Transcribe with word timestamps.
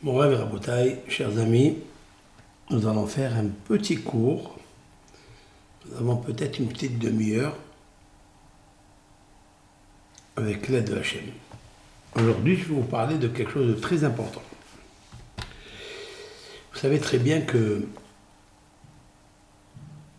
Mon 0.00 0.14
rêve 0.14 0.38
Rabotaï, 0.38 1.00
chers 1.08 1.38
amis, 1.38 1.76
nous 2.70 2.86
allons 2.86 3.08
faire 3.08 3.36
un 3.36 3.46
petit 3.46 3.96
cours. 3.96 4.56
Nous 5.84 5.96
avons 5.96 6.16
peut-être 6.18 6.60
une 6.60 6.68
petite 6.68 7.00
demi-heure 7.00 7.56
avec 10.36 10.68
l'aide 10.68 10.88
de 10.88 10.94
la 10.94 11.02
chaîne. 11.02 11.32
Aujourd'hui, 12.14 12.56
je 12.56 12.66
vais 12.66 12.74
vous 12.74 12.82
parler 12.84 13.18
de 13.18 13.26
quelque 13.26 13.50
chose 13.50 13.74
de 13.74 13.80
très 13.80 14.04
important. 14.04 14.42
Vous 16.72 16.78
savez 16.78 17.00
très 17.00 17.18
bien 17.18 17.40
que 17.40 17.84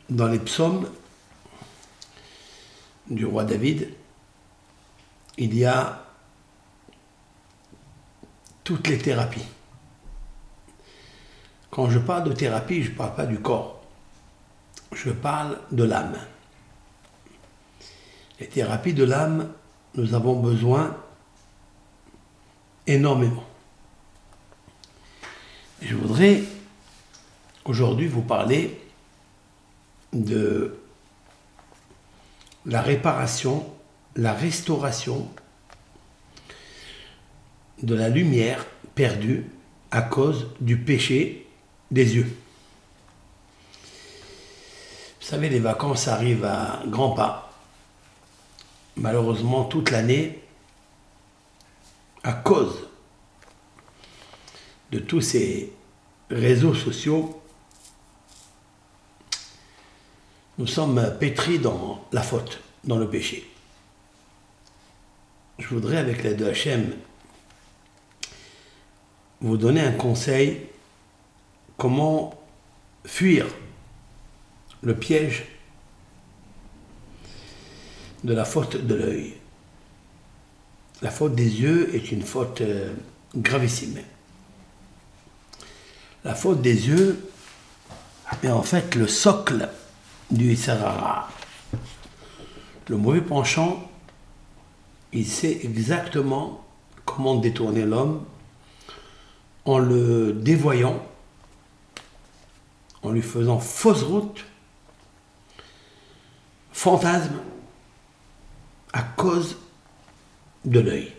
dans 0.09 0.27
les 0.27 0.39
psaumes 0.39 0.91
du 3.09 3.25
roi 3.25 3.45
David, 3.45 3.93
il 5.37 5.57
y 5.57 5.63
a 5.63 6.05
toutes 8.65 8.89
les 8.89 8.97
thérapies. 8.97 9.45
Quand 11.79 11.89
je 11.89 11.99
parle 11.99 12.25
de 12.25 12.33
thérapie, 12.33 12.83
je 12.83 12.91
ne 12.91 12.95
parle 12.95 13.15
pas 13.15 13.25
du 13.25 13.39
corps. 13.39 13.81
Je 14.91 15.11
parle 15.11 15.57
de 15.71 15.85
l'âme. 15.85 16.17
Les 18.37 18.47
thérapies 18.47 18.93
de 18.93 19.05
l'âme, 19.05 19.49
nous 19.95 20.13
avons 20.13 20.37
besoin 20.41 20.97
énormément. 22.85 23.45
Je 25.81 25.95
voudrais 25.95 26.43
aujourd'hui 27.63 28.07
vous 28.07 28.23
parler 28.23 28.77
de 30.11 30.77
la 32.65 32.81
réparation, 32.81 33.65
la 34.17 34.33
restauration 34.33 35.31
de 37.81 37.95
la 37.95 38.09
lumière 38.09 38.65
perdue 38.95 39.45
à 39.91 40.01
cause 40.01 40.47
du 40.59 40.75
péché 40.75 41.38
des 41.91 42.15
yeux. 42.15 42.37
Vous 45.19 45.25
savez, 45.25 45.49
les 45.49 45.59
vacances 45.59 46.07
arrivent 46.07 46.45
à 46.45 46.81
grands 46.87 47.11
pas. 47.11 47.53
Malheureusement, 48.95 49.65
toute 49.65 49.91
l'année, 49.91 50.41
à 52.23 52.33
cause 52.33 52.87
de 54.91 54.99
tous 54.99 55.21
ces 55.21 55.71
réseaux 56.29 56.73
sociaux, 56.73 57.41
nous 60.57 60.67
sommes 60.67 61.15
pétris 61.19 61.59
dans 61.59 62.05
la 62.11 62.21
faute, 62.21 62.59
dans 62.83 62.97
le 62.97 63.09
péché. 63.09 63.49
Je 65.57 65.67
voudrais, 65.67 65.97
avec 65.97 66.23
l'aide 66.23 66.37
de 66.37 66.45
Hachem, 66.45 66.95
vous 69.41 69.57
donner 69.57 69.81
un 69.81 69.91
conseil 69.91 70.68
comment 71.79 72.39
fuir 73.05 73.47
le 74.83 74.93
piège 74.93 75.45
de 78.23 78.33
la 78.33 78.45
faute 78.45 78.77
de 78.77 78.95
l'œil. 78.95 79.33
La 81.01 81.09
faute 81.09 81.33
des 81.33 81.61
yeux 81.61 81.95
est 81.95 82.11
une 82.11 82.21
faute 82.21 82.61
euh, 82.61 82.93
gravissime. 83.35 83.99
La 86.25 86.35
faute 86.35 86.61
des 86.61 86.89
yeux 86.89 87.29
est 88.43 88.49
en 88.49 88.61
fait 88.61 88.95
le 88.95 89.07
socle 89.07 89.69
du 90.29 90.51
Issarara. 90.51 91.29
Le 92.89 92.97
mauvais 92.97 93.21
penchant, 93.21 93.89
il 95.13 95.25
sait 95.25 95.61
exactement 95.63 96.65
comment 97.05 97.35
détourner 97.35 97.85
l'homme 97.85 98.25
en 99.63 99.77
le 99.77 100.33
dévoyant, 100.33 101.01
en 103.03 103.11
lui 103.11 103.21
faisant 103.21 103.59
fausse 103.59 104.03
route, 104.03 104.45
fantasme, 106.71 107.39
à 108.93 109.03
cause 109.03 109.57
de 110.65 110.79
l'œil. 110.79 111.13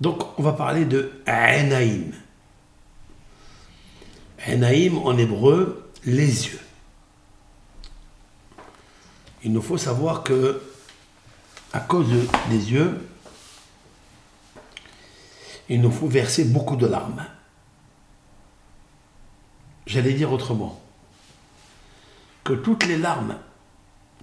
Donc 0.00 0.38
on 0.38 0.42
va 0.42 0.52
parler 0.52 0.84
de 0.84 1.12
Enaïm. 1.26 2.12
Enaïm 4.46 4.98
en 4.98 5.16
hébreu, 5.16 5.90
les 6.04 6.46
yeux. 6.46 6.60
Il 9.44 9.52
nous 9.52 9.62
faut 9.62 9.78
savoir 9.78 10.22
que 10.22 10.62
à 11.72 11.80
cause 11.80 12.08
des 12.48 12.72
yeux, 12.72 13.06
il 15.68 15.80
nous 15.80 15.90
faut 15.90 16.06
verser 16.06 16.44
beaucoup 16.44 16.76
de 16.76 16.86
larmes. 16.86 17.24
J'allais 19.88 20.12
dire 20.12 20.30
autrement, 20.30 20.78
que 22.44 22.52
toutes 22.52 22.84
les 22.84 22.98
larmes 22.98 23.38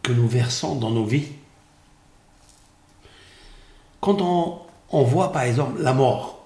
que 0.03 0.12
nous 0.12 0.28
versons 0.28 0.76
dans 0.76 0.92
nos 0.92 1.06
vies, 1.06 1.31
quand 4.00 4.22
on, 4.22 4.62
voit 5.03 5.31
par 5.31 5.42
exemple 5.42 5.81
la 5.81 5.94
mort, 5.94 6.46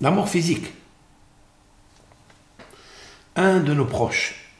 la 0.00 0.10
mort 0.10 0.28
physique, 0.28 0.66
un 3.36 3.60
de 3.60 3.72
nos 3.72 3.86
proches, 3.86 4.50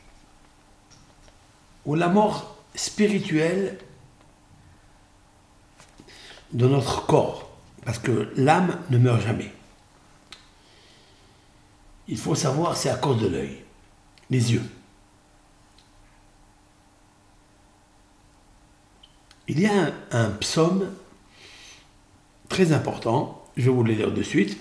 ou 1.84 1.96
la 1.96 2.06
mort 2.06 2.56
spirituelle 2.76 3.76
de 6.52 6.68
notre 6.68 7.06
corps, 7.06 7.50
parce 7.84 7.98
que 7.98 8.32
l'âme 8.36 8.78
ne 8.90 8.98
meurt 8.98 9.20
jamais. 9.20 9.52
Il 12.08 12.18
faut 12.18 12.34
savoir, 12.34 12.76
c'est 12.76 12.90
à 12.90 12.96
cause 12.96 13.20
de 13.20 13.28
l'œil, 13.28 13.62
les 14.30 14.52
yeux. 14.52 14.62
Il 19.48 19.60
y 19.60 19.66
a 19.66 19.92
un, 20.10 20.30
psaume 20.30 20.90
très 22.48 22.72
important, 22.72 23.44
je 23.56 23.70
vous 23.70 23.82
le 23.82 23.92
lire 23.92 24.12
de 24.12 24.22
suite. 24.22 24.58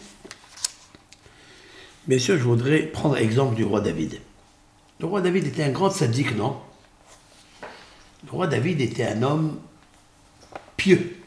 Bien 2.07 2.17
je 2.17 2.33
voudrais 2.33 2.83
prendre 2.87 3.17
exemple 3.17 3.55
du 3.55 3.63
roi 3.63 3.79
David. 3.79 4.19
Le 4.99 5.05
roi 5.05 5.21
David 5.21 5.47
était 5.47 5.63
un 5.63 5.71
grand 5.71 5.89
sadique, 5.89 6.35
non? 6.35 6.59
Le 8.25 8.31
roi 8.31 8.47
David 8.47 8.81
était 8.81 9.05
un 9.05 9.21
homme 9.23 9.59
pieux. 10.75 11.17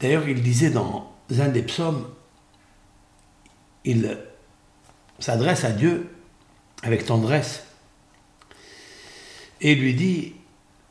D'ailleurs, 0.00 0.28
il 0.28 0.42
disait 0.42 0.70
dans 0.70 1.12
un 1.30 1.48
des 1.48 1.62
psaumes, 1.62 2.08
il 3.84 4.18
s'adresse 5.18 5.64
à 5.64 5.72
Dieu 5.72 6.10
avec 6.82 7.04
tendresse 7.04 7.64
et 9.60 9.74
lui 9.74 9.94
dit 9.94 10.34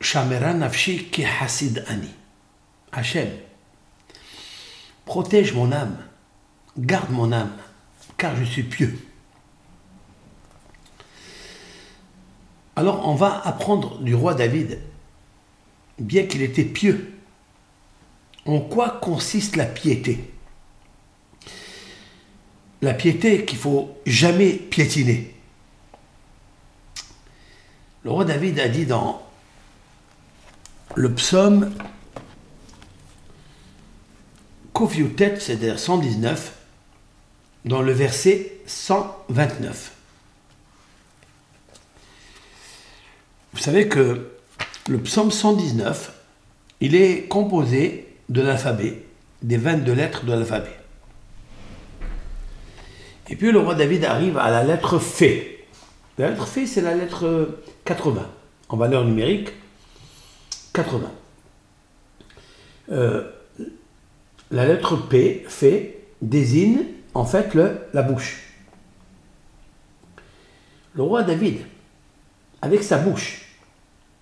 Shamera 0.00 0.54
nafshi 0.54 1.10
ki 1.10 1.24
hasid 1.24 1.84
ani. 1.88 2.08
Hachem, 2.92 3.28
protège 5.04 5.52
mon 5.52 5.72
âme, 5.72 5.98
garde 6.78 7.10
mon 7.10 7.32
âme, 7.32 7.52
car 8.16 8.34
je 8.36 8.44
suis 8.44 8.62
pieux. 8.62 8.98
Alors 12.76 13.06
on 13.06 13.14
va 13.14 13.40
apprendre 13.44 13.98
du 13.98 14.14
roi 14.14 14.34
David, 14.34 14.80
bien 15.98 16.26
qu'il 16.26 16.42
était 16.42 16.64
pieux, 16.64 17.12
en 18.46 18.60
quoi 18.60 18.98
consiste 19.02 19.56
la 19.56 19.66
piété? 19.66 20.32
La 22.82 22.94
piété 22.94 23.44
qu'il 23.44 23.58
faut 23.58 23.96
jamais 24.06 24.52
piétiner. 24.52 25.34
Le 28.04 28.10
roi 28.10 28.24
David 28.24 28.58
a 28.58 28.68
dit 28.68 28.86
dans 28.86 29.22
le 30.94 31.12
psaume 31.12 31.72
Kofiutet, 34.72 35.38
c'est-à-dire 35.38 35.78
119, 35.78 36.54
dans 37.66 37.82
le 37.82 37.92
verset 37.92 38.52
129. 38.66 39.92
Vous 43.52 43.58
savez 43.58 43.88
que 43.88 44.30
le 44.88 44.98
psaume 45.00 45.30
119, 45.30 46.12
il 46.80 46.94
est 46.94 47.28
composé 47.28 48.08
de 48.30 48.40
l'alphabet, 48.40 49.04
des 49.42 49.58
22 49.58 49.92
lettres 49.92 50.24
de 50.24 50.32
l'alphabet. 50.32 50.79
Et 53.30 53.36
puis 53.36 53.50
le 53.52 53.60
roi 53.60 53.74
David 53.74 54.04
arrive 54.04 54.36
à 54.36 54.50
la 54.50 54.62
lettre 54.62 54.98
F. 54.98 55.22
La 56.18 56.30
lettre 56.30 56.46
F, 56.46 56.58
c'est 56.66 56.82
la 56.82 56.94
lettre 56.94 57.58
80, 57.86 58.28
en 58.68 58.76
valeur 58.76 59.04
numérique 59.04 59.48
80. 60.74 61.10
Euh, 62.92 63.30
la 64.50 64.66
lettre 64.66 64.96
P, 64.96 65.46
F, 65.48 65.64
désigne 66.20 66.84
en 67.14 67.24
fait 67.24 67.54
le, 67.54 67.78
la 67.94 68.02
bouche. 68.02 68.52
Le 70.94 71.02
roi 71.02 71.22
David, 71.22 71.60
avec 72.60 72.82
sa 72.82 72.98
bouche, 72.98 73.46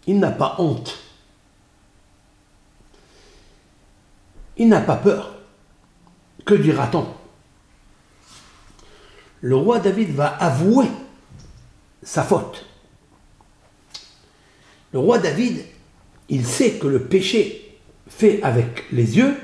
il 0.07 0.21
n'a 0.21 0.31
pas 0.31 0.55
honte 0.59 1.09
il 4.59 4.69
n'a 4.69 4.81
pas 4.81 4.97
peur. 4.97 5.35
Que 6.45 6.55
dira-t-on? 6.55 7.07
Le 9.41 9.57
roi 9.57 9.79
David 9.79 10.11
va 10.11 10.29
avouer 10.29 10.89
sa 12.03 12.23
faute. 12.23 12.67
Le 14.93 14.99
roi 14.99 15.19
David, 15.19 15.65
il 16.29 16.47
sait 16.47 16.73
que 16.73 16.87
le 16.87 17.05
péché 17.05 17.79
fait 18.09 18.43
avec 18.43 18.85
les 18.91 19.17
yeux 19.17 19.37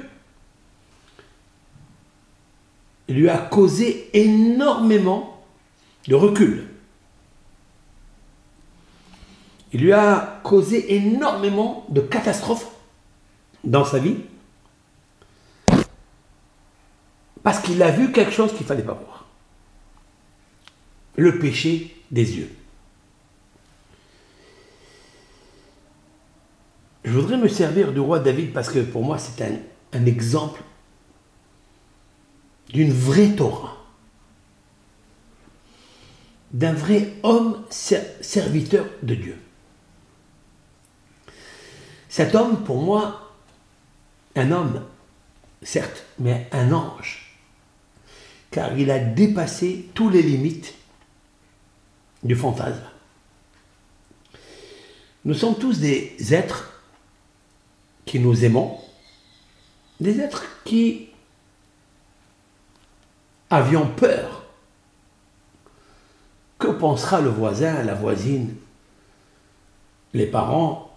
lui 3.08 3.28
a 3.28 3.38
causé 3.38 4.08
énormément 4.14 5.44
de 6.08 6.14
recul. 6.14 6.66
Il 9.72 9.82
lui 9.82 9.92
a 9.92 10.40
causé 10.42 10.94
énormément 10.94 11.84
de 11.88 12.00
catastrophes 12.00 12.70
dans 13.62 13.84
sa 13.84 13.98
vie 13.98 14.16
parce 17.42 17.58
qu'il 17.60 17.82
a 17.82 17.90
vu 17.90 18.10
quelque 18.12 18.32
chose 18.32 18.52
qu'il 18.52 18.62
ne 18.62 18.66
fallait 18.66 18.82
pas 18.82 18.94
voir. 18.94 19.13
Le 21.16 21.38
péché 21.38 21.96
des 22.10 22.38
yeux. 22.38 22.50
Je 27.04 27.10
voudrais 27.10 27.36
me 27.36 27.48
servir 27.48 27.92
du 27.92 28.00
roi 28.00 28.18
David 28.18 28.52
parce 28.52 28.70
que 28.70 28.78
pour 28.78 29.04
moi 29.04 29.18
c'est 29.18 29.44
un, 29.44 30.06
exemple 30.06 30.62
d'une 32.70 32.92
vraie 32.92 33.36
Torah, 33.36 33.76
d'un 36.52 36.72
vrai 36.72 37.12
homme 37.22 37.62
serviteur 37.70 38.86
de 39.02 39.14
Dieu. 39.14 39.38
Cet 42.08 42.34
homme, 42.34 42.64
pour 42.64 42.80
moi, 42.80 43.32
un 44.36 44.50
homme, 44.50 44.82
certes, 45.62 46.04
mais 46.18 46.48
un 46.52 46.72
ange, 46.72 47.38
car 48.50 48.76
il 48.78 48.90
a 48.90 48.98
dépassé 48.98 49.88
toutes 49.94 50.12
les 50.12 50.22
limites 50.22 50.74
du 52.24 52.34
fantasme. 52.34 52.82
Nous 55.24 55.34
sommes 55.34 55.56
tous 55.56 55.78
des 55.78 56.16
êtres 56.34 56.72
qui 58.04 58.18
nous 58.18 58.44
aimons, 58.44 58.78
des 60.00 60.20
êtres 60.20 60.44
qui 60.64 61.08
avions 63.50 63.86
peur. 63.86 64.42
Que 66.58 66.68
pensera 66.68 67.20
le 67.20 67.28
voisin, 67.28 67.82
la 67.82 67.94
voisine, 67.94 68.54
les 70.14 70.26
parents, 70.26 70.96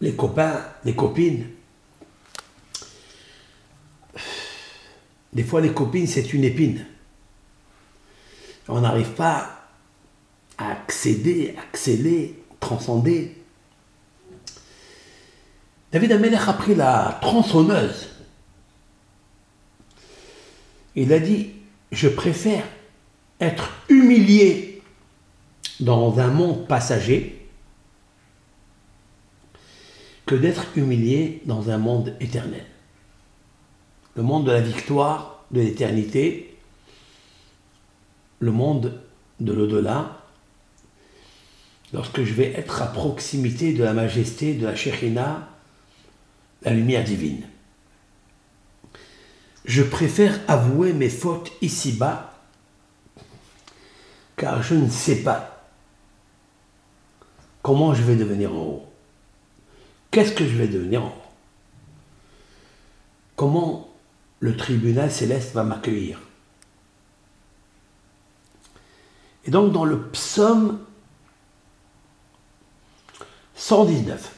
les 0.00 0.14
copains, 0.14 0.64
les 0.84 0.94
copines? 0.94 1.48
Des 5.32 5.44
fois, 5.44 5.60
les 5.60 5.72
copines, 5.72 6.06
c'est 6.06 6.34
une 6.34 6.44
épine. 6.44 6.86
On 8.68 8.80
n'arrive 8.80 9.12
pas 9.14 9.61
accéder, 11.02 11.56
accéder, 11.58 12.44
transcender. 12.60 13.36
David 15.90 16.12
Amelech 16.12 16.46
a 16.46 16.52
pris 16.52 16.76
la 16.76 17.18
tronçonneuse 17.20 18.08
il 20.94 21.12
a 21.12 21.18
dit, 21.18 21.50
je 21.90 22.06
préfère 22.06 22.64
être 23.40 23.70
humilié 23.88 24.82
dans 25.80 26.18
un 26.20 26.28
monde 26.28 26.68
passager 26.68 27.48
que 30.26 30.34
d'être 30.34 30.66
humilié 30.76 31.42
dans 31.46 31.70
un 31.70 31.78
monde 31.78 32.14
éternel. 32.20 32.66
Le 34.14 34.22
monde 34.22 34.46
de 34.46 34.52
la 34.52 34.60
victoire, 34.60 35.44
de 35.50 35.62
l'éternité, 35.62 36.58
le 38.38 38.52
monde 38.52 39.00
de 39.40 39.52
l'au-delà, 39.52 40.21
lorsque 41.92 42.22
je 42.22 42.32
vais 42.32 42.52
être 42.52 42.82
à 42.82 42.86
proximité 42.86 43.72
de 43.72 43.84
la 43.84 43.92
majesté, 43.92 44.54
de 44.54 44.66
la 44.66 44.74
Shekhina, 44.74 45.48
la 46.62 46.72
lumière 46.72 47.04
divine. 47.04 47.46
Je 49.64 49.82
préfère 49.82 50.40
avouer 50.48 50.92
mes 50.92 51.10
fautes 51.10 51.52
ici-bas, 51.60 52.32
car 54.36 54.62
je 54.62 54.74
ne 54.74 54.88
sais 54.88 55.22
pas 55.22 55.68
comment 57.62 57.94
je 57.94 58.02
vais 58.02 58.16
devenir 58.16 58.52
en 58.52 58.62
haut. 58.62 58.86
Qu'est-ce 60.10 60.32
que 60.32 60.46
je 60.46 60.56
vais 60.56 60.68
devenir 60.68 61.04
en 61.04 61.08
haut? 61.08 61.22
Comment 63.36 63.88
le 64.40 64.56
tribunal 64.56 65.10
céleste 65.10 65.52
va 65.52 65.62
m'accueillir? 65.62 66.20
Et 69.44 69.50
donc 69.50 69.72
dans 69.72 69.84
le 69.84 70.00
psaume 70.10 70.80
119, 73.62 74.32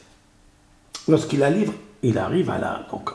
lorsqu'il 1.07 1.41
arrive, 1.41 1.73
il 2.03 2.19
arrive 2.19 2.51
à 2.51 2.59
la, 2.59 2.85
donc, 2.91 3.09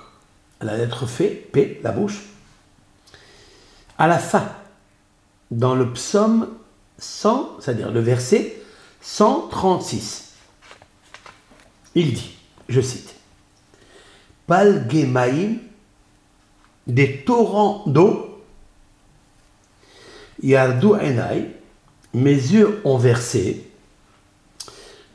la 0.60 0.76
lettre 0.76 1.06
F, 1.06 1.22
P, 1.52 1.80
la 1.84 1.92
bouche. 1.92 2.24
À 3.96 4.08
la 4.08 4.18
fin, 4.18 4.48
dans 5.52 5.76
le 5.76 5.92
psaume 5.92 6.48
100, 6.98 7.60
c'est-à-dire 7.60 7.92
le 7.92 8.00
verset 8.00 8.60
136, 9.00 10.32
il 11.94 12.14
dit, 12.14 12.34
je 12.68 12.80
cite, 12.80 13.14
Palgemaim, 14.48 15.58
des 16.88 17.22
torrents 17.22 17.84
d'eau, 17.86 18.42
Yardu 20.42 20.88
Enai, 20.88 21.54
mes 22.14 22.32
yeux 22.32 22.80
ont 22.84 22.98
versé. 22.98 23.69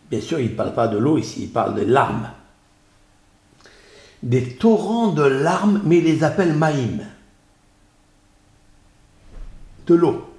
Bien 0.09 0.21
sûr, 0.21 0.39
il 0.39 0.51
ne 0.51 0.55
parle 0.55 0.73
pas 0.73 0.87
de 0.87 0.97
l'eau 0.97 1.17
ici, 1.17 1.43
il 1.43 1.49
parle 1.49 1.75
de 1.75 1.81
larmes 1.81 2.29
des 4.25 4.55
torrents 4.55 5.09
de 5.11 5.23
larmes, 5.23 5.81
mais 5.85 5.99
il 5.99 6.03
les 6.03 6.23
appelle 6.23 6.53
maïm. 6.53 7.05
De 9.85 9.93
l'eau. 9.93 10.33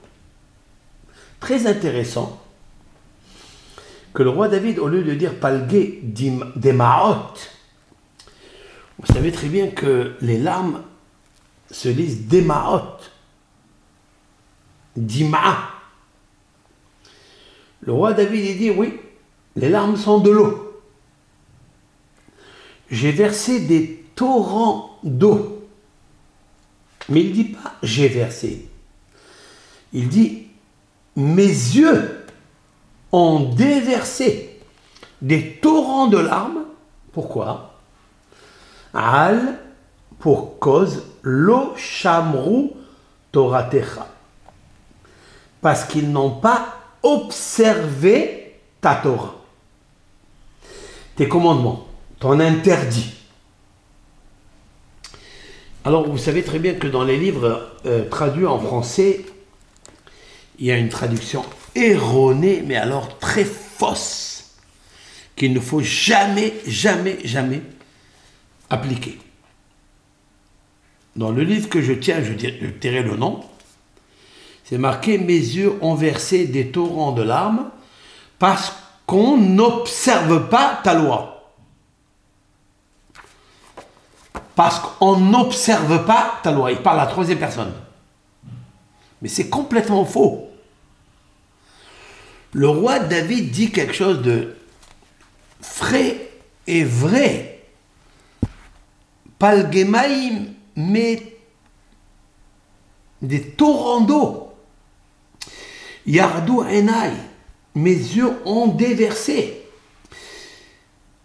Très 1.38 1.68
intéressant 1.68 2.42
que 4.12 4.24
le 4.24 4.30
roi 4.30 4.48
David, 4.48 4.80
au 4.80 4.88
lieu 4.88 5.04
de 5.04 5.14
dire 5.14 5.38
palgué 5.38 6.00
des 6.02 6.30
vous 8.98 9.12
savez 9.12 9.30
très 9.30 9.48
bien 9.48 9.68
que 9.68 10.16
les 10.22 10.38
larmes 10.38 10.82
se 11.70 11.90
lisent 11.90 12.26
des 12.26 12.40
maot, 12.40 12.96
dima. 14.96 15.70
Le 17.82 17.92
roi 17.92 18.14
David, 18.14 18.44
il 18.44 18.58
dit 18.58 18.70
oui, 18.70 18.98
les 19.56 19.68
larmes 19.68 19.96
sont 19.96 20.18
de 20.18 20.30
l'eau 20.30 20.66
j'ai 22.90 23.12
versé 23.12 23.60
des 23.60 24.04
torrents 24.14 24.98
d'eau. 25.02 25.66
Mais 27.08 27.20
il 27.20 27.28
ne 27.30 27.34
dit 27.34 27.44
pas 27.44 27.74
j'ai 27.82 28.08
versé. 28.08 28.68
Il 29.92 30.08
dit 30.08 30.46
mes 31.14 31.46
yeux 31.46 32.24
ont 33.12 33.50
déversé 33.54 34.60
des 35.22 35.54
torrents 35.54 36.08
de 36.08 36.18
larmes. 36.18 36.64
Pourquoi? 37.12 37.74
Al 38.92 39.58
pour 40.18 40.58
cause 40.58 41.04
lo 41.22 41.74
shamru 41.76 42.70
toratecha. 43.32 44.08
Parce 45.60 45.84
qu'ils 45.84 46.10
n'ont 46.10 46.36
pas 46.40 46.76
observé 47.02 48.60
ta 48.80 48.96
Torah. 48.96 49.34
Tes 51.16 51.28
commandements 51.28 51.86
ton 52.18 52.40
interdit. 52.40 53.12
Alors 55.84 56.08
vous 56.08 56.18
savez 56.18 56.42
très 56.42 56.58
bien 56.58 56.74
que 56.74 56.86
dans 56.86 57.04
les 57.04 57.18
livres 57.18 57.70
euh, 57.84 58.08
traduits 58.08 58.46
en 58.46 58.58
français, 58.58 59.24
il 60.58 60.66
y 60.66 60.72
a 60.72 60.76
une 60.76 60.88
traduction 60.88 61.44
erronée, 61.74 62.62
mais 62.64 62.76
alors 62.76 63.18
très 63.18 63.44
fausse, 63.44 64.56
qu'il 65.36 65.52
ne 65.52 65.60
faut 65.60 65.82
jamais, 65.82 66.54
jamais, 66.66 67.18
jamais 67.24 67.60
appliquer. 68.70 69.18
Dans 71.14 71.30
le 71.30 71.42
livre 71.42 71.68
que 71.68 71.80
je 71.80 71.92
tiens, 71.92 72.22
je, 72.22 72.32
dirai 72.32 73.02
le 73.02 73.16
nom, 73.16 73.44
c'est 74.64 74.78
marqué 74.78 75.18
Mes 75.18 75.34
yeux 75.34 75.74
ont 75.82 75.94
versé 75.94 76.46
des 76.46 76.70
torrents 76.70 77.12
de 77.12 77.22
larmes 77.22 77.70
parce 78.38 78.72
qu'on 79.06 79.36
n'observe 79.36 80.48
pas 80.48 80.80
ta 80.82 80.94
loi. 80.94 81.54
Parce 84.54 84.80
qu'on 84.80 85.18
n'observe 85.18 86.04
pas 86.06 86.40
ta 86.42 86.50
loi. 86.50 86.72
Il 86.72 86.78
parle 86.78 87.00
à 87.00 87.04
la 87.04 87.10
troisième 87.10 87.38
personne. 87.38 87.72
Mais 89.22 89.28
c'est 89.28 89.48
complètement 89.48 90.04
faux. 90.04 90.50
Le 92.52 92.68
roi 92.68 92.98
David 93.00 93.50
dit 93.50 93.70
quelque 93.70 93.92
chose 93.92 94.22
de 94.22 94.56
frais 95.60 96.30
et 96.66 96.84
vrai. 96.84 97.64
Palgemaim, 99.38 100.46
mais 100.74 101.36
des 103.20 103.50
torrents 103.50 104.00
d'eau. 104.00 104.54
Yardou 106.06 106.62
enai, 106.62 107.12
mes 107.76 107.94
yeux 107.94 108.32
ont 108.46 108.68
déversé. 108.68 109.62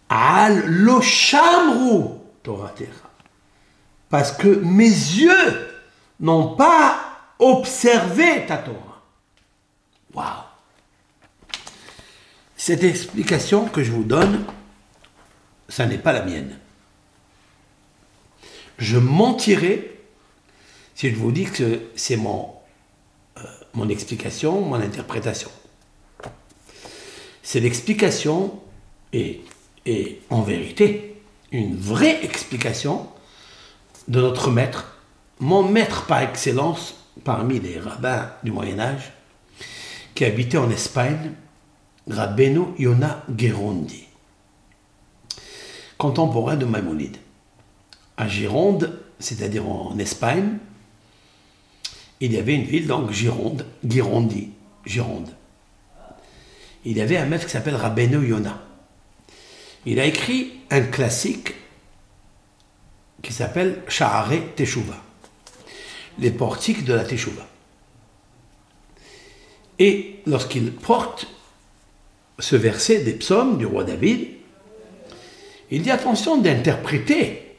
Al 0.09 0.65
lo 0.67 1.01
shamru. 1.01 2.19
Parce 4.09 4.33
que 4.33 4.47
mes 4.47 4.83
yeux 4.83 5.69
n'ont 6.19 6.55
pas 6.55 6.99
observé 7.39 8.45
ta 8.45 8.57
Torah. 8.57 9.01
Waouh! 10.13 10.43
Cette 12.57 12.83
explication 12.83 13.65
que 13.65 13.81
je 13.81 13.91
vous 13.91 14.03
donne, 14.03 14.45
ça 15.69 15.85
n'est 15.85 15.97
pas 15.97 16.11
la 16.11 16.23
mienne. 16.23 16.59
Je 18.77 18.97
mentirais 18.97 19.99
si 20.95 21.09
je 21.09 21.15
vous 21.15 21.31
dis 21.31 21.45
que 21.45 21.83
c'est 21.95 22.17
mon, 22.17 22.53
euh, 23.37 23.41
mon 23.73 23.87
explication, 23.87 24.61
mon 24.61 24.75
interprétation. 24.75 25.49
C'est 27.43 27.59
l'explication 27.59 28.59
et, 29.13 29.41
en 30.29 30.41
vérité 30.41 31.21
une 31.51 31.75
vraie 31.75 32.23
explication 32.23 33.07
de 34.07 34.21
notre 34.21 34.51
maître, 34.51 34.97
mon 35.39 35.63
maître 35.63 36.05
par 36.05 36.21
excellence 36.21 36.95
parmi 37.23 37.59
les 37.59 37.77
rabbins 37.77 38.31
du 38.43 38.51
Moyen 38.51 38.79
Âge, 38.79 39.11
qui 40.15 40.23
habitait 40.23 40.57
en 40.57 40.69
Espagne, 40.69 41.31
Rabbeinu 42.09 42.61
Yona 42.77 43.23
Gerondi, 43.37 44.05
contemporain 45.97 46.55
de 46.55 46.65
Maïmonide. 46.65 47.17
À 48.17 48.27
Gironde, 48.27 48.99
c'est-à-dire 49.19 49.67
en 49.67 49.97
Espagne, 49.97 50.57
il 52.19 52.33
y 52.33 52.37
avait 52.37 52.55
une 52.55 52.65
ville, 52.65 52.87
donc 52.87 53.11
Gironde, 53.11 53.65
Girondi, 53.83 54.51
Gironde. 54.85 55.31
Il 56.85 56.97
y 56.97 57.01
avait 57.01 57.17
un 57.17 57.25
maître 57.25 57.45
qui 57.45 57.51
s'appelle 57.51 57.75
Rabbeinu 57.75 58.27
Yona. 58.27 58.61
Il 59.85 59.99
a 59.99 60.05
écrit 60.05 60.59
un 60.69 60.81
classique 60.81 61.53
qui 63.21 63.33
s'appelle 63.33 63.83
Sha'are 63.87 64.55
Teshuva, 64.55 64.97
les 66.19 66.31
portiques 66.31 66.85
de 66.85 66.93
la 66.93 67.03
Teshuva. 67.03 67.47
Et 69.79 70.21
lorsqu'il 70.25 70.71
porte 70.71 71.27
ce 72.39 72.55
verset 72.55 72.99
des 72.99 73.13
psaumes 73.13 73.57
du 73.57 73.65
roi 73.65 73.83
David, 73.83 74.27
il 75.71 75.81
dit 75.81 75.91
attention 75.91 76.37
d'interpréter 76.37 77.55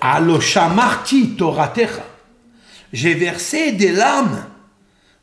Aloshamarti 0.00 1.36
Toratecha. 1.36 2.04
J'ai 2.92 3.14
versé 3.14 3.72
des 3.72 3.92
larmes, 3.92 4.44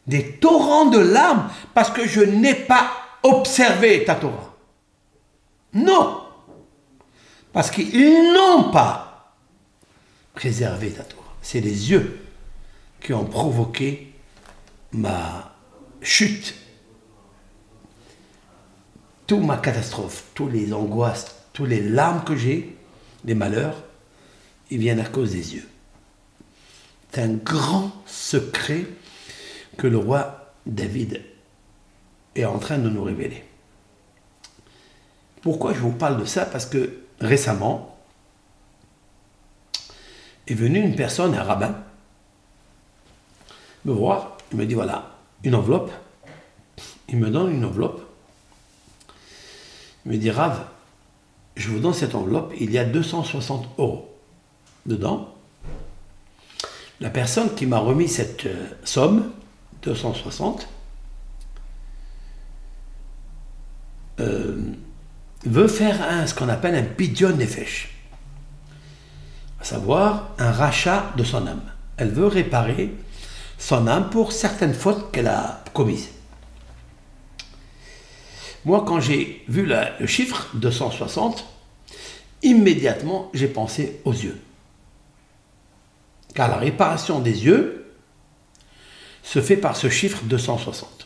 des 0.07 0.33
torrents 0.33 0.85
de 0.85 0.99
larmes, 0.99 1.49
parce 1.73 1.91
que 1.91 2.07
je 2.07 2.21
n'ai 2.21 2.55
pas 2.55 2.89
observé 3.23 4.05
ta 4.05 4.15
Torah. 4.15 4.55
Non. 5.73 6.23
Parce 7.51 7.69
qu'ils 7.69 8.33
n'ont 8.33 8.71
pas 8.71 9.33
préservé 10.33 10.91
ta 10.91 11.03
Torah. 11.03 11.35
C'est 11.41 11.59
les 11.59 11.91
yeux 11.91 12.19
qui 13.01 13.13
ont 13.13 13.25
provoqué 13.25 14.13
ma 14.93 15.55
chute. 16.01 16.55
Toute 19.25 19.43
ma 19.43 19.57
catastrophe, 19.57 20.23
toutes 20.33 20.53
les 20.53 20.73
angoisses, 20.73 21.35
toutes 21.51 21.69
les 21.69 21.81
larmes 21.81 22.23
que 22.23 22.35
j'ai, 22.35 22.77
les 23.25 23.35
malheurs, 23.35 23.83
ils 24.69 24.79
viennent 24.79 24.99
à 24.99 25.05
cause 25.05 25.31
des 25.31 25.55
yeux. 25.55 25.67
C'est 27.11 27.21
un 27.21 27.33
grand 27.33 27.91
secret 28.05 28.85
que 29.77 29.88
le 29.88 29.98
roi 29.98 30.53
David 30.65 31.22
est 32.36 32.46
en 32.46 32.60
train 32.60 32.77
de 32.77 32.89
nous 32.89 33.03
révéler. 33.03 33.43
Pourquoi 35.41 35.74
je 35.74 35.79
vous 35.79 35.91
parle 35.91 36.19
de 36.19 36.25
ça? 36.25 36.46
Parce 36.46 36.65
que 36.65 37.00
récemment 37.19 37.98
est 40.48 40.53
venue 40.53 40.79
une 40.79 40.96
personne, 40.96 41.36
un 41.36 41.43
rabbin, 41.43 41.75
me 43.86 43.93
voir. 43.93 44.38
Il 44.51 44.57
me 44.57 44.65
dit 44.65 44.74
voilà, 44.74 45.12
une 45.43 45.55
enveloppe. 45.55 45.91
Il 47.10 47.17
me 47.17 47.29
donne 47.29 47.51
une 47.51 47.65
enveloppe. 47.65 48.01
Il 50.05 50.12
me 50.13 50.17
dit 50.17 50.31
Rav, 50.31 50.65
je 51.55 51.69
vous 51.69 51.79
donne 51.79 51.93
cette 51.93 52.15
enveloppe, 52.15 52.53
il 52.60 52.72
y 52.72 52.77
a 52.77 52.86
260 52.86 53.67
euros 53.77 54.13
dedans. 54.86 55.34
La 57.00 57.10
personne 57.10 57.53
qui 57.55 57.65
m'a 57.65 57.79
remis 57.79 58.07
cette 58.07 58.46
euh, 58.46 58.67
somme, 58.84 59.31
260, 59.88 60.67
euh, 64.20 64.58
veut 65.46 65.67
faire 65.67 66.01
un, 66.01 66.27
ce 66.27 66.36
qu'on 66.36 66.50
appelle 66.50 66.75
un 66.75 66.84
pidyon 66.84 67.36
nefesh, 67.38 67.96
à 69.62 69.63
savoir 69.63 70.29
un 70.38 70.51
rachat 70.51 71.13
de 71.15 71.24
son 71.24 71.48
âme. 71.48 71.62
Elle 71.98 72.10
veut 72.10 72.27
réparer 72.27 72.94
son 73.58 73.88
âme 73.88 74.10
pour 74.10 74.32
certaines 74.34 74.74
fautes 74.74 75.12
qu'elle 75.12 75.27
a 75.27 75.63
commises. 75.74 76.10
Moi, 78.65 78.84
quand 78.86 79.00
j'ai 79.00 79.46
vu 79.48 79.65
le 79.65 80.06
chiffre 80.06 80.50
260, 80.56 81.46
immédiatement, 82.44 83.32
j'ai 83.34 83.48
pensé 83.48 84.01
aux 84.03 84.12
yeux. 84.12 84.39
Car 86.36 86.50
la 86.50 86.58
réparation 86.58 87.20
des 87.20 87.46
yeux 87.46 87.87
se 89.27 89.41
fait 89.41 89.57
par 89.57 89.75
ce 89.75 89.89
chiffre 89.89 90.24
260. 90.24 91.05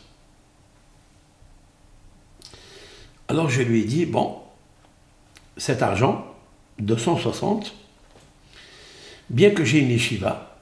Alors 3.26 3.50
je 3.50 3.62
lui 3.62 3.80
ai 3.80 3.84
dit, 3.84 4.06
bon, 4.06 4.38
cet 5.56 5.82
argent, 5.82 6.24
260, 6.78 7.74
bien 9.28 9.50
que 9.50 9.64
j'ai 9.64 9.80
une 9.80 9.90
yeshiva, 9.90 10.56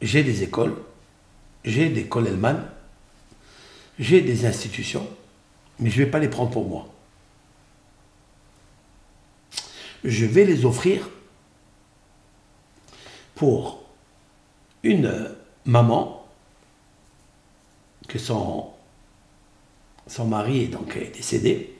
j'ai 0.00 0.22
des 0.22 0.44
écoles, 0.44 0.76
j'ai 1.64 1.88
des 1.88 2.04
Kolelman, 2.06 2.62
j'ai 3.98 4.20
des 4.20 4.46
institutions, 4.46 5.08
mais 5.80 5.90
je 5.90 5.98
ne 5.98 6.04
vais 6.04 6.10
pas 6.12 6.20
les 6.20 6.28
prendre 6.28 6.52
pour 6.52 6.68
moi. 6.68 6.86
Je 10.04 10.26
vais 10.26 10.44
les 10.44 10.64
offrir 10.64 11.08
pour 13.34 13.82
une 14.84 15.34
maman 15.64 16.19
que 18.10 18.18
son, 18.18 18.66
mari 20.26 20.64
est 20.64 20.66
donc 20.66 20.98
décédé 21.14 21.76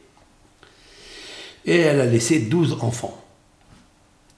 et 1.66 1.76
elle 1.76 2.00
a 2.00 2.06
laissé 2.06 2.38
12 2.38 2.78
enfants, 2.80 3.22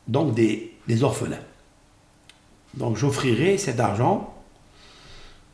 donc 0.08 0.34
des, 0.34 0.72
orphelins. 1.02 1.44
Donc 2.74 2.96
j'offrirai 2.96 3.58
cet 3.58 3.78
argent 3.78 4.34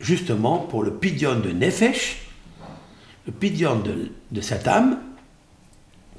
justement 0.01 0.59
pour 0.59 0.85
le 0.85 0.95
pidion 0.95 1.39
de 1.41 1.51
Nefesh, 1.51 2.29
le 3.27 3.33
pidion 3.33 3.81
de, 4.31 4.41
cette 4.41 4.69
âme, 4.69 5.01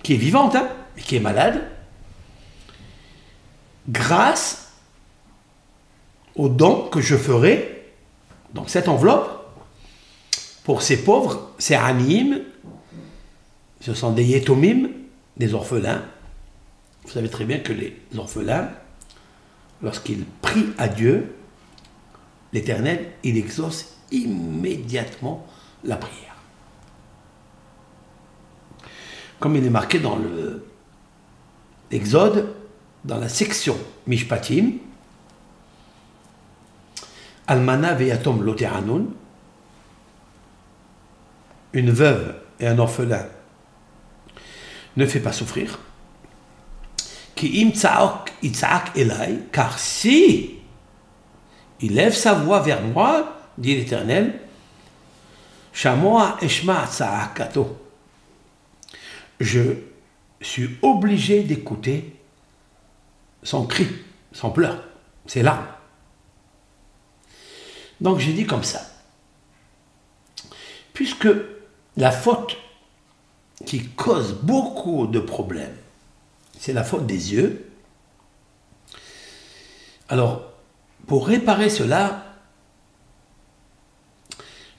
qui 0.03 0.13
est 0.15 0.17
vivante, 0.17 0.55
hein, 0.55 0.69
mais 0.95 1.01
qui 1.01 1.15
est 1.15 1.21
malade, 1.21 1.65
grâce 3.87 4.73
au 6.35 6.49
don 6.49 6.89
que 6.89 6.99
je 6.99 7.15
ferai, 7.15 7.85
donc 8.53 8.69
cette 8.69 8.89
enveloppe, 8.89 9.38
pour 10.69 10.83
ces 10.83 11.03
pauvres, 11.03 11.49
ces 11.57 11.73
animes, 11.73 12.41
ce 13.81 13.95
sont 13.95 14.11
des 14.11 14.23
yetomim, 14.23 14.91
des 15.35 15.55
orphelins. 15.55 16.03
Vous 17.03 17.09
savez 17.09 17.27
très 17.27 17.45
bien 17.45 17.57
que 17.57 17.73
les 17.73 17.97
orphelins, 18.15 18.69
lorsqu'ils 19.81 20.25
prient 20.43 20.69
à 20.77 20.87
Dieu, 20.87 21.33
l'Éternel, 22.53 23.13
il 23.23 23.35
exauce 23.37 23.95
immédiatement 24.11 25.43
la 25.83 25.97
prière. 25.97 26.35
Comme 29.39 29.55
il 29.55 29.65
est 29.65 29.71
marqué 29.71 29.97
dans 29.97 30.17
le 30.17 30.67
Exode, 31.89 32.53
dans 33.05 33.17
la 33.17 33.27
section 33.27 33.75
Mishpatim, 34.05 34.73
Almana 37.47 37.95
veyatom 37.95 38.43
loteranun, 38.43 39.05
une 41.73 41.91
veuve 41.91 42.35
et 42.59 42.67
un 42.67 42.79
orphelin 42.79 43.25
ne 44.97 45.05
fait 45.05 45.19
pas 45.19 45.31
souffrir. 45.31 45.79
Car 49.51 49.79
si 49.79 50.59
il 51.81 51.93
lève 51.93 52.13
sa 52.13 52.33
voix 52.33 52.59
vers 52.59 52.81
moi, 52.81 53.37
dit 53.57 53.75
l'Éternel. 53.75 54.39
Je 59.39 59.61
suis 60.41 60.77
obligé 60.81 61.43
d'écouter 61.43 62.15
son 63.43 63.65
cri, 63.65 63.87
son 64.33 64.49
pleur, 64.49 64.83
ses 65.25 65.43
larmes. 65.43 65.67
Donc 68.01 68.19
j'ai 68.19 68.33
dit 68.33 68.45
comme 68.45 68.63
ça. 68.63 68.81
Puisque 70.93 71.29
la 71.99 72.11
faute 72.11 72.57
qui 73.65 73.89
cause 73.89 74.33
beaucoup 74.41 75.05
de 75.05 75.19
problèmes, 75.19 75.75
c'est 76.57 76.71
la 76.71 76.85
faute 76.85 77.05
des 77.05 77.33
yeux. 77.33 77.69
Alors, 80.07 80.43
pour 81.07 81.27
réparer 81.27 81.69
cela, 81.69 82.23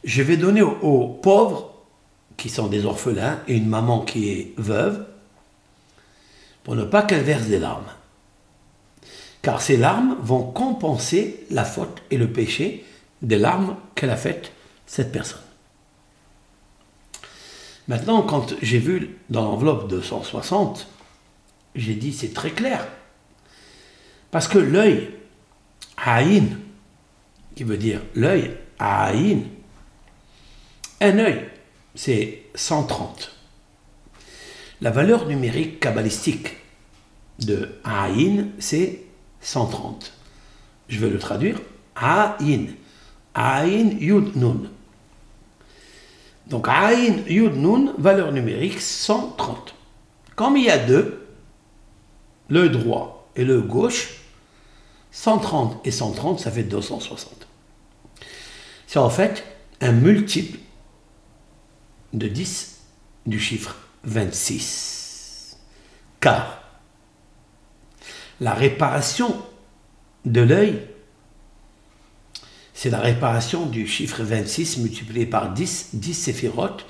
je 0.03 0.23
vais 0.23 0.39
donner 0.39 0.63
aux, 0.63 1.09
pauvres, 1.09 1.75
qui 2.39 2.49
sont 2.49 2.69
des 2.69 2.87
orphelins, 2.87 3.41
et 3.47 3.57
une 3.57 3.69
maman 3.69 4.01
qui 4.01 4.31
est 4.31 4.55
veuve, 4.57 5.07
pour 6.65 6.75
ne 6.75 6.85
pas 6.85 7.03
qu'elle 7.03 7.23
verse 7.23 7.47
des 7.47 7.59
larmes. 7.59 7.93
Car 9.43 9.61
ces 9.61 9.77
larmes 9.77 10.17
vont 10.23 10.43
compenser 10.43 11.47
la 11.51 11.65
faute 11.65 12.03
et 12.11 12.17
le 12.17 12.33
péché 12.33 12.85
des 13.21 13.39
larmes 13.39 13.77
qu'elle 13.95 14.11
a 14.11 14.17
faites 14.17 14.53
cette 14.87 15.13
personne. 15.13 15.50
Maintenant, 17.91 18.23
quand 18.23 18.55
j'ai 18.63 18.79
vu 18.79 19.17
dans 19.31 19.43
l'enveloppe 19.43 19.89
de 19.89 20.01
160, 20.01 20.87
j'ai 21.75 21.95
dit 21.95 22.13
c'est 22.13 22.33
très 22.33 22.53
clair. 22.53 22.87
Parce 24.31 24.47
que 24.47 24.59
l'œil, 24.59 25.11
Aïn, 25.97 26.61
qui 27.57 27.65
veut 27.65 27.77
dire 27.77 28.01
l'œil, 28.15 28.57
Aïn, 28.79 29.41
un 31.01 31.19
œil, 31.19 31.49
c'est 31.97 32.45
130. 32.55 33.33
La 34.83 34.93
valeur 34.93 35.27
numérique 35.27 35.81
kabbalistique 35.81 36.59
de 37.41 37.71
Aïn, 37.83 38.51
c'est 38.61 39.03
130. 39.41 40.13
Je 40.89 41.01
vais 41.01 41.11
le 41.11 41.19
traduire. 41.19 41.61
Aïn. 41.97 42.69
Aïn 43.35 43.99
Yud 43.99 44.37
Nun. 44.37 44.71
Donc 46.51 46.67
Aïn 46.69 47.23
Yud 47.29 47.55
Nun, 47.55 47.95
valeur 47.97 48.33
numérique 48.33 48.81
130. 48.81 49.75
Comme 50.35 50.57
il 50.57 50.65
y 50.65 50.71
a 50.71 50.79
deux, 50.79 51.29
le 52.49 52.69
droit 52.69 53.31
et 53.37 53.45
le 53.45 53.63
gauche, 53.63 54.17
130 55.13 55.87
et 55.87 55.93
130, 55.93 56.41
ça 56.41 56.51
fait 56.51 56.65
260. 56.65 57.47
C'est 58.89 58.99
en 58.99 59.11
fait 59.11 59.45
un 59.81 59.93
multiple 59.93 60.59
de 62.13 62.27
10 62.27 62.81
du 63.27 63.39
chiffre 63.39 63.77
26. 64.03 65.57
Car 66.19 66.63
la 68.41 68.55
réparation 68.55 69.41
de 70.25 70.41
l'œil, 70.41 70.90
c'est 72.83 72.89
la 72.89 73.01
réparation 73.01 73.67
du 73.67 73.87
chiffre 73.87 74.23
26 74.23 74.79
multiplié 74.79 75.27
par 75.27 75.53
10, 75.53 75.91
10 75.93 76.15
séphirotes. 76.15 76.87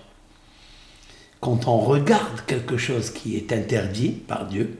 Quand 1.40 1.66
on 1.66 1.78
regarde 1.78 2.42
quelque 2.46 2.76
chose 2.76 3.10
qui 3.10 3.36
est 3.36 3.52
interdit 3.52 4.10
par 4.10 4.46
Dieu, 4.46 4.78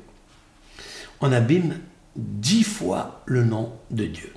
on 1.20 1.32
abîme 1.32 1.80
dix 2.14 2.62
fois 2.62 3.22
le 3.26 3.42
nom 3.42 3.72
de 3.90 4.04
Dieu. 4.04 4.32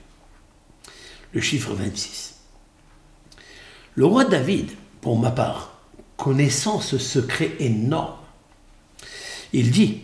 Le 1.33 1.41
chiffre 1.41 1.75
26. 1.75 2.39
Le 3.93 4.05
roi 4.07 4.25
David, 4.25 4.71
pour 4.99 5.19
ma 5.19 5.29
part, 5.29 5.77
connaissant 6.17 6.81
ce 6.81 6.97
secret 6.97 7.51
énorme, 7.59 8.17
il 9.53 9.69
dit 9.69 10.01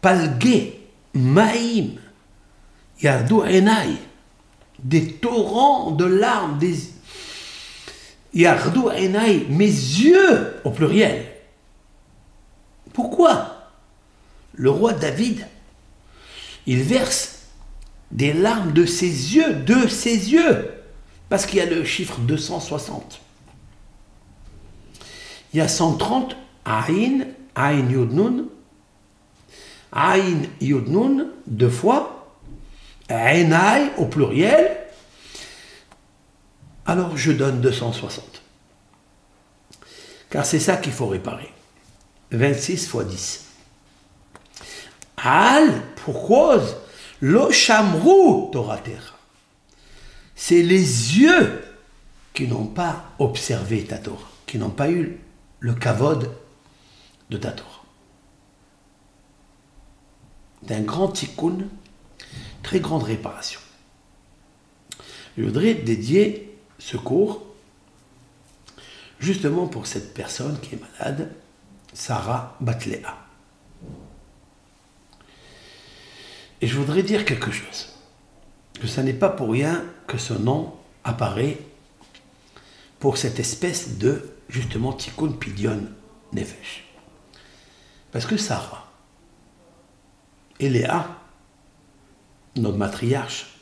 Palgué, 0.00 0.80
Maïm, 1.12 2.00
Yardou 3.02 3.42
Enai, 3.42 3.98
des 4.82 5.12
torrents 5.12 5.90
de 5.92 6.04
larmes, 6.04 6.58
des 6.58 6.76
Yardou 8.34 8.88
Enai, 8.88 9.46
mes 9.48 9.66
yeux 9.66 10.60
au 10.64 10.70
pluriel. 10.70 11.26
Pourquoi? 12.92 13.68
Le 14.54 14.70
roi 14.70 14.92
David 14.92 15.46
il 16.66 16.82
verse 16.82 17.40
des 18.10 18.32
larmes 18.32 18.72
de 18.72 18.84
ses 18.86 19.34
yeux, 19.34 19.54
de 19.54 19.88
ses 19.88 20.32
yeux, 20.32 20.70
parce 21.28 21.46
qu'il 21.46 21.58
y 21.58 21.62
a 21.62 21.66
le 21.66 21.84
chiffre 21.84 22.18
260. 22.20 23.20
Il 25.52 25.58
y 25.58 25.60
a 25.60 25.68
130 25.68 26.36
Aïn, 26.64 27.26
Aïn 27.54 27.90
Yud 27.90 28.12
Nun, 28.12 28.44
Aïn 29.92 30.42
Yud 30.60 30.88
Nun, 30.88 31.26
deux 31.46 31.68
fois, 31.70 32.11
Aïnaï 33.12 33.90
au 33.98 34.06
pluriel, 34.06 34.76
alors 36.86 37.16
je 37.16 37.32
donne 37.32 37.60
260. 37.60 38.42
Car 40.30 40.46
c'est 40.46 40.60
ça 40.60 40.76
qu'il 40.76 40.92
faut 40.92 41.06
réparer. 41.06 41.52
26 42.30 42.88
fois 42.88 43.04
10. 43.04 43.44
Al, 45.18 45.82
pour 45.96 46.26
cause, 46.26 46.76
lo 47.20 47.52
chamrou 47.52 48.50
Toratera. 48.52 49.14
C'est 50.34 50.62
les 50.62 51.18
yeux 51.18 51.62
qui 52.32 52.48
n'ont 52.48 52.66
pas 52.66 53.04
observé 53.18 53.84
ta 53.84 53.98
Torah, 53.98 54.28
qui 54.46 54.58
n'ont 54.58 54.70
pas 54.70 54.90
eu 54.90 55.20
le 55.60 55.74
kavod 55.74 56.30
de 57.30 57.36
ta 57.36 57.52
Torah. 57.52 57.68
D'un 60.62 60.80
grand 60.80 61.08
tikkun, 61.08 61.68
très 62.62 62.80
grande 62.80 63.02
réparation. 63.02 63.60
Je 65.36 65.44
voudrais 65.44 65.74
dédier 65.74 66.56
ce 66.78 66.96
cours 66.96 67.46
justement 69.18 69.66
pour 69.66 69.86
cette 69.86 70.14
personne 70.14 70.58
qui 70.60 70.74
est 70.74 70.80
malade, 70.98 71.30
Sarah 71.94 72.56
Batléa. 72.60 73.16
Et 76.60 76.66
je 76.66 76.76
voudrais 76.76 77.02
dire 77.02 77.24
quelque 77.24 77.50
chose. 77.50 77.88
Que 78.80 78.86
ce 78.86 79.00
n'est 79.00 79.12
pas 79.12 79.28
pour 79.28 79.50
rien 79.50 79.84
que 80.06 80.18
ce 80.18 80.32
nom 80.32 80.74
apparaît 81.04 81.58
pour 82.98 83.16
cette 83.16 83.38
espèce 83.38 83.98
de, 83.98 84.34
justement, 84.48 84.92
Tikkun 84.92 85.32
Pidion 85.32 85.82
Nefesh. 86.32 86.84
Parce 88.12 88.26
que 88.26 88.36
Sarah 88.36 88.90
et 90.60 90.68
Léa, 90.68 91.21
notre 92.56 92.78
matriarche, 92.78 93.58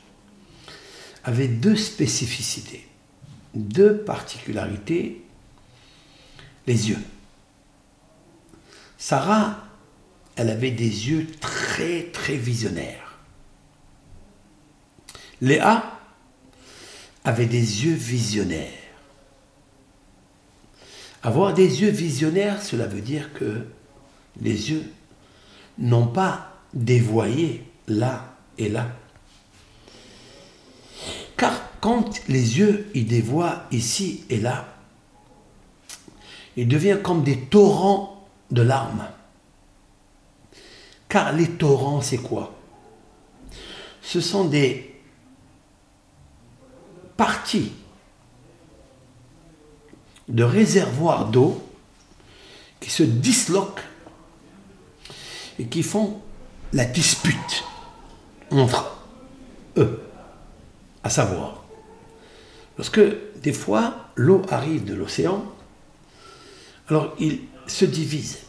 avaient 1.23 1.47
deux 1.47 1.75
spécificités, 1.75 2.87
deux 3.53 3.97
particularités, 3.97 5.23
les 6.67 6.89
yeux. 6.89 6.99
Sarah 8.97 9.63
elle 10.35 10.49
avait 10.49 10.71
des 10.71 11.09
yeux 11.09 11.27
très 11.39 12.03
très 12.05 12.35
visionnaires. 12.35 13.19
Léa 15.41 15.99
avait 17.23 17.45
des 17.45 17.85
yeux 17.85 17.93
visionnaires. 17.93 18.69
Avoir 21.23 21.53
des 21.53 21.81
yeux 21.81 21.89
visionnaires, 21.89 22.61
cela 22.61 22.87
veut 22.87 23.01
dire 23.01 23.33
que 23.33 23.67
les 24.39 24.71
yeux 24.71 24.91
n'ont 25.77 26.07
pas 26.07 26.59
dévoyé 26.73 27.63
là 27.87 28.30
et 28.57 28.69
là. 28.69 28.87
Car 31.37 31.53
quand 31.79 32.27
les 32.27 32.59
yeux 32.59 32.89
y 32.93 33.03
dévoient 33.03 33.63
ici 33.71 34.23
et 34.29 34.37
là, 34.39 34.67
il 36.55 36.67
devient 36.67 36.97
comme 37.01 37.23
des 37.23 37.39
torrents 37.39 38.27
de 38.51 38.61
larmes. 38.61 39.07
Car 41.07 41.33
les 41.33 41.49
torrents, 41.49 42.01
c'est 42.01 42.17
quoi? 42.17 42.53
Ce 44.01 44.21
sont 44.21 44.45
des 44.45 44.95
parties 47.17 47.71
de 50.27 50.43
réservoirs 50.43 51.27
d'eau 51.27 51.61
qui 52.79 52.89
se 52.89 53.03
disloquent 53.03 53.83
et 55.59 55.65
qui 55.65 55.83
font 55.83 56.21
la 56.73 56.85
dispute 56.85 57.63
entre 58.51 58.97
eux. 59.77 60.01
À 61.03 61.09
savoir, 61.09 61.63
lorsque 62.77 63.01
des 63.41 63.53
fois 63.53 63.95
l'eau 64.15 64.43
arrive 64.49 64.85
de 64.85 64.93
l'océan, 64.93 65.43
alors 66.89 67.15
ils 67.19 67.39
se 67.65 67.85
divisent, 67.85 68.39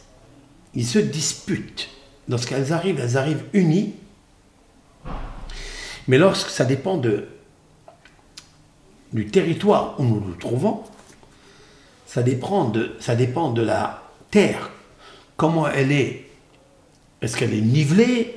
ils 0.75 0.85
se 0.85 0.99
disputent 0.99 1.89
lorsqu'elles 2.29 2.73
arrivent, 2.73 2.99
elles 2.99 3.17
arrivent 3.17 3.45
unies. 3.53 3.95
Mais 6.07 6.17
lorsque 6.17 6.49
ça 6.49 6.65
dépend 6.65 6.97
de, 6.97 7.27
du 9.13 9.27
territoire 9.27 9.99
où 9.99 10.03
nous 10.03 10.19
nous 10.19 10.35
trouvons, 10.35 10.83
ça 12.05 12.21
dépend, 12.21 12.65
de, 12.65 12.95
ça 12.99 13.15
dépend 13.15 13.51
de 13.51 13.61
la 13.63 14.03
terre 14.29 14.69
comment 15.37 15.67
elle 15.67 15.91
est? 15.91 16.29
Est-ce 17.21 17.37
qu'elle 17.37 17.53
est 17.53 17.61
nivelée? 17.61 18.32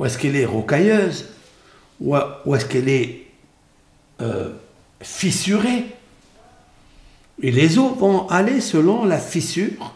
Ou 0.00 0.06
est-ce 0.06 0.16
qu'elle 0.16 0.34
est 0.34 0.46
rocailleuse? 0.46 1.26
Ou, 2.00 2.16
est-ce 2.16 2.64
qu'elle 2.64 2.88
est 2.88 3.26
euh, 4.22 4.50
fissurée? 5.02 5.94
Et 7.42 7.50
les 7.50 7.76
eaux 7.76 7.90
vont 7.90 8.26
aller 8.28 8.62
selon 8.62 9.04
la 9.04 9.18
fissure, 9.18 9.94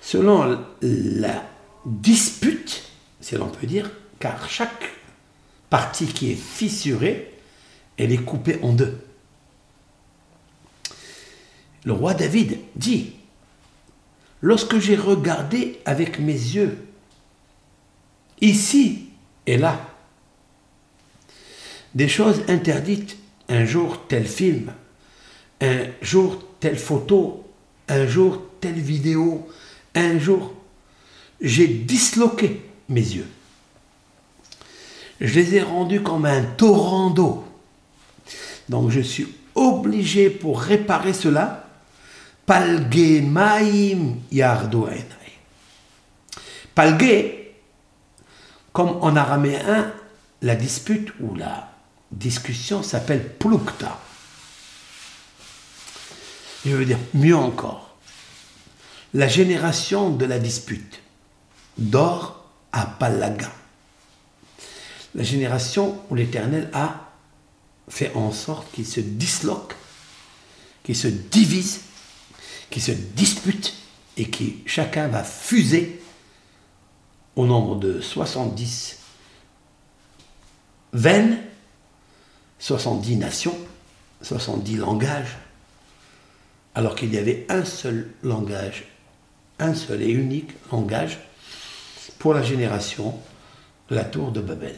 selon 0.00 0.58
la 0.82 1.44
dispute, 1.86 2.90
si 3.20 3.36
l'on 3.36 3.46
peut 3.46 3.68
dire, 3.68 3.88
car 4.18 4.50
chaque 4.50 4.90
partie 5.70 6.06
qui 6.06 6.32
est 6.32 6.40
fissurée, 6.40 7.32
elle 7.96 8.10
est 8.10 8.24
coupée 8.24 8.58
en 8.62 8.72
deux. 8.72 8.98
Le 11.84 11.92
roi 11.92 12.12
David 12.14 12.58
dit, 12.74 13.12
lorsque 14.42 14.80
j'ai 14.80 14.96
regardé 14.96 15.78
avec 15.84 16.18
mes 16.18 16.32
yeux, 16.32 16.76
ici 18.40 19.07
et 19.48 19.56
là, 19.56 19.80
des 21.94 22.06
choses 22.06 22.42
interdites, 22.48 23.16
un 23.48 23.64
jour 23.64 24.06
tel 24.06 24.26
film, 24.26 24.74
un 25.62 25.86
jour 26.02 26.44
telle 26.60 26.76
photo, 26.76 27.48
un 27.88 28.06
jour 28.06 28.42
telle 28.60 28.78
vidéo, 28.78 29.48
un 29.94 30.18
jour, 30.18 30.52
j'ai 31.40 31.66
disloqué 31.66 32.60
mes 32.90 33.00
yeux. 33.00 33.26
Je 35.18 35.34
les 35.34 35.54
ai 35.54 35.62
rendus 35.62 36.02
comme 36.02 36.26
un 36.26 36.42
torrent 36.42 37.08
d'eau. 37.08 37.46
Donc 38.68 38.90
je 38.90 39.00
suis 39.00 39.28
obligé 39.54 40.28
pour 40.28 40.60
réparer 40.60 41.14
cela 41.14 41.64
comme 48.78 48.96
en 49.00 49.16
araméen, 49.16 49.92
la 50.40 50.54
dispute 50.54 51.12
ou 51.18 51.34
la 51.34 51.68
discussion 52.12 52.84
s'appelle 52.84 53.28
plukta. 53.28 53.98
Je 56.64 56.76
veux 56.76 56.84
dire 56.84 57.00
mieux 57.12 57.34
encore. 57.34 57.96
La 59.14 59.26
génération 59.26 60.10
de 60.10 60.24
la 60.26 60.38
dispute 60.38 61.02
d'or 61.76 62.44
à 62.70 62.86
Palaga. 62.86 63.50
La 65.16 65.24
génération 65.24 66.00
où 66.08 66.14
l'Éternel 66.14 66.70
a 66.72 67.10
fait 67.88 68.14
en 68.14 68.30
sorte 68.30 68.70
qu'il 68.70 68.86
se 68.86 69.00
disloque, 69.00 69.74
qu'il 70.84 70.94
se 70.94 71.08
divise 71.08 71.80
qui 72.70 72.80
se 72.80 72.92
disputent 72.92 73.74
et 74.16 74.30
qui 74.30 74.58
chacun 74.66 75.08
va 75.08 75.24
fuser 75.24 75.97
au 77.38 77.46
nombre 77.46 77.76
de 77.76 78.00
70 78.00 78.98
veines, 80.92 81.38
70 82.58 83.16
nations, 83.16 83.56
70 84.22 84.76
langages, 84.76 85.38
alors 86.74 86.96
qu'il 86.96 87.14
y 87.14 87.16
avait 87.16 87.46
un 87.48 87.64
seul 87.64 88.10
langage, 88.24 88.86
un 89.60 89.72
seul 89.72 90.02
et 90.02 90.10
unique 90.10 90.50
langage 90.72 91.20
pour 92.18 92.34
la 92.34 92.42
génération 92.42 93.16
la 93.88 94.02
tour 94.02 94.32
de 94.32 94.40
Babel. 94.40 94.76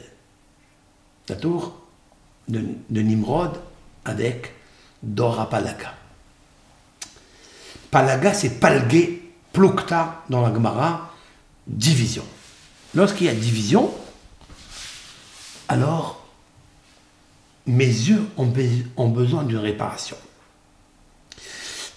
La 1.30 1.36
tour 1.36 1.80
de, 2.48 2.60
Nimrod 2.90 3.58
avec 4.04 4.52
Dorapalaka. 5.02 5.94
Palaga, 7.90 8.34
c'est 8.34 8.60
palgué, 8.60 9.32
plukta 9.50 10.24
dans 10.28 10.42
la 10.42 10.52
Gemara, 10.52 11.14
division. 11.66 12.24
Lorsqu'il 12.94 13.26
y 13.26 13.30
a 13.30 13.34
division, 13.34 13.92
alors 15.68 16.26
mes 17.66 17.86
yeux 17.86 18.26
ont, 18.36 19.08
besoin 19.08 19.44
d'une 19.44 19.58
réparation. 19.58 20.16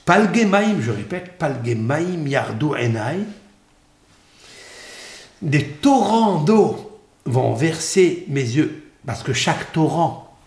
Palge 0.05 0.45
maim, 0.45 0.75
je 0.79 0.91
répète, 0.91 1.37
palge 1.37 1.75
maim 1.75 2.27
yardu 2.27 2.65
enai. 2.75 3.19
Des 5.41 5.65
torrents 5.65 6.41
d'eau 6.41 7.01
vont 7.25 7.53
verser 7.53 8.25
mes 8.27 8.41
yeux, 8.41 8.91
parce 9.05 9.23
que 9.23 9.33
chaque 9.33 9.71
torrent 9.73 10.37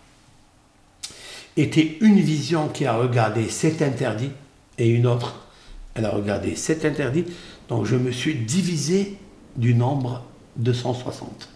était 1.57 1.97
une 2.01 2.19
vision 2.19 2.69
qui 2.69 2.85
a 2.85 2.95
regardé 2.95 3.49
cet 3.49 3.81
interdit, 3.81 4.31
et 4.77 4.87
une 4.87 5.07
autre, 5.07 5.47
elle 5.95 6.05
a 6.05 6.11
regardé 6.11 6.55
c'est 6.55 6.85
interdit. 6.85 7.25
Donc 7.67 7.85
je 7.85 7.95
me 7.95 8.11
suis 8.11 8.35
divisé 8.35 9.17
du 9.55 9.73
nombre 9.73 10.23
260. 10.57 11.49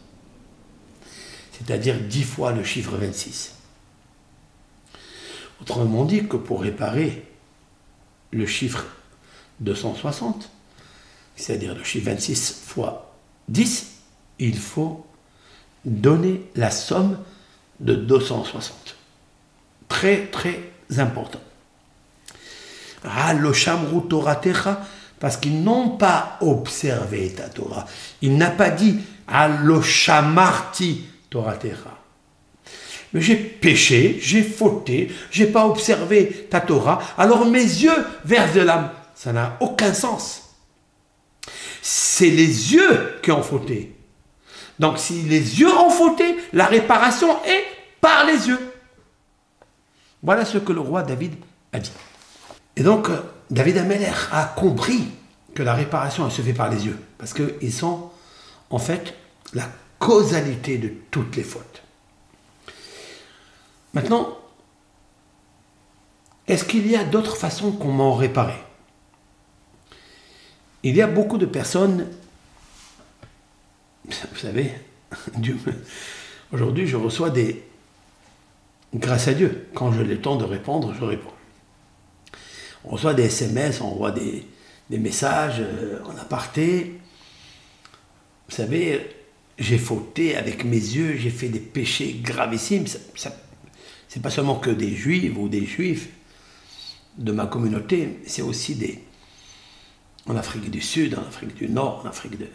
C'est-à-dire 1.51 1.99
10 1.99 2.23
fois 2.23 2.51
le 2.51 2.63
chiffre 2.63 2.95
26. 2.95 3.55
Autrement 5.61 6.05
dit 6.05 6.27
que 6.27 6.37
pour 6.37 6.61
réparer 6.61 7.27
le 8.31 8.45
chiffre 8.47 8.85
260, 9.59 10.49
c'est-à-dire 11.35 11.75
le 11.75 11.83
chiffre 11.83 12.05
26 12.09 12.63
fois 12.65 13.13
10, 13.49 13.91
il 14.39 14.57
faut 14.57 15.05
donner 15.85 16.41
la 16.55 16.71
somme 16.71 17.19
de 17.79 17.95
260. 17.95 18.95
Très 19.87 20.27
très 20.27 20.71
important. 20.97 21.41
Parce 25.21 25.37
qu'ils 25.37 25.63
n'ont 25.63 25.89
pas 25.89 26.37
observé 26.41 27.29
ta 27.29 27.43
Torah. 27.43 27.85
Il 28.23 28.37
n'a 28.37 28.49
pas 28.49 28.71
dit 28.71 28.99
Aloshamarti 29.27 31.05
Toratecha. 31.29 31.97
Mais 33.13 33.21
j'ai 33.21 33.35
péché, 33.35 34.17
j'ai 34.19 34.41
fauté, 34.41 35.11
j'ai 35.29 35.45
pas 35.45 35.67
observé 35.67 36.47
ta 36.49 36.59
Torah, 36.59 36.99
alors 37.17 37.45
mes 37.45 37.59
yeux 37.59 38.05
versent 38.25 38.53
de 38.53 38.61
l'âme. 38.61 38.89
Ça 39.13 39.31
n'a 39.31 39.57
aucun 39.59 39.93
sens. 39.93 40.55
C'est 41.81 42.29
les 42.29 42.73
yeux 42.73 43.19
qui 43.21 43.31
ont 43.31 43.43
fauté. 43.43 43.95
Donc 44.79 44.97
si 44.97 45.21
les 45.21 45.59
yeux 45.59 45.71
ont 45.71 45.91
fauté, 45.91 46.35
la 46.51 46.65
réparation 46.65 47.43
est 47.43 47.63
par 47.99 48.25
les 48.25 48.47
yeux. 48.47 48.73
Voilà 50.23 50.45
ce 50.45 50.57
que 50.57 50.73
le 50.73 50.79
roi 50.79 51.03
David 51.03 51.35
a 51.73 51.79
dit. 51.79 51.91
Et 52.75 52.83
donc, 52.83 53.09
euh, 53.09 53.21
David 53.51 53.77
Ameller 53.79 54.13
a 54.31 54.45
compris 54.45 55.09
que 55.53 55.61
la 55.61 55.73
réparation, 55.73 56.25
elle 56.25 56.31
se 56.31 56.41
fait 56.41 56.53
par 56.53 56.69
les 56.69 56.85
yeux, 56.85 56.97
parce 57.17 57.33
qu'ils 57.33 57.73
sont 57.73 58.09
en 58.69 58.79
fait 58.79 59.13
la 59.53 59.69
causalité 59.99 60.77
de 60.77 60.89
toutes 61.11 61.35
les 61.35 61.43
fautes. 61.43 61.83
Maintenant, 63.93 64.37
est-ce 66.47 66.63
qu'il 66.63 66.87
y 66.87 66.95
a 66.95 67.03
d'autres 67.03 67.35
façons 67.35 67.73
qu'on 67.73 67.91
m'en 67.91 68.15
réparer 68.15 68.57
Il 70.83 70.95
y 70.95 71.01
a 71.01 71.07
beaucoup 71.07 71.37
de 71.37 71.45
personnes, 71.45 72.07
vous 74.05 74.39
savez, 74.39 74.71
aujourd'hui 76.53 76.87
je 76.87 76.95
reçois 76.95 77.29
des... 77.29 77.63
Grâce 78.93 79.27
à 79.27 79.33
Dieu, 79.33 79.69
quand 79.73 79.91
j'ai 79.91 80.03
le 80.03 80.19
temps 80.19 80.35
de 80.37 80.43
répondre, 80.43 80.93
je 80.97 81.03
réponds. 81.03 81.31
On 82.85 82.89
reçoit 82.91 83.13
des 83.13 83.23
SMS, 83.23 83.81
on 83.81 83.87
envoie 83.87 84.11
des, 84.11 84.45
messages 84.89 85.59
euh, 85.61 85.99
en 86.05 86.17
aparté. 86.17 86.99
Vous 88.49 88.55
savez, 88.55 89.07
j'ai 89.57 89.77
fauté 89.77 90.35
avec 90.35 90.65
mes 90.65 90.75
yeux, 90.75 91.15
j'ai 91.17 91.29
fait 91.29 91.47
des 91.47 91.59
péchés 91.59 92.19
gravissimes. 92.21 92.87
Ça, 92.87 93.31
c'est 94.07 94.21
pas 94.21 94.29
seulement 94.29 94.55
que 94.55 94.69
des 94.69 94.93
juifs 94.93 95.37
ou 95.37 95.47
des 95.47 95.65
juifs 95.65 96.09
de 97.17 97.31
ma 97.31 97.45
communauté, 97.45 98.19
c'est 98.25 98.41
aussi 98.41 98.75
des. 98.75 98.99
En 100.27 100.35
Afrique 100.35 100.69
du 100.69 100.81
Sud, 100.81 101.15
en 101.15 101.21
Afrique 101.21 101.55
du 101.55 101.67
Nord, 101.67 102.01
en 102.03 102.09
Afrique 102.09 102.37
de. 102.37 102.47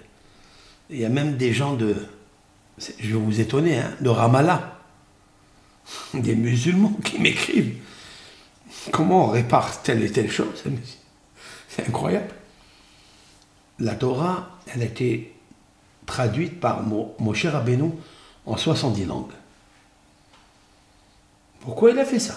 Il 0.91 1.01
y 1.01 1.05
a 1.05 1.09
même 1.09 1.37
des 1.37 1.53
gens 1.53 1.75
de. 1.75 1.97
Je 2.79 3.09
vais 3.09 3.15
vous 3.15 3.41
étonner, 3.41 3.79
hein, 3.79 3.91
de 4.01 4.09
Ramallah. 4.09 4.81
Des 6.15 6.35
musulmans 6.35 6.97
qui 7.05 7.19
m'écrivent 7.19 7.77
Comment 8.93 9.27
on 9.27 9.31
répare 9.31 9.83
telle 9.83 10.03
et 10.03 10.13
telle 10.13 10.31
chose 10.31 10.65
C'est 11.69 11.89
incroyable. 11.89 12.35
La 13.79 13.95
Torah, 13.95 14.59
elle 14.67 14.83
a 14.83 14.87
été 14.87 15.35
traduite 16.07 16.61
par 16.61 16.83
Moshe 16.83 17.47
Rabbeinu 17.47 17.91
en 18.47 18.57
70 18.57 19.05
langues. 19.05 19.33
Pourquoi 21.61 21.91
il 21.91 21.99
a 21.99 22.05
fait 22.05 22.21
ça? 22.21 22.37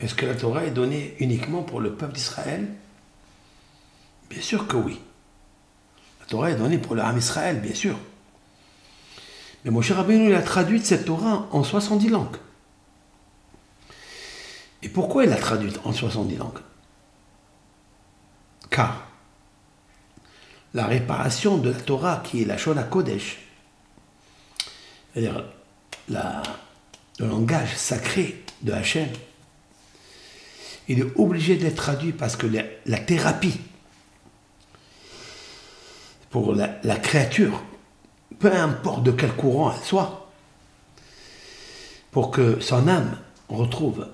Est-ce 0.00 0.14
que 0.14 0.26
la 0.26 0.34
Torah 0.34 0.64
est 0.64 0.72
donnée 0.72 1.14
uniquement 1.20 1.62
pour 1.62 1.80
le 1.80 1.94
peuple 1.94 2.14
d'Israël? 2.14 2.68
Bien 4.28 4.42
sûr 4.42 4.66
que 4.66 4.76
oui. 4.76 5.00
La 6.20 6.26
Torah 6.26 6.50
est 6.50 6.56
donnée 6.56 6.78
pour 6.78 6.96
l'âme 6.96 7.16
Israël, 7.16 7.60
bien 7.60 7.74
sûr. 7.74 7.96
Mais 9.64 9.70
Moshe 9.70 9.92
Rabbeinu, 9.92 10.28
il 10.28 10.34
a 10.34 10.42
traduit 10.42 10.84
cette 10.84 11.06
Torah 11.06 11.48
en 11.52 11.62
70 11.62 12.08
langues. 12.08 12.36
Et 14.86 14.88
pourquoi 14.88 15.24
il 15.24 15.30
l'a 15.30 15.36
traduite 15.36 15.80
en 15.82 15.92
70 15.92 16.36
langues? 16.36 16.60
Car 18.70 19.08
la 20.74 20.86
réparation 20.86 21.58
de 21.58 21.70
la 21.70 21.80
Torah 21.80 22.22
qui 22.24 22.42
est 22.42 22.44
la 22.44 22.56
Shona 22.56 22.84
Kodesh, 22.84 23.38
c'est-à-dire 25.12 25.44
le 26.08 27.26
langage 27.26 27.74
sacré 27.76 28.44
de 28.62 28.70
Hachem, 28.70 29.08
il 30.86 31.00
est 31.00 31.18
obligé 31.18 31.56
d'être 31.56 31.74
traduit 31.74 32.12
parce 32.12 32.36
que 32.36 32.46
la, 32.46 32.98
thérapie 33.00 33.58
pour 36.30 36.54
la, 36.54 36.96
créature, 36.98 37.60
peu 38.38 38.52
importe 38.52 39.02
de 39.02 39.10
quel 39.10 39.32
courant 39.32 39.72
elle 39.72 39.84
soit, 39.84 40.30
pour 42.12 42.30
que 42.30 42.60
son 42.60 42.86
âme 42.86 43.18
retrouve 43.48 44.06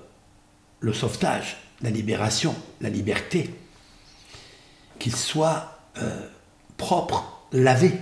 le 0.83 0.91
sauvetage, 0.91 1.57
la 1.81 1.89
libération, 1.89 2.53
la 2.81 2.89
liberté, 2.89 3.49
qu'il 4.99 5.15
soit 5.15 5.79
euh, 5.97 6.27
propre, 6.75 7.45
lavé, 7.53 7.93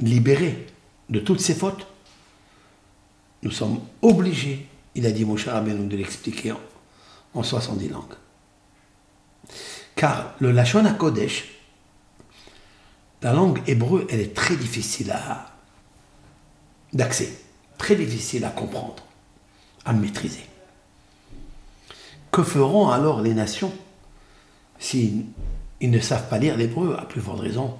libéré 0.00 0.66
de 1.10 1.20
toutes 1.20 1.40
ses 1.40 1.54
fautes, 1.54 1.86
nous 3.42 3.50
sommes 3.50 3.80
obligés, 4.00 4.66
il 4.94 5.04
a 5.04 5.10
dit 5.10 5.26
Moshe 5.26 5.48
Rabbeinu, 5.48 5.86
de 5.86 5.96
l'expliquer 5.96 6.54
en 7.34 7.42
70 7.42 7.88
langues. 7.88 8.14
Car 9.94 10.34
le 10.40 10.50
Lachon 10.50 10.90
Kodesh, 10.94 11.44
la 13.20 13.34
langue 13.34 13.60
hébreu, 13.66 14.06
elle 14.10 14.20
est 14.20 14.34
très 14.34 14.56
difficile 14.56 15.14
d'accès, 16.94 17.38
très 17.76 17.96
difficile 17.96 18.46
à 18.46 18.50
comprendre, 18.50 19.04
à 19.84 19.92
maîtriser. 19.92 20.46
Que 22.32 22.42
feront 22.42 22.88
alors 22.88 23.20
les 23.20 23.34
nations 23.34 23.72
s'ils 24.78 25.26
ne 25.82 26.00
savent 26.00 26.28
pas 26.30 26.38
lire 26.38 26.56
l'hébreu, 26.56 26.96
à 26.98 27.04
plus 27.04 27.20
forte 27.20 27.40
raison 27.40 27.76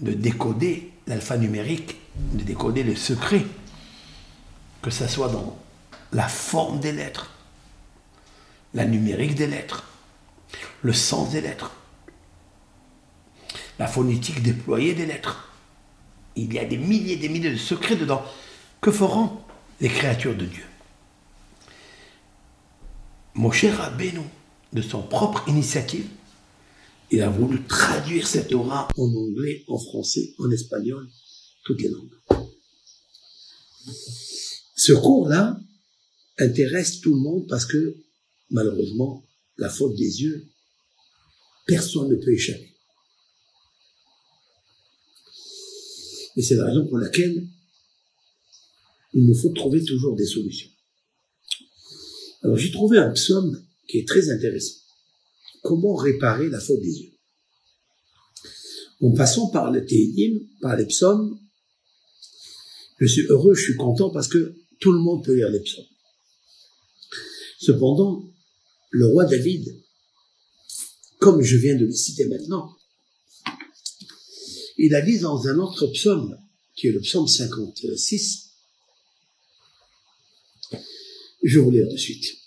de 0.00 0.12
décoder 0.12 0.90
l'alphanumérique, 1.06 2.00
de 2.16 2.42
décoder 2.42 2.82
le 2.82 2.96
secret, 2.96 3.44
que 4.80 4.90
ce 4.90 5.06
soit 5.06 5.28
dans 5.28 5.56
la 6.12 6.28
forme 6.28 6.80
des 6.80 6.92
lettres, 6.92 7.30
la 8.72 8.86
numérique 8.86 9.34
des 9.34 9.46
lettres, 9.46 9.84
le 10.80 10.94
sens 10.94 11.30
des 11.30 11.42
lettres, 11.42 11.72
la 13.78 13.86
phonétique 13.86 14.42
déployée 14.42 14.94
des 14.94 15.06
lettres. 15.06 15.52
Il 16.36 16.52
y 16.54 16.58
a 16.58 16.64
des 16.64 16.78
milliers 16.78 17.14
et 17.14 17.16
des 17.16 17.28
milliers 17.28 17.52
de 17.52 17.56
secrets 17.56 17.96
dedans. 17.96 18.22
Que 18.80 18.90
feront 18.90 19.38
les 19.80 19.90
créatures 19.90 20.34
de 20.34 20.46
Dieu? 20.46 20.64
Mon 23.34 23.50
cher 23.50 23.78
Rabbeinu, 23.78 24.20
de 24.74 24.82
son 24.82 25.02
propre 25.02 25.42
initiative, 25.48 26.06
il 27.10 27.22
a 27.22 27.30
voulu 27.30 27.64
traduire 27.64 28.26
cette 28.26 28.48
Torah 28.48 28.88
en 28.98 29.04
anglais, 29.04 29.64
en 29.68 29.78
français, 29.78 30.34
en 30.38 30.50
espagnol, 30.50 31.08
toutes 31.64 31.80
les 31.80 31.88
langues. 31.88 32.14
Ce 34.76 34.92
cours-là 34.92 35.58
intéresse 36.38 37.00
tout 37.00 37.14
le 37.14 37.20
monde 37.20 37.46
parce 37.48 37.64
que 37.64 37.96
malheureusement, 38.50 39.26
la 39.56 39.70
faute 39.70 39.96
des 39.96 40.22
yeux, 40.22 40.48
personne 41.66 42.10
ne 42.10 42.16
peut 42.16 42.34
échapper. 42.34 42.74
Et 46.36 46.42
c'est 46.42 46.56
la 46.56 46.66
raison 46.66 46.86
pour 46.86 46.98
laquelle 46.98 47.46
il 49.14 49.26
nous 49.26 49.34
faut 49.34 49.52
trouver 49.52 49.82
toujours 49.84 50.16
des 50.16 50.26
solutions. 50.26 50.71
Alors 52.42 52.56
j'ai 52.56 52.70
trouvé 52.70 52.98
un 52.98 53.10
psaume 53.10 53.64
qui 53.88 53.98
est 53.98 54.08
très 54.08 54.30
intéressant. 54.30 54.80
Comment 55.62 55.94
réparer 55.94 56.48
la 56.48 56.60
faute 56.60 56.80
des 56.80 57.02
yeux? 57.02 57.12
En 59.00 59.12
passant 59.12 59.50
par 59.50 59.70
le 59.70 59.84
Télim, 59.84 60.40
par 60.60 60.76
les 60.76 60.86
psaumes, 60.86 61.38
je 62.98 63.06
suis 63.06 63.26
heureux, 63.28 63.54
je 63.54 63.62
suis 63.62 63.76
content 63.76 64.10
parce 64.10 64.28
que 64.28 64.54
tout 64.80 64.92
le 64.92 65.00
monde 65.00 65.24
peut 65.24 65.34
lire 65.34 65.50
les 65.50 65.60
psaumes. 65.60 65.84
Cependant, 67.58 68.28
le 68.90 69.06
roi 69.06 69.24
David, 69.24 69.80
comme 71.18 71.42
je 71.42 71.56
viens 71.56 71.76
de 71.76 71.86
le 71.86 71.92
citer 71.92 72.26
maintenant, 72.26 72.76
il 74.78 74.94
a 74.94 75.00
dit 75.00 75.18
dans 75.20 75.46
un 75.46 75.58
autre 75.58 75.86
psaume, 75.88 76.36
qui 76.74 76.88
est 76.88 76.92
le 76.92 77.00
psaume 77.00 77.28
56, 77.28 78.51
je 81.42 81.58
vais 81.58 81.64
vous 81.64 81.70
lire 81.70 81.88
de 81.88 81.96
suite. 81.96 82.38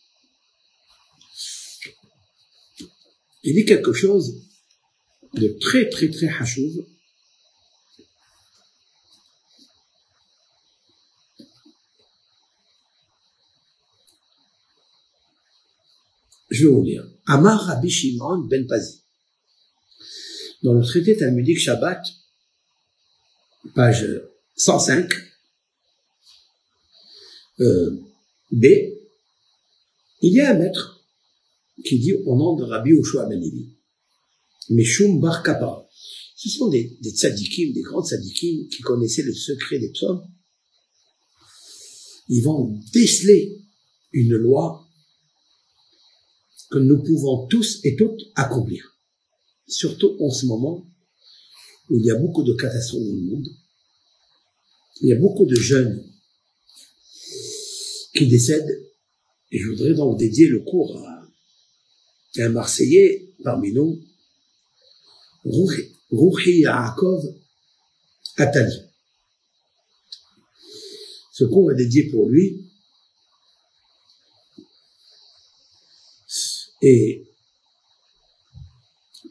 Il 3.43 3.53
dit 3.53 3.65
quelque 3.65 3.93
chose 3.93 4.41
de 5.33 5.57
très 5.59 5.89
très 5.89 6.09
très 6.09 6.27
hachouv. 6.27 6.85
Je 16.49 16.65
vais 16.65 16.71
vous 16.71 16.83
lire. 16.83 17.05
Amar 17.27 17.65
Rabbi 17.65 17.89
Shimon 17.89 18.39
ben 18.47 18.65
Pazi. 18.65 19.01
Dans 20.63 20.73
le 20.73 20.83
traité 20.83 21.17
talmudique 21.17 21.59
Shabbat, 21.59 22.01
page 23.75 24.07
105, 24.55 25.13
euh, 27.59 28.01
B, 28.51 28.65
il 30.21 30.33
y 30.33 30.39
a 30.39 30.51
un 30.51 30.59
maître 30.59 31.05
qui 31.83 31.99
dit 31.99 32.13
au 32.13 32.35
nom 32.35 32.55
de 32.55 32.63
Rabbi 32.63 32.91
Ushua 32.91 33.25
ben 33.25 33.39
Levi, 33.39 33.75
Meshum 34.69 35.19
Bar 35.19 35.43
Kappa. 35.43 35.87
Ce 36.35 36.49
sont 36.49 36.69
des, 36.69 36.97
des 37.01 37.11
des 37.11 37.81
grands 37.81 38.03
tzadikim 38.03 38.67
qui 38.69 38.81
connaissaient 38.81 39.23
le 39.23 39.33
secret 39.33 39.79
des 39.79 39.91
psaumes. 39.91 40.23
Ils 42.27 42.43
vont 42.43 42.79
déceler 42.93 43.61
une 44.11 44.35
loi 44.35 44.87
que 46.71 46.79
nous 46.79 47.03
pouvons 47.03 47.47
tous 47.47 47.79
et 47.83 47.95
toutes 47.95 48.21
accomplir. 48.35 48.97
Surtout 49.67 50.17
en 50.19 50.29
ce 50.29 50.45
moment 50.45 50.87
où 51.89 51.97
il 51.97 52.05
y 52.05 52.11
a 52.11 52.15
beaucoup 52.15 52.43
de 52.43 52.53
catastrophes 52.53 53.05
dans 53.05 53.13
le 53.13 53.21
monde. 53.21 53.47
Il 55.01 55.09
y 55.09 55.13
a 55.13 55.17
beaucoup 55.17 55.45
de 55.45 55.55
jeunes 55.55 56.03
qui 58.15 58.27
décèdent. 58.27 58.83
Et 59.51 59.59
je 59.59 59.69
voudrais 59.69 59.93
donc 59.93 60.17
dédier 60.17 60.47
le 60.47 60.61
cours 60.61 60.97
à 61.05 61.27
un 62.37 62.49
Marseillais 62.49 63.33
parmi 63.43 63.71
nous, 63.71 64.01
Rouhi 65.43 66.59
Yaakov 66.59 67.23
Atali. 68.37 68.81
Ce 71.31 71.43
cours 71.45 71.71
est 71.71 71.75
dédié 71.75 72.09
pour 72.09 72.29
lui 72.29 72.65
Et 76.87 77.25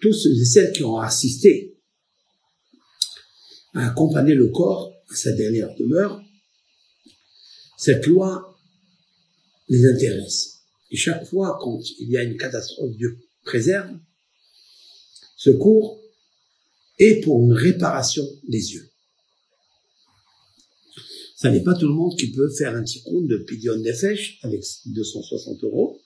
tous 0.01 0.13
ceux 0.13 0.41
et 0.41 0.45
celles 0.45 0.73
qui 0.73 0.83
ont 0.83 0.99
assisté 0.99 1.79
à 3.75 3.91
accompagner 3.91 4.35
le 4.35 4.49
corps 4.49 4.93
à 5.09 5.15
sa 5.15 5.31
dernière 5.33 5.73
demeure, 5.77 6.21
cette 7.77 8.07
loi 8.07 8.54
les 9.69 9.87
intéresse. 9.87 10.61
Et 10.91 10.97
chaque 10.97 11.25
fois 11.27 11.59
quand 11.61 11.81
il 11.99 12.11
y 12.11 12.17
a 12.17 12.23
une 12.23 12.37
catastrophe, 12.37 12.97
Dieu 12.97 13.19
préserve, 13.45 13.91
ce 15.37 15.51
cours 15.51 16.01
est 16.99 17.23
pour 17.23 17.43
une 17.43 17.53
réparation 17.53 18.27
des 18.49 18.75
yeux. 18.75 18.89
Ça 21.37 21.51
n'est 21.51 21.63
pas 21.63 21.75
tout 21.75 21.89
le 21.89 21.95
monde 21.95 22.17
qui 22.19 22.31
peut 22.31 22.51
faire 22.51 22.75
un 22.75 22.83
petit 22.83 23.03
compte 23.03 23.27
de 23.27 23.39
Pidion 23.39 23.77
Nefesh 23.77 24.39
avec 24.43 24.65
260 24.87 25.65
euros 25.65 26.01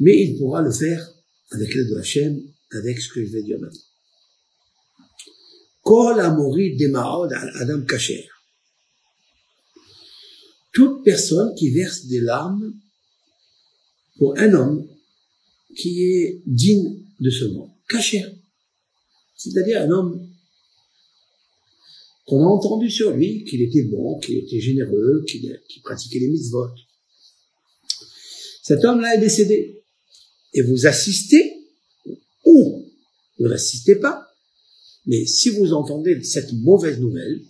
mais 0.00 0.18
il 0.18 0.38
pourra 0.38 0.62
le 0.62 0.72
faire 0.72 1.06
avec 1.52 1.74
l'aide 1.74 1.90
de 1.90 1.96
Hachem, 1.96 2.42
avec 2.72 3.00
ce 3.00 3.12
que 3.12 3.24
je 3.24 3.30
vais 3.30 3.42
dire 3.42 3.58
maintenant. 3.60 3.78
Kol 5.82 6.20
amori 6.20 6.76
demaod 6.76 7.32
adam 7.32 7.84
kacher. 7.84 8.28
Toute 10.72 11.04
personne 11.04 11.54
qui 11.56 11.70
verse 11.70 12.06
des 12.06 12.20
larmes 12.20 12.74
pour 14.16 14.38
un 14.38 14.52
homme 14.54 14.86
qui 15.76 16.02
est 16.02 16.42
digne 16.46 17.04
de 17.18 17.30
ce 17.30 17.44
nom. 17.44 17.70
Kacher. 17.88 18.24
C'est-à-dire 19.36 19.82
un 19.82 19.90
homme 19.90 20.28
qu'on 22.26 22.42
a 22.42 22.46
entendu 22.46 22.90
sur 22.90 23.10
lui 23.10 23.44
qu'il 23.44 23.62
était 23.62 23.82
bon, 23.82 24.18
qu'il 24.20 24.36
était 24.38 24.60
généreux, 24.60 25.24
qu'il 25.26 25.82
pratiquait 25.82 26.20
les 26.20 26.28
mitzvot. 26.28 26.68
Cet 28.62 28.84
homme-là 28.84 29.16
est 29.16 29.20
décédé 29.20 29.82
et 30.52 30.62
vous 30.62 30.86
assistez, 30.86 31.66
ou 32.44 32.84
vous 33.38 33.48
n'assistez 33.48 33.96
pas, 33.96 34.28
mais 35.06 35.26
si 35.26 35.48
vous 35.48 35.72
entendez 35.72 36.22
cette 36.22 36.52
mauvaise 36.52 37.00
nouvelle, 37.00 37.42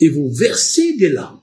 et 0.00 0.08
vous 0.08 0.30
versez 0.30 0.96
des 0.96 1.08
larmes, 1.08 1.40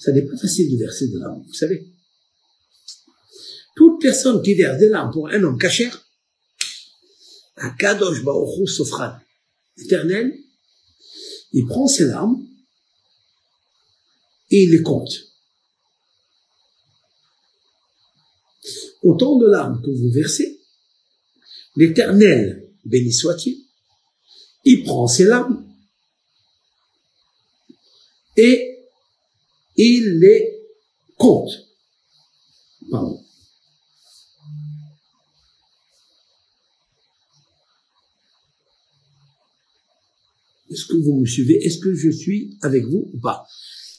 ça 0.00 0.12
n'est 0.12 0.22
pas 0.22 0.36
facile 0.36 0.72
de 0.72 0.78
verser 0.78 1.08
des 1.08 1.18
larmes, 1.18 1.44
vous 1.46 1.54
savez. 1.54 1.86
Toute 3.76 4.00
personne 4.00 4.42
qui 4.42 4.54
verse 4.54 4.78
des 4.78 4.88
larmes 4.88 5.12
pour 5.12 5.28
un 5.28 5.42
homme 5.42 5.58
cachère, 5.58 6.08
Akadosh 7.56 8.24
Baruch 8.24 8.66
Sofran, 8.66 9.12
éternel, 9.76 10.34
il 11.52 11.66
prend 11.66 11.86
ses 11.86 12.06
larmes 12.06 12.42
et 14.50 14.64
il 14.64 14.70
les 14.70 14.82
compte. 14.82 15.12
Autant 19.02 19.36
de 19.36 19.46
larmes 19.46 19.82
que 19.82 19.90
vous 19.90 20.10
versez, 20.10 20.62
l'éternel, 21.76 22.70
béni 22.86 23.12
soit-il, 23.12 23.66
il 24.64 24.82
prend 24.84 25.06
ses 25.06 25.24
larmes 25.24 25.66
et 28.38 28.69
il 29.86 30.18
les 30.18 30.60
compte. 31.16 31.50
Pardon. 32.90 33.20
Est-ce 40.70 40.86
que 40.86 40.96
vous 40.96 41.20
me 41.20 41.26
suivez? 41.26 41.64
Est-ce 41.64 41.78
que 41.78 41.94
je 41.94 42.10
suis 42.10 42.56
avec 42.62 42.84
vous 42.84 43.10
ou 43.12 43.18
pas? 43.18 43.44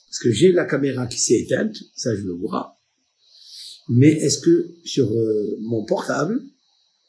Parce 0.07 0.19
que 0.19 0.31
j'ai 0.31 0.51
la 0.51 0.65
caméra 0.65 1.07
qui 1.07 1.19
s'est 1.19 1.39
éteinte, 1.39 1.75
ça 1.95 2.15
je 2.15 2.21
le 2.21 2.33
vois. 2.33 2.77
Mais 3.89 4.11
est-ce 4.11 4.39
que 4.39 4.75
sur 4.85 5.11
euh, 5.11 5.57
mon 5.61 5.83
portable, 5.85 6.41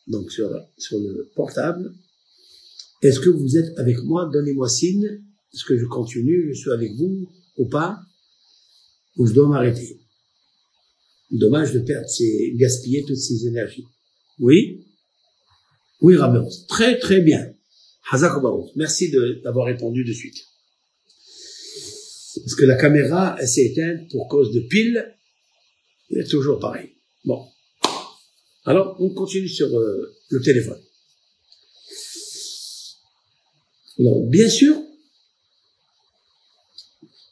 donc 0.08 0.32
sur, 0.32 0.50
sur 0.78 0.98
le 0.98 1.30
portable, 1.37 1.94
est-ce 3.02 3.20
que 3.20 3.30
vous 3.30 3.56
êtes 3.56 3.78
avec 3.78 3.98
moi? 4.04 4.30
Donnez-moi 4.32 4.68
signe. 4.68 5.20
Est-ce 5.52 5.64
que 5.64 5.76
je 5.76 5.85
continue 5.87 6.54
Je 6.54 6.61
suis 6.61 6.70
avec 6.70 6.92
vous 6.94 7.28
ou 7.58 7.68
pas? 7.68 8.00
Ou 9.16 9.27
je 9.27 9.35
dois 9.35 9.48
m'arrêter 9.48 10.01
Dommage 11.31 11.72
de 11.72 11.81
perdre, 11.81 12.09
ces, 12.09 12.53
gaspiller 12.57 13.05
toutes 13.07 13.16
ces 13.16 13.46
énergies. 13.46 13.85
Oui 14.38 14.85
Oui, 16.01 16.16
Rabbi. 16.16 16.38
Très, 16.68 16.98
très 16.98 17.20
bien. 17.20 17.55
Merci 18.77 19.11
d'avoir 19.42 19.66
répondu 19.66 20.05
de 20.05 20.12
suite. 20.12 20.37
Parce 22.35 22.55
que 22.55 22.64
la 22.64 22.77
caméra, 22.77 23.37
elle 23.40 23.48
s'est 23.48 23.66
éteinte 23.66 24.11
pour 24.11 24.29
cause 24.29 24.53
de 24.53 24.61
pile. 24.61 25.16
C'est 26.11 26.29
toujours 26.29 26.59
pareil. 26.59 26.90
Bon. 27.25 27.46
Alors, 28.64 28.96
on 29.01 29.11
continue 29.11 29.48
sur 29.48 29.75
euh, 29.75 30.14
le 30.29 30.40
téléphone. 30.42 30.81
Alors, 33.98 34.27
bien 34.27 34.48
sûr, 34.48 34.77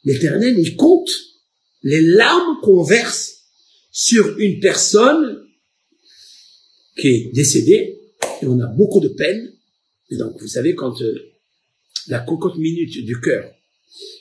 l'Éternel, 0.03 0.57
il 0.57 0.75
compte 0.75 1.09
les 1.83 2.01
larmes 2.01 2.59
qu'on 2.61 2.83
verse 2.83 3.45
sur 3.91 4.37
une 4.37 4.59
personne 4.59 5.45
qui 6.99 7.07
est 7.07 7.31
décédée, 7.33 7.99
et 8.41 8.45
on 8.45 8.59
a 8.59 8.67
beaucoup 8.67 8.99
de 8.99 9.09
peine, 9.09 9.53
et 10.09 10.17
donc, 10.17 10.39
vous 10.39 10.47
savez, 10.47 10.75
quand 10.75 11.01
euh, 11.01 11.31
la 12.07 12.19
cocotte 12.19 12.57
minute 12.57 13.05
du 13.05 13.19
cœur 13.21 13.49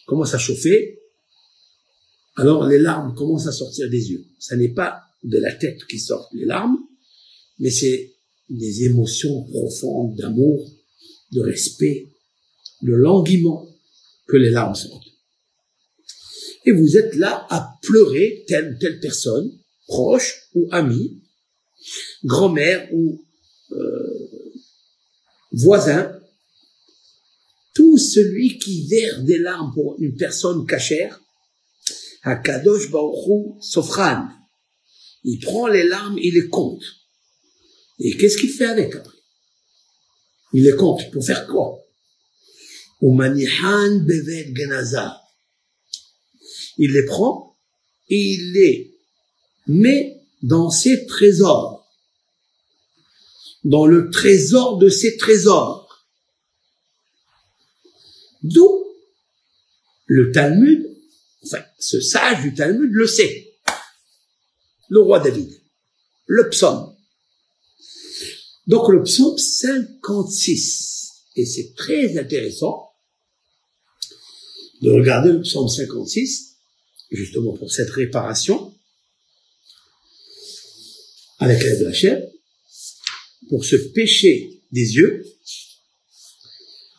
commence 0.07 0.35
à 0.35 0.39
chauffer, 0.39 1.01
alors 2.37 2.67
les 2.67 2.79
larmes 2.79 3.15
commencent 3.15 3.49
à 3.49 3.53
sortir 3.53 3.91
des 3.91 4.11
yeux. 4.11 4.25
Ce 4.39 4.55
n'est 4.55 4.73
pas 4.73 5.03
de 5.25 5.39
la 5.39 5.53
tête 5.53 5.85
qui 5.87 5.99
sortent 5.99 6.33
les 6.33 6.47
larmes, 6.47 6.79
mais 7.59 7.71
c'est 7.71 8.15
des 8.49 8.85
émotions 8.85 9.45
profondes 9.45 10.17
d'amour, 10.17 10.71
de 11.33 11.41
respect, 11.41 12.09
de 12.83 12.93
languiment 12.93 13.69
que 14.27 14.37
les 14.37 14.51
larmes 14.51 14.75
sortent. 14.75 15.10
Et 16.65 16.73
vous 16.73 16.97
êtes 16.97 17.15
là 17.17 17.47
à 17.51 17.79
pleurer 17.83 18.45
telle 18.47 18.75
ou 18.75 18.79
telle 18.79 19.01
personne, 19.01 19.51
proche 19.87 20.49
ou 20.55 20.69
amie, 20.71 21.23
grand-mère 22.25 22.89
ou 22.93 23.25
euh, 23.73 24.43
voisin, 25.53 26.21
tout 27.75 27.99
celui 27.99 28.59
qui 28.59 28.87
verse 28.89 29.21
des 29.21 29.39
larmes 29.39 29.73
pour 29.75 29.97
une 29.99 30.17
personne 30.17 30.67
cachère, 30.67 31.21
Kadosh 32.45 32.91
Baruch 32.91 33.63
Sofran, 33.63 34.29
il 35.25 35.39
prend 35.41 35.69
les 35.69 35.85
larmes, 35.85 36.19
il 36.19 36.35
les 36.35 36.49
compte. 36.49 36.83
Et 37.99 38.17
qu'est-ce 38.17 38.37
qu'il 38.37 38.51
fait 38.51 38.67
avec 38.67 38.95
après? 38.95 39.17
Il 40.53 40.65
les 40.65 40.77
compte 40.77 41.11
pour 41.11 41.25
faire 41.25 41.47
quoi? 41.47 41.79
Il 46.79 46.93
les 46.93 47.05
prend 47.05 47.57
et 48.09 48.17
il 48.17 48.53
les 48.53 48.95
met 49.67 50.23
dans 50.43 50.71
ses 50.71 51.07
trésors 51.07 51.81
dans 53.65 53.87
le 53.87 54.11
trésor 54.11 54.79
de 54.79 54.89
ses 54.89 55.17
trésors. 55.17 56.07
D'où 58.43 58.85
le 60.07 60.33
Talmud, 60.33 60.97
enfin, 61.45 61.63
ce 61.79 62.01
sage 62.01 62.43
du 62.43 62.55
Talmud 62.55 62.91
le 62.91 63.07
sait. 63.07 63.53
Le 64.89 65.01
roi 65.01 65.21
David. 65.21 65.51
Le 66.27 66.49
psaume. 66.49 66.97
Donc 68.67 68.89
le 68.89 69.03
psaume 69.03 69.37
56. 69.37 71.11
Et 71.37 71.47
c'est 71.47 71.75
très 71.77 72.19
intéressant 72.19 72.91
de 74.83 74.91
regarder 74.91 75.33
le 75.33 75.43
psaume 75.43 75.69
56, 75.69 76.50
justement 77.11 77.57
pour 77.57 77.71
cette 77.71 77.91
réparation, 77.91 78.75
avec 81.39 81.63
l'aide 81.63 81.81
de 81.81 81.87
la 81.87 81.93
chair 81.93 82.23
pour 83.49 83.65
se 83.65 83.77
pêcher 83.95 84.63
des 84.71 84.95
yeux, 84.95 85.25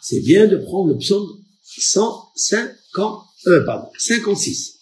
c'est 0.01 0.21
bien 0.21 0.47
de 0.47 0.57
prendre 0.57 0.91
le 0.91 0.97
psaume 0.97 1.41
150, 1.63 3.25
euh, 3.47 3.63
pardon, 3.65 3.89
56. 3.97 4.79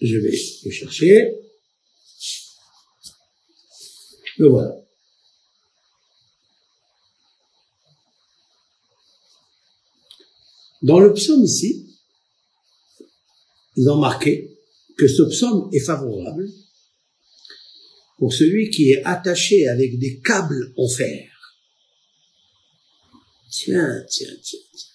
Je 0.00 0.16
vais 0.16 0.38
le 0.64 0.70
chercher. 0.70 1.34
Le 4.38 4.48
voilà. 4.48 4.87
Dans 10.82 11.00
le 11.00 11.12
psaume 11.12 11.44
ici, 11.44 11.86
ils 13.76 13.88
ont 13.88 13.98
marqué 13.98 14.58
que 14.96 15.08
ce 15.08 15.22
psaume 15.22 15.68
est 15.72 15.80
favorable 15.80 16.48
pour 18.18 18.32
celui 18.32 18.70
qui 18.70 18.90
est 18.90 19.02
attaché 19.04 19.68
avec 19.68 19.98
des 19.98 20.18
câbles 20.20 20.72
en 20.76 20.88
fer. 20.88 21.28
Tiens, 23.50 24.04
tiens, 24.08 24.34
tiens, 24.42 24.58
tiens. 24.74 24.88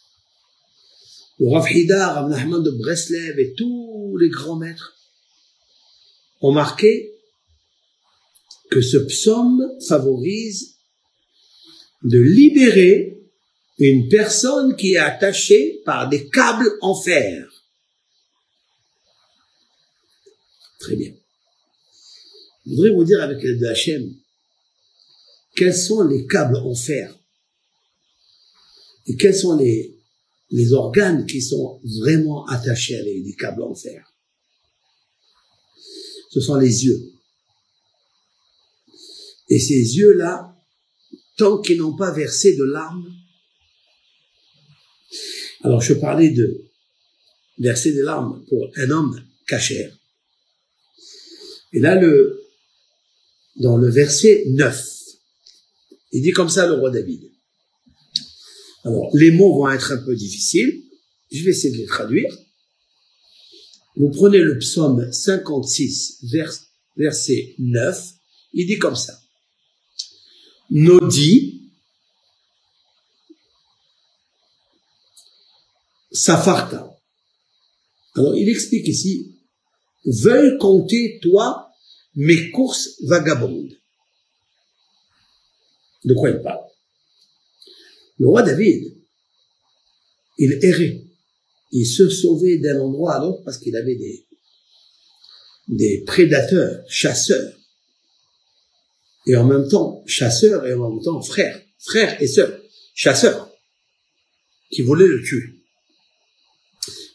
Le 1.39 1.47
Rav 1.47 1.71
Hidar, 1.71 2.29
de 2.29 2.71
Breslev 2.71 3.39
et 3.39 3.53
tous 3.53 4.17
les 4.17 4.29
grands 4.29 4.57
maîtres 4.57 4.95
ont 6.41 6.51
marqué 6.51 7.13
que 8.69 8.81
ce 8.81 8.97
psaume 8.97 9.61
favorise 9.87 10.75
de 12.03 12.19
libérer 12.19 13.12
une 13.77 14.07
personne 14.07 14.75
qui 14.75 14.93
est 14.93 14.97
attachée 14.97 15.81
par 15.85 16.09
des 16.09 16.29
câbles 16.29 16.77
en 16.81 16.95
fer. 16.95 17.49
Très 20.79 20.95
bien. 20.95 21.13
Je 22.65 22.71
voudrais 22.71 22.91
vous 22.91 23.03
dire 23.03 23.21
avec 23.21 23.41
l'aide 23.41 23.59
de 23.59 23.67
Hachem, 23.67 24.15
quels 25.55 25.75
sont 25.75 26.03
les 26.03 26.25
câbles 26.27 26.57
en 26.57 26.75
fer 26.75 27.17
et 29.05 29.15
quels 29.17 29.35
sont 29.35 29.57
les, 29.57 29.97
les 30.51 30.73
organes 30.73 31.25
qui 31.25 31.41
sont 31.41 31.81
vraiment 31.83 32.45
attachés 32.45 32.97
avec 32.97 33.23
des 33.23 33.35
câbles 33.35 33.63
en 33.63 33.75
fer. 33.75 34.13
Ce 36.29 36.39
sont 36.39 36.55
les 36.55 36.85
yeux. 36.85 37.11
Et 39.49 39.59
ces 39.59 39.97
yeux-là, 39.97 40.55
tant 41.37 41.61
qu'ils 41.61 41.79
n'ont 41.79 41.95
pas 41.95 42.11
versé 42.11 42.55
de 42.55 42.63
larmes, 42.63 43.13
alors 45.63 45.81
je 45.81 45.93
parlais 45.93 46.29
de 46.29 46.65
verser 47.57 47.93
des 47.93 48.01
larmes 48.01 48.43
pour 48.49 48.69
un 48.75 48.89
homme 48.89 49.19
cachère. 49.47 49.97
Et 51.71 51.79
là, 51.79 51.99
le, 51.99 52.43
dans 53.57 53.77
le 53.77 53.89
verset 53.89 54.43
9. 54.49 54.89
Il 56.11 56.21
dit 56.21 56.31
comme 56.31 56.49
ça 56.49 56.67
le 56.67 56.73
roi 56.73 56.91
David. 56.91 57.31
Alors, 58.83 59.09
les 59.15 59.31
mots 59.31 59.55
vont 59.55 59.71
être 59.71 59.93
un 59.93 59.97
peu 59.97 60.15
difficiles. 60.15 60.83
Je 61.31 61.43
vais 61.43 61.51
essayer 61.51 61.73
de 61.73 61.79
les 61.79 61.87
traduire. 61.87 62.31
Vous 63.95 64.09
prenez 64.09 64.39
le 64.39 64.57
psaume 64.59 65.11
56, 65.11 66.25
verset 66.97 67.55
9. 67.57 68.13
Il 68.53 68.67
dit 68.67 68.77
comme 68.77 68.95
ça. 68.95 69.19
Nodi, 70.69 71.62
Safarta. 76.13 76.95
Alors, 78.15 78.35
il 78.35 78.47
explique 78.47 78.87
ici, 78.87 79.39
veuille 80.05 80.57
compter, 80.59 81.19
toi, 81.21 81.71
mes 82.15 82.51
courses 82.51 83.01
vagabondes. 83.03 83.73
De 86.05 86.13
quoi 86.13 86.29
il 86.29 86.41
parle? 86.41 86.65
Le 88.19 88.27
roi 88.27 88.43
David, 88.43 88.95
il 90.37 90.59
errait. 90.61 91.03
Il 91.71 91.87
se 91.87 92.07
sauvait 92.09 92.59
d'un 92.59 92.79
endroit 92.79 93.15
à 93.15 93.19
l'autre 93.19 93.41
parce 93.43 93.57
qu'il 93.57 93.75
avait 93.75 93.95
des, 93.95 94.27
des 95.69 96.03
prédateurs, 96.05 96.83
chasseurs. 96.87 97.57
Et 99.25 99.35
en 99.35 99.45
même 99.45 99.67
temps, 99.67 100.03
chasseurs 100.05 100.67
et 100.67 100.73
en 100.73 100.89
même 100.89 101.01
temps 101.01 101.21
frères, 101.21 101.59
frères 101.79 102.21
et 102.21 102.27
sœurs, 102.27 102.61
chasseurs, 102.93 103.49
qui 104.69 104.81
voulaient 104.83 105.07
le 105.07 105.23
tuer. 105.23 105.62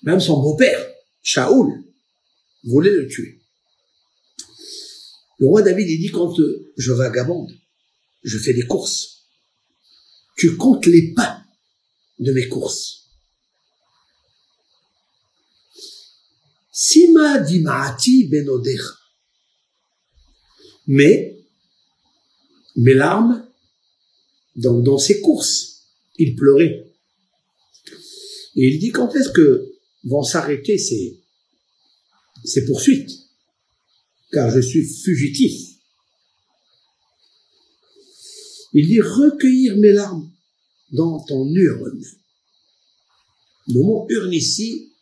Même 0.03 0.21
son 0.21 0.41
beau-père, 0.41 0.87
Shaoul, 1.23 1.85
voulait 2.65 2.91
le 2.91 3.07
tuer. 3.09 3.41
Le 5.39 5.47
roi 5.47 5.63
David, 5.63 5.89
il 5.89 5.99
dit, 5.99 6.11
quand 6.11 6.35
je 6.77 6.93
vagabonde, 6.93 7.53
je 8.23 8.39
fais 8.39 8.53
des 8.53 8.67
courses. 8.67 9.29
Tu 10.37 10.57
comptes 10.57 10.87
les 10.87 11.15
pas 11.15 11.43
de 12.19 12.33
mes 12.33 12.49
courses. 12.49 13.09
Sima 16.73 17.39
dimati 17.39 18.29
benodecha. 18.29 18.95
Mais, 20.87 21.37
mes 22.77 22.95
larmes, 22.95 23.49
donc 24.57 24.85
dans 24.85 24.99
ses 24.99 25.21
courses, 25.21 25.83
il 26.19 26.35
pleurait. 26.35 26.93
Et 28.57 28.69
il 28.69 28.79
dit 28.79 28.91
quand 28.91 29.15
est-ce 29.15 29.31
que 29.31 29.68
vont 30.05 30.23
s'arrêter 30.23 30.79
ces, 30.79 31.21
poursuites 32.67 33.11
Car 34.33 34.51
je 34.51 34.61
suis 34.61 34.85
fugitif. 34.85 35.79
Il 38.75 38.87
dit 38.87 39.01
recueillir 39.01 39.77
mes 39.79 39.93
larmes 39.93 40.31
dans 40.93 41.25
ton 41.25 41.47
urne. 41.49 42.05
Le 43.69 43.81
mot 43.81 44.07
urne 44.09 44.33
ici, 44.33 44.93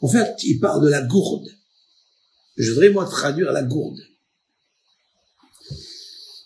en 0.00 0.08
fait, 0.08 0.42
il 0.44 0.58
parle 0.58 0.84
de 0.84 0.90
la 0.90 1.02
gourde. 1.02 1.48
Je 2.56 2.70
voudrais 2.70 2.90
moi 2.90 3.06
traduire 3.06 3.52
la 3.52 3.62
gourde. 3.62 4.00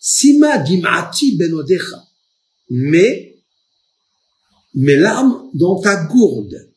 Sima 0.00 0.58
dimati 0.58 1.36
benodecha. 1.36 2.06
Mais, 2.70 3.42
mes 4.74 4.96
larmes 4.96 5.50
dans 5.54 5.80
ta 5.80 6.04
gourde. 6.04 6.71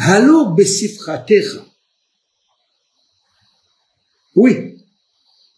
Halo 0.00 0.54
besifratecha. 0.54 1.66
Oui, 4.36 4.78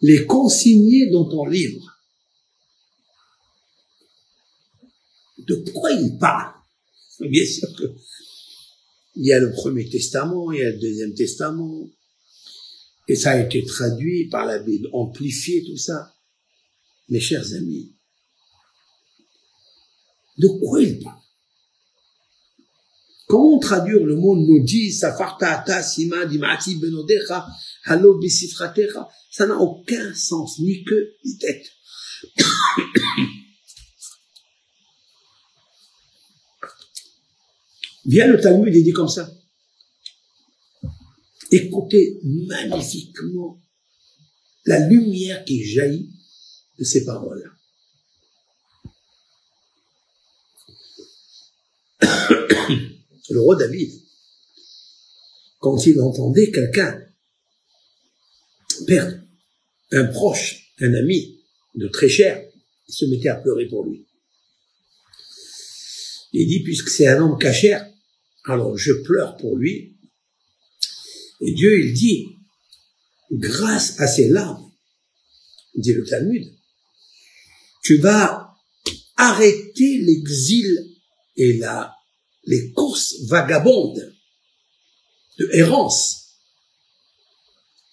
les 0.01 0.25
consigner 0.25 1.11
dans 1.11 1.29
ton 1.29 1.45
livre. 1.45 1.87
De 5.39 5.57
quoi 5.73 5.93
il 5.93 6.17
parle 6.19 6.55
Bien 7.21 7.45
sûr 7.45 7.69
que 7.77 7.85
il 9.17 9.27
y 9.27 9.33
a 9.33 9.39
le 9.39 9.53
Premier 9.53 9.87
Testament, 9.87 10.51
il 10.53 10.61
y 10.61 10.63
a 10.63 10.71
le 10.71 10.79
Deuxième 10.79 11.15
Testament, 11.15 11.91
et 13.09 13.17
ça 13.17 13.33
a 13.33 13.41
été 13.41 13.63
traduit 13.67 14.29
par 14.29 14.47
la 14.47 14.59
Bible, 14.61 14.89
amplifié 14.95 15.65
tout 15.65 15.77
ça. 15.77 16.15
Mes 17.11 17.21
chers 17.21 17.53
amis, 17.55 17.93
de 20.39 20.49
quoi 20.49 20.81
il 20.81 21.01
parle 21.01 21.20
Comment 23.31 23.61
traduire 23.61 24.05
le 24.05 24.17
mot 24.17 24.37
Nodi, 24.37 24.91
Safarta, 24.91 25.83
Sima, 25.85 26.27
Dimati, 26.27 26.81
Benodecha, 26.81 27.47
Halo, 27.85 28.19
Bisifratecha 28.19 29.09
Ça 29.31 29.47
n'a 29.47 29.57
aucun 29.57 30.13
sens, 30.15 30.59
ni 30.59 30.83
queue, 30.83 31.15
ni 31.25 31.39
tête. 31.39 31.65
Viens 38.05 38.27
le 38.27 38.41
Talmud 38.41 38.75
et 38.75 38.83
dit 38.83 38.91
comme 38.91 39.07
ça. 39.07 39.31
Écoutez 41.53 42.19
magnifiquement 42.25 43.63
la 44.65 44.89
lumière 44.89 45.45
qui 45.45 45.63
jaillit 45.65 46.11
de 46.81 46.85
ces 46.85 47.05
paroles. 47.05 47.49
Le 53.31 53.41
roi 53.41 53.57
David, 53.57 53.93
quand 55.61 55.87
il 55.87 56.01
entendait 56.01 56.51
quelqu'un 56.51 57.01
perdre 58.87 59.19
un 59.93 60.05
proche, 60.07 60.73
un 60.81 60.95
ami 60.95 61.41
de 61.75 61.87
très 61.89 62.09
cher, 62.09 62.45
il 62.89 62.93
se 62.93 63.05
mettait 63.07 63.29
à 63.29 63.37
pleurer 63.37 63.67
pour 63.69 63.85
lui. 63.85 64.07
Il 66.33 66.47
dit, 66.47 66.63
puisque 66.63 66.89
c'est 66.89 67.07
un 67.07 67.21
homme 67.23 67.39
cachère, 67.39 67.89
alors 68.45 68.77
je 68.77 68.93
pleure 69.05 69.37
pour 69.37 69.57
lui. 69.57 69.97
Et 71.41 71.53
Dieu, 71.53 71.81
il 71.81 71.93
dit, 71.93 72.37
grâce 73.31 73.99
à 74.01 74.07
ces 74.07 74.29
larmes, 74.29 74.71
dit 75.77 75.93
le 75.93 76.05
Talmud, 76.05 76.53
tu 77.83 77.97
vas 77.99 78.55
arrêter 79.17 79.99
l'exil 79.99 80.97
et 81.37 81.55
la, 81.59 81.95
les 82.45 82.73
courses 82.73 83.23
vagabondes 83.29 84.15
de 85.39 85.49
errance, 85.55 86.37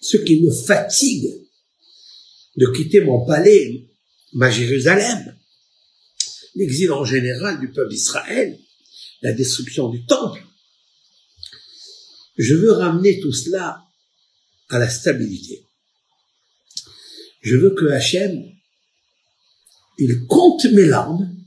ce 0.00 0.16
qui 0.16 0.40
me 0.40 0.50
fatigue 0.50 1.46
de 2.56 2.66
quitter 2.76 3.00
mon 3.00 3.24
palais, 3.24 3.88
ma 4.32 4.50
Jérusalem, 4.50 5.36
l'exil 6.54 6.90
en 6.92 7.04
général 7.04 7.60
du 7.60 7.70
peuple 7.70 7.90
d'Israël, 7.90 8.58
la 9.22 9.32
destruction 9.32 9.88
du 9.88 10.04
temple. 10.06 10.44
Je 12.36 12.54
veux 12.54 12.72
ramener 12.72 13.20
tout 13.20 13.32
cela 13.32 13.84
à 14.68 14.78
la 14.78 14.88
stabilité. 14.88 15.66
Je 17.40 17.56
veux 17.56 17.74
que 17.74 17.86
Hachem, 17.86 18.52
il 19.98 20.26
compte 20.26 20.64
mes 20.66 20.86
larmes 20.86 21.37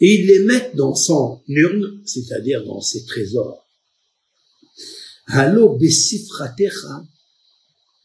et 0.00 0.14
il 0.14 0.26
les 0.26 0.40
mette 0.40 0.74
dans 0.76 0.94
son 0.94 1.42
urne, 1.46 2.02
c'est-à-dire 2.04 2.64
dans 2.64 2.80
ses 2.80 3.04
trésors. 3.04 3.68
Allo 5.26 5.76
besifratecha, 5.76 7.04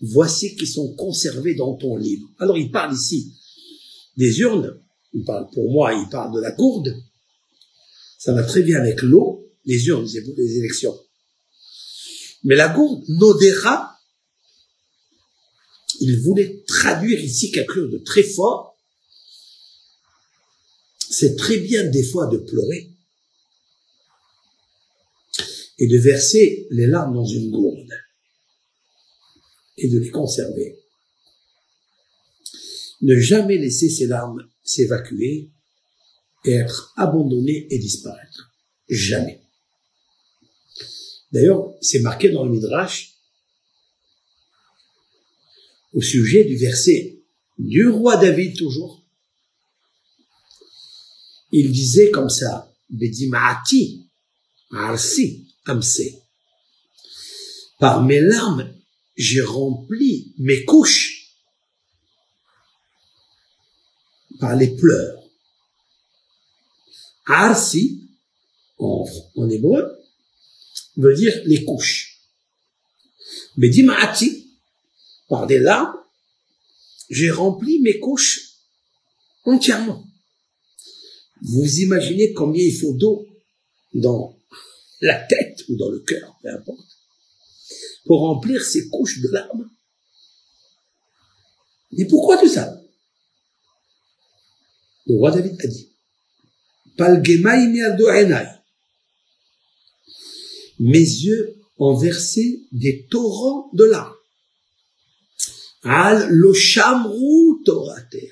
voici 0.01 0.55
qui 0.55 0.67
sont 0.67 0.93
conservés 0.95 1.55
dans 1.55 1.75
ton 1.75 1.95
livre. 1.95 2.27
Alors 2.37 2.57
il 2.57 2.69
parle 2.69 2.93
ici 2.93 3.33
des 4.17 4.39
urnes, 4.39 4.79
il 5.13 5.23
parle 5.23 5.49
pour 5.51 5.71
moi, 5.71 5.93
il 5.93 6.07
parle 6.09 6.35
de 6.35 6.41
la 6.41 6.51
gourde, 6.51 6.95
ça 8.17 8.33
va 8.33 8.43
très 8.43 8.61
bien 8.61 8.79
avec 8.79 9.01
l'eau, 9.01 9.51
les 9.65 9.87
urnes, 9.87 10.07
c'est 10.07 10.23
pour 10.23 10.33
les 10.37 10.57
élections. 10.57 10.97
Mais 12.43 12.55
la 12.55 12.69
gourde, 12.69 13.03
Nodera, 13.07 13.95
il 15.99 16.19
voulait 16.21 16.63
traduire 16.67 17.19
ici 17.19 17.51
quelque 17.51 17.73
chose 17.73 17.91
de 17.91 17.97
très 17.99 18.23
fort. 18.23 18.74
C'est 21.09 21.35
très 21.35 21.57
bien 21.57 21.83
des 21.85 22.03
fois 22.03 22.27
de 22.27 22.37
pleurer 22.37 22.91
et 25.77 25.87
de 25.87 25.97
verser 25.97 26.67
les 26.71 26.87
larmes 26.87 27.13
dans 27.13 27.25
une 27.25 27.51
gourde 27.51 27.91
et 29.77 29.89
de 29.89 29.99
les 29.99 30.09
conserver. 30.09 30.79
Ne 33.01 33.19
jamais 33.19 33.57
laisser 33.57 33.89
ces 33.89 34.07
larmes 34.07 34.47
s'évacuer 34.63 35.51
être 36.45 36.93
abandonné 36.95 37.67
et 37.69 37.77
disparaître. 37.77 38.53
Jamais. 38.87 39.41
D'ailleurs, 41.31 41.73
c'est 41.81 41.99
marqué 41.99 42.29
dans 42.29 42.45
le 42.45 42.51
Midrash 42.51 43.15
au 45.93 46.01
sujet 46.01 46.43
du 46.43 46.55
verset 46.55 47.19
du 47.57 47.87
roi 47.87 48.17
David 48.17 48.57
toujours. 48.57 49.04
Il 51.57 51.71
disait 51.71 52.11
comme 52.11 52.29
ça, 52.29 52.69
Bedimaati, 52.89 54.09
Arsi, 54.71 55.47
Amse. 55.65 56.01
Par 57.79 58.03
mes 58.03 58.19
larmes, 58.19 58.75
j'ai 59.15 59.39
rempli 59.39 60.35
mes 60.37 60.65
couches. 60.65 61.31
Par 64.37 64.57
les 64.57 64.75
pleurs. 64.75 65.23
Arsi, 67.25 68.09
en, 68.77 69.05
hébreu, 69.49 69.97
veut 70.97 71.15
dire 71.15 71.41
les 71.45 71.63
couches. 71.63 72.19
Mais 73.55 73.69
dima'ati, 73.69 74.59
par 75.29 75.47
des 75.47 75.59
larmes, 75.59 75.95
j'ai 77.09 77.31
rempli 77.31 77.79
mes 77.79 77.97
couches 77.97 78.57
entièrement. 79.45 80.05
Vous 81.47 81.79
imaginez 81.81 82.33
combien 82.33 82.63
il 82.63 82.75
faut 82.75 82.93
d'eau 82.93 83.25
dans 83.93 84.35
la 85.01 85.19
tête 85.25 85.63
ou 85.69 85.75
dans 85.75 85.89
le 85.89 85.99
cœur, 85.99 86.35
peu 86.41 86.49
importe, 86.49 86.87
pour 88.05 88.21
remplir 88.21 88.63
ces 88.63 88.89
couches 88.89 89.21
de 89.21 89.29
larmes. 89.29 89.69
Et 91.97 92.05
pourquoi 92.05 92.37
tout 92.37 92.49
ça? 92.49 92.81
Le 95.05 95.15
roi 95.17 95.31
David 95.31 95.55
a 95.61 95.67
dit, 95.67 95.91
mes 100.79 100.99
yeux 100.99 101.55
ont 101.77 101.95
versé 101.95 102.65
des 102.71 103.05
torrents 103.05 103.69
de 103.73 103.83
larmes. 103.83 104.15
Al 105.83 106.29
lo 106.29 106.53
torater. 107.63 108.31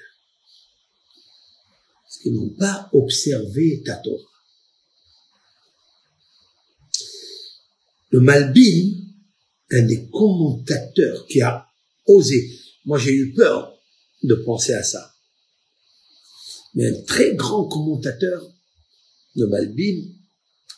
Qu'ils 2.24 2.36
n'ont 2.36 2.56
pas 2.58 2.90
observé 2.94 3.84
ta 3.84 3.98
Torah. 3.98 4.32
Le 8.12 8.22
Malbim, 8.22 8.94
un 9.72 9.82
des 9.82 10.08
commentateurs 10.08 11.26
qui 11.28 11.42
a 11.42 11.68
osé, 12.06 12.50
moi 12.86 12.98
j'ai 12.98 13.12
eu 13.12 13.34
peur 13.34 13.78
de 14.22 14.36
penser 14.36 14.74
à 14.74 14.84
ça, 14.84 15.14
mais 16.76 16.88
un 16.88 17.02
très 17.02 17.36
grand 17.36 17.68
commentateur 17.68 18.50
de 19.36 19.46
Malbim 19.46 20.08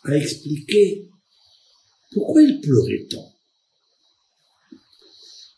a 0.06 0.18
expliqué 0.18 1.08
pourquoi 2.12 2.42
il 2.42 2.60
pleurait 2.62 3.06
tant. 3.08 3.36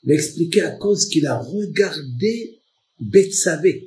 Il 0.04 0.12
a 0.12 0.16
expliqué 0.16 0.62
à 0.62 0.72
cause 0.72 1.08
qu'il 1.08 1.28
a 1.28 1.38
regardé 1.38 2.62
Betsavé, 3.00 3.87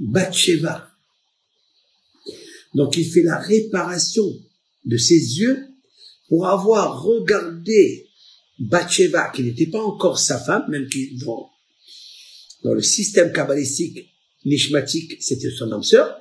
Bathsheba. 0.00 0.90
Donc 2.74 2.96
il 2.96 3.04
fait 3.10 3.22
la 3.22 3.38
réparation 3.38 4.26
de 4.84 4.96
ses 4.96 5.38
yeux 5.38 5.68
pour 6.28 6.48
avoir 6.48 7.02
regardé 7.02 8.08
Bathsheba, 8.58 9.30
qui 9.34 9.42
n'était 9.42 9.66
pas 9.66 9.82
encore 9.82 10.18
sa 10.18 10.38
femme, 10.38 10.64
même 10.68 10.88
qui, 10.88 11.16
dans, 11.18 11.50
le 12.64 12.82
système 12.82 13.32
kabbalistique, 13.32 14.10
nishmatique, 14.44 15.16
c'était 15.20 15.50
son 15.50 15.72
âme 15.72 15.82
sœur. 15.82 16.18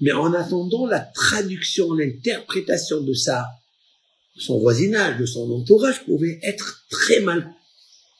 Mais 0.00 0.12
en 0.12 0.32
attendant 0.34 0.86
la 0.86 1.00
traduction, 1.00 1.92
l'interprétation 1.92 3.02
de 3.02 3.12
sa, 3.12 3.46
son 4.36 4.58
voisinage, 4.58 5.18
de 5.18 5.26
son 5.26 5.50
entourage 5.50 6.04
pouvait 6.04 6.40
être 6.42 6.84
très 6.90 7.20
mal 7.20 7.54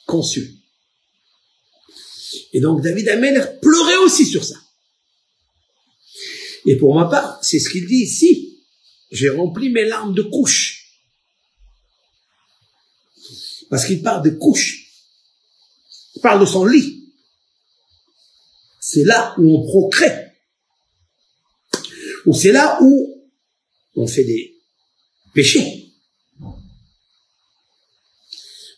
conçu. 0.06 0.60
Et 2.52 2.60
donc 2.60 2.82
David 2.82 3.08
Ameller 3.08 3.44
pleurait 3.60 3.96
aussi 3.98 4.26
sur 4.26 4.44
ça. 4.44 4.56
Et 6.66 6.76
pour 6.76 6.94
ma 6.94 7.06
part, 7.06 7.42
c'est 7.42 7.58
ce 7.58 7.70
qu'il 7.70 7.86
dit 7.86 8.02
ici 8.02 8.50
j'ai 9.10 9.28
rempli 9.28 9.70
mes 9.70 9.84
larmes 9.84 10.14
de 10.14 10.22
couches. 10.22 10.86
Parce 13.68 13.86
qu'il 13.86 14.02
parle 14.02 14.24
de 14.24 14.30
couches. 14.30 14.86
Il 16.14 16.20
parle 16.20 16.40
de 16.40 16.46
son 16.46 16.64
lit. 16.64 17.12
C'est 18.80 19.04
là 19.04 19.34
où 19.38 19.56
on 19.56 19.62
procrée. 19.62 20.32
Ou 22.26 22.34
c'est 22.34 22.52
là 22.52 22.78
où 22.82 23.28
on 23.96 24.06
fait 24.06 24.24
des 24.24 24.56
péchés. 25.34 25.92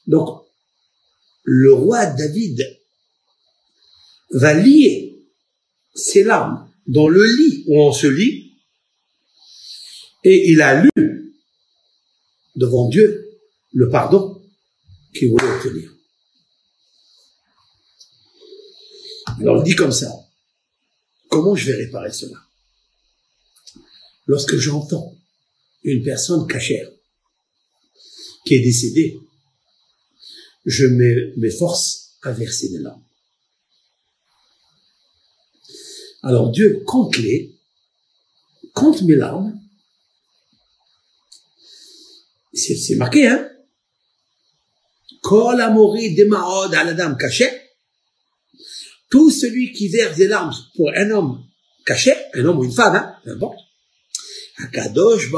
Donc, 0.06 0.44
le 1.44 1.72
roi 1.72 2.06
David 2.06 2.81
va 4.32 4.54
lier 4.54 5.24
ses 5.94 6.24
larmes 6.24 6.70
dans 6.86 7.08
le 7.08 7.24
lit 7.24 7.64
où 7.68 7.80
on 7.80 7.92
se 7.92 8.06
lit 8.06 8.54
et 10.24 10.50
il 10.50 10.60
a 10.62 10.82
lu 10.82 11.34
devant 12.56 12.88
Dieu 12.88 13.28
le 13.72 13.88
pardon 13.88 14.42
qu'il 15.14 15.30
voulait 15.30 15.50
obtenir. 15.50 15.90
Alors 19.40 19.58
il 19.58 19.64
dit 19.64 19.76
comme 19.76 19.92
ça, 19.92 20.10
comment 21.28 21.54
je 21.54 21.70
vais 21.70 21.84
réparer 21.84 22.12
cela? 22.12 22.36
Lorsque 24.26 24.56
j'entends 24.56 25.16
une 25.82 26.02
personne 26.02 26.46
cachère 26.46 26.88
qui 28.46 28.54
est 28.54 28.62
décédée, 28.62 29.18
je 30.64 30.86
m'efforce 31.36 32.18
à 32.22 32.32
verser 32.32 32.68
des 32.68 32.78
larmes. 32.78 33.02
Alors 36.22 36.50
Dieu 36.50 36.82
compte 36.86 37.16
les, 37.18 37.54
compte 38.74 39.02
mes 39.02 39.16
larmes 39.16 39.58
c'est 42.54 42.96
marqué, 42.96 43.26
hein 43.26 43.48
Kol 45.22 45.60
amori 45.60 46.14
demaod 46.14 46.74
cachée. 47.18 47.50
Tout 49.08 49.30
celui 49.30 49.72
qui 49.72 49.88
verse 49.88 50.16
des 50.16 50.26
larmes 50.26 50.54
pour 50.74 50.90
un 50.96 51.10
homme 51.10 51.44
caché, 51.86 52.12
un 52.34 52.44
homme 52.44 52.58
ou 52.58 52.64
une 52.64 52.72
femme, 52.72 52.96
hein, 52.96 53.16
peu 53.24 53.32
importe. 53.32 53.58
Akadosh 54.58 55.30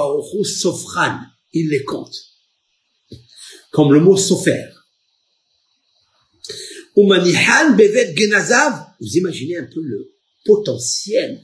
Sofran, 0.44 1.20
il 1.52 1.68
les 1.68 1.84
compte. 1.84 2.16
Comme 3.70 3.92
le 3.92 4.00
mot 4.00 4.16
sofer. 4.16 4.70
Umanihan 6.96 7.74
bevet 7.76 8.14
genazav. 8.16 8.86
Vous 9.00 9.16
imaginez 9.16 9.58
un 9.58 9.66
peu 9.66 9.82
le 9.82 10.13
potentiel 10.44 11.42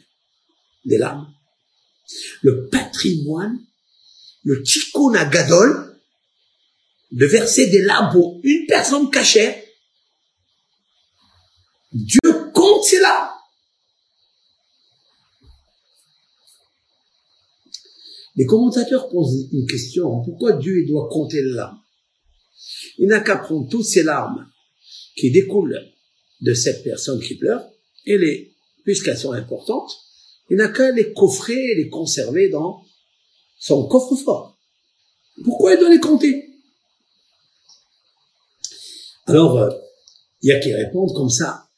des 0.85 0.99
larmes. 0.99 1.33
Le 2.43 2.69
patrimoine 2.69 3.59
le 4.43 4.63
tikkun 4.63 5.13
de 7.13 7.27
verser 7.27 7.67
des 7.69 7.83
larmes 7.83 8.13
pour 8.13 8.41
une 8.43 8.67
personne 8.67 9.11
cachée, 9.11 9.65
Dieu 11.93 12.53
compte 12.55 12.85
cela. 12.85 13.35
Les 18.37 18.47
commentateurs 18.47 19.09
posent 19.11 19.49
une 19.53 19.67
question, 19.67 20.23
pourquoi 20.23 20.53
Dieu 20.53 20.87
doit 20.87 21.09
compter 21.11 21.43
les 21.43 21.51
larmes 21.51 21.81
Il 22.99 23.09
n'a 23.09 23.21
qu'à 23.21 23.37
prendre 23.37 23.69
toutes 23.69 23.85
ces 23.85 24.05
larmes 24.05 24.49
qui 25.17 25.33
découlent 25.33 25.93
de 26.41 26.55
cette 26.55 26.85
personne 26.85 27.21
qui 27.21 27.35
pleure, 27.35 27.69
et 28.07 28.17
les, 28.17 28.50
puisqu'elles 28.85 29.19
sont 29.19 29.33
importantes, 29.33 29.93
il 30.49 30.57
n'a 30.57 30.69
qu'à 30.69 30.91
les 30.91 31.13
coffrer 31.13 31.55
et 31.55 31.75
les 31.77 31.89
conserver 31.89 32.49
dans 32.49 32.85
son 33.59 33.87
coffre-fort. 33.87 34.59
Pourquoi 35.45 35.75
il 35.75 35.79
doit 35.79 35.91
les 35.91 36.01
compter? 36.01 36.51
Alors, 39.27 39.59
euh, 39.59 39.71
il 40.43 40.49
y 40.49 40.53
a 40.53 40.59
qui 40.59 40.73
répondent 40.75 41.15
comme 41.15 41.31
ça. 41.31 41.69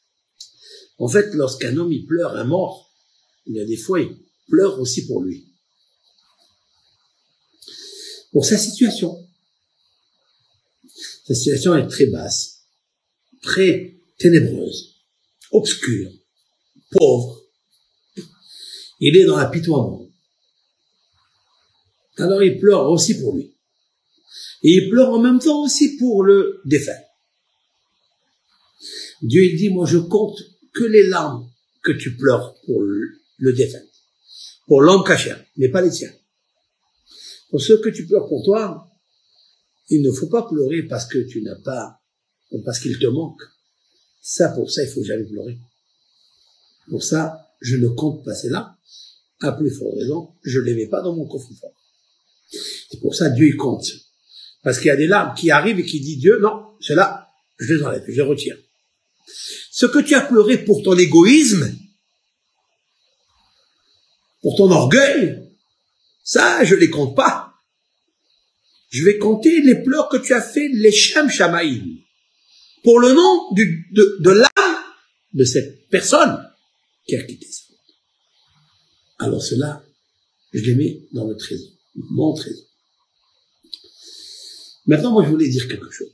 En 0.97 1.07
fait, 1.07 1.33
lorsqu'un 1.33 1.77
homme 1.77 1.91
il 1.91 2.05
pleure 2.05 2.35
un 2.35 2.45
mort, 2.45 2.91
il 3.45 3.55
y 3.55 3.59
a 3.59 3.65
des 3.65 3.77
fois 3.77 3.99
il 3.99 4.17
pleure 4.47 4.79
aussi 4.79 5.05
pour 5.05 5.21
lui. 5.21 5.47
Pour 8.31 8.45
sa 8.45 8.57
situation. 8.57 9.27
Sa 11.25 11.35
situation 11.35 11.75
est 11.75 11.87
très 11.87 12.07
basse, 12.07 12.65
très 13.41 13.97
ténébreuse, 14.17 14.95
obscure, 15.51 16.11
pauvre. 16.97 17.41
Il 18.99 19.17
est 19.17 19.25
dans 19.25 19.37
l'apitoiement. 19.37 20.07
Alors 22.17 22.43
il 22.43 22.59
pleure 22.59 22.89
aussi 22.89 23.19
pour 23.19 23.35
lui. 23.35 23.55
Et 24.63 24.71
il 24.71 24.89
pleure 24.89 25.09
en 25.09 25.19
même 25.19 25.39
temps 25.39 25.63
aussi 25.63 25.97
pour 25.97 26.23
le 26.23 26.61
défunt. 26.65 26.91
Dieu 29.21 29.43
il 29.43 29.57
dit, 29.57 29.69
moi 29.69 29.85
je 29.85 29.97
compte 29.97 30.37
que 30.73 30.83
les 30.83 31.07
larmes 31.07 31.49
que 31.83 31.91
tu 31.91 32.15
pleures 32.15 32.55
pour 32.65 32.81
le 32.81 33.53
défunt, 33.53 33.83
pour 34.67 34.81
l'homme 34.81 35.03
caché, 35.03 35.33
mais 35.57 35.69
pas 35.69 35.81
les 35.81 35.91
tiens. 35.91 36.13
Pour 37.49 37.61
ceux 37.61 37.79
que 37.81 37.89
tu 37.89 38.07
pleures 38.07 38.27
pour 38.27 38.43
toi, 38.43 38.89
il 39.89 40.01
ne 40.01 40.11
faut 40.11 40.27
pas 40.27 40.47
pleurer 40.47 40.83
parce 40.83 41.05
que 41.05 41.19
tu 41.19 41.41
n'as 41.41 41.59
pas, 41.63 42.01
ou 42.51 42.61
parce 42.63 42.79
qu'il 42.79 42.97
te 42.97 43.05
manque. 43.05 43.41
Ça, 44.21 44.49
pour 44.49 44.71
ça, 44.71 44.83
il 44.83 44.89
faut 44.89 45.03
jamais 45.03 45.25
pleurer. 45.25 45.59
Pour 46.89 47.03
ça, 47.03 47.43
je 47.61 47.77
ne 47.77 47.87
compte 47.87 48.23
pas 48.23 48.35
cela. 48.35 48.77
À 49.41 49.51
plus 49.53 49.71
forte 49.71 49.95
raison, 49.97 50.35
je 50.43 50.59
ne 50.59 50.65
les 50.65 50.75
mets 50.75 50.87
pas 50.87 51.01
dans 51.01 51.15
mon 51.15 51.27
coffre-fort. 51.27 51.73
C'est 52.89 52.99
pour 53.01 53.15
ça 53.15 53.29
Dieu 53.29 53.47
il 53.47 53.57
compte. 53.57 53.85
Parce 54.63 54.77
qu'il 54.77 54.87
y 54.87 54.91
a 54.91 54.95
des 54.95 55.07
larmes 55.07 55.35
qui 55.35 55.51
arrivent 55.51 55.79
et 55.79 55.85
qui 55.85 55.99
disent 55.99 56.19
Dieu, 56.19 56.39
non, 56.39 56.75
c'est 56.79 56.95
là, 56.95 57.27
je 57.57 57.73
les 57.73 57.83
enlève, 57.83 58.03
je 58.07 58.13
les 58.13 58.21
retire. 58.21 58.57
Ce 59.71 59.85
que 59.85 59.99
tu 59.99 60.15
as 60.15 60.21
pleuré 60.21 60.63
pour 60.63 60.83
ton 60.83 60.97
égoïsme, 60.97 61.75
pour 64.41 64.55
ton 64.55 64.71
orgueil, 64.71 65.49
ça, 66.23 66.63
je 66.63 66.75
les 66.75 66.89
compte 66.89 67.15
pas. 67.15 67.53
Je 68.89 69.03
vais 69.03 69.17
compter 69.17 69.61
les 69.61 69.81
pleurs 69.81 70.07
que 70.07 70.17
tu 70.17 70.33
as 70.33 70.41
fait, 70.41 70.69
les 70.69 70.91
Shem 70.91 71.29
Shamaïm, 71.29 71.97
pour 72.83 72.99
le 72.99 73.11
nom 73.11 73.51
de 73.51 74.31
l'âme 74.31 74.83
de 75.33 75.43
cette 75.43 75.89
personne 75.89 76.37
qui 77.05 77.15
a 77.15 77.23
quitté 77.23 77.47
ça. 77.51 77.73
Alors 79.19 79.41
cela, 79.41 79.83
je 80.53 80.63
les 80.63 80.75
mets 80.75 81.07
dans 81.11 81.25
le 81.25 81.35
trésor, 81.35 81.71
mon 81.95 82.33
trésor. 82.33 82.65
Maintenant, 84.85 85.11
moi, 85.11 85.23
je 85.23 85.29
voulais 85.29 85.49
dire 85.49 85.67
quelque 85.67 85.89
chose. 85.91 86.11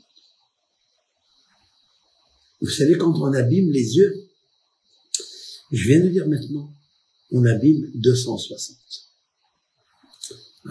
Vous 2.61 2.69
savez, 2.69 2.97
quand 2.97 3.13
on 3.19 3.33
abîme 3.33 3.71
les 3.71 3.95
yeux, 3.95 4.29
je 5.71 5.87
viens 5.87 6.03
de 6.03 6.09
dire 6.09 6.27
maintenant, 6.27 6.71
on 7.31 7.45
abîme 7.45 7.91
260. 7.95 8.77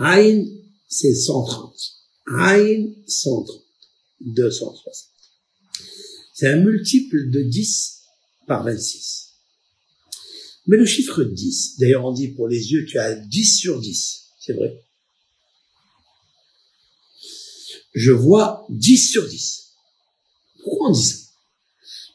Aïn, 0.01 0.47
c'est 0.87 1.15
130. 1.15 1.75
Aïn, 2.27 2.95
130. 3.07 3.65
260. 4.21 5.09
C'est 6.35 6.49
un 6.49 6.57
multiple 6.57 7.31
de 7.31 7.43
10 7.43 8.03
par 8.47 8.65
26. 8.65 9.28
Mais 10.69 10.77
le 10.77 10.85
chiffre 10.85 11.25
10, 11.25 11.79
d'ailleurs 11.79 12.05
on 12.05 12.13
dit 12.13 12.29
pour 12.29 12.47
les 12.47 12.73
yeux, 12.73 12.85
tu 12.85 12.99
as 12.99 13.15
10 13.15 13.59
sur 13.59 13.81
10. 13.81 14.27
C'est 14.39 14.53
vrai. 14.53 14.85
Je 17.95 18.13
vois 18.13 18.67
10 18.69 19.11
sur 19.11 19.27
10. 19.27 19.73
Pourquoi 20.63 20.91
on 20.91 20.93
dit 20.93 21.03
ça? 21.03 21.17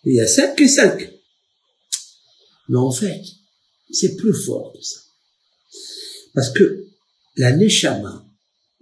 Il 0.06 0.14
y 0.14 0.22
a 0.22 0.28
5 0.28 0.60
et 0.62 0.68
5. 0.68 1.12
Mais 2.70 2.78
en 2.78 2.92
fait, 2.92 3.24
c'est 3.92 4.16
plus 4.16 4.34
fort 4.34 4.72
que 4.72 4.82
ça. 4.82 5.00
Parce 6.34 6.52
que 6.52 6.88
la 7.36 7.56
Neshama, 7.56 8.30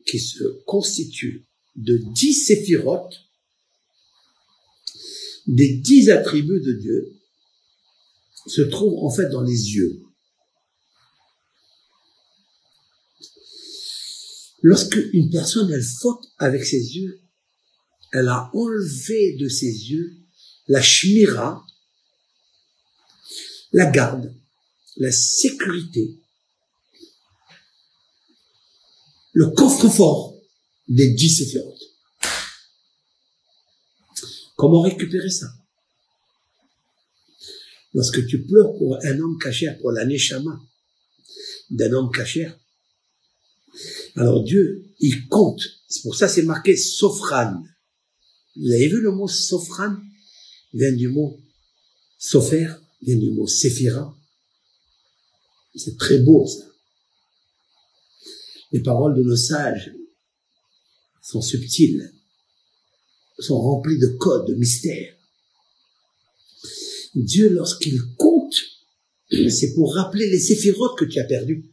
qui 0.06 0.20
se 0.20 0.44
constitue 0.66 1.46
de 1.76 1.98
10 1.98 2.34
séphirotes, 2.34 3.22
des 5.48 5.76
10 5.76 6.10
attributs 6.10 6.62
de 6.62 6.74
Dieu, 6.74 7.21
se 8.48 8.62
trouve 8.62 9.04
en 9.04 9.10
fait 9.10 9.30
dans 9.30 9.42
les 9.42 9.74
yeux. 9.74 10.02
Lorsque 14.62 14.98
une 15.14 15.30
personne, 15.30 15.72
elle 15.72 15.84
faute 15.84 16.24
avec 16.38 16.66
ses 16.66 16.98
yeux, 16.98 17.22
elle 18.14 18.28
a 18.28 18.50
enlevé 18.54 19.38
de 19.38 19.48
ses 19.48 19.90
yeux 19.90 20.18
la 20.68 20.82
shmira, 20.82 21.66
la 23.72 23.86
garde, 23.88 24.36
la 24.98 25.12
sécurité, 25.12 26.20
le 29.34 29.50
coffre-fort 29.52 30.38
des 30.88 31.14
dix 31.14 31.30
séphirotes. 31.30 31.82
Comment 34.56 34.82
récupérer 34.82 35.30
ça? 35.30 35.48
Lorsque 37.94 38.26
tu 38.26 38.46
pleures 38.46 38.74
pour 38.78 38.98
un 39.04 39.20
homme 39.20 39.38
cachère, 39.38 39.78
pour 39.80 39.92
la 39.92 40.06
neshama 40.06 40.60
d'un 41.70 41.92
homme 41.94 42.12
cachère, 42.12 42.58
alors 44.16 44.44
Dieu, 44.44 44.86
il 45.00 45.28
compte. 45.28 45.62
C'est 45.88 46.02
pour 46.02 46.16
ça 46.16 46.28
c'est 46.28 46.44
marqué 46.44 46.76
Sofran. 46.76 47.64
Vous 48.56 48.72
avez 48.72 48.88
vu 48.88 49.02
le 49.02 49.12
mot 49.12 49.28
Sofran? 49.28 49.96
Vient 50.74 50.94
du 50.94 51.10
mot 51.10 51.40
Sofer, 52.18 52.68
vient 53.02 53.18
du 53.18 53.32
mot 53.32 53.48
Séphira. 53.48 54.18
C'est 55.76 55.98
très 55.98 56.20
beau 56.20 56.46
ça. 56.46 56.66
Les 58.72 58.82
paroles 58.82 59.16
de 59.16 59.24
nos 59.24 59.36
sages 59.36 59.92
sont 61.22 61.42
subtiles, 61.42 62.14
sont 63.40 63.60
remplies 63.60 64.00
de 64.00 64.08
codes, 64.18 64.48
de 64.48 64.56
mystères. 64.56 65.16
Dieu, 67.16 67.50
lorsqu'il 67.50 68.00
compte, 68.18 68.56
c'est 69.50 69.74
pour 69.76 69.96
rappeler 69.96 70.30
les 70.30 70.40
séphirotes 70.40 70.98
que 70.98 71.06
tu 71.06 71.20
as 71.20 71.26
perdus. 71.26 71.66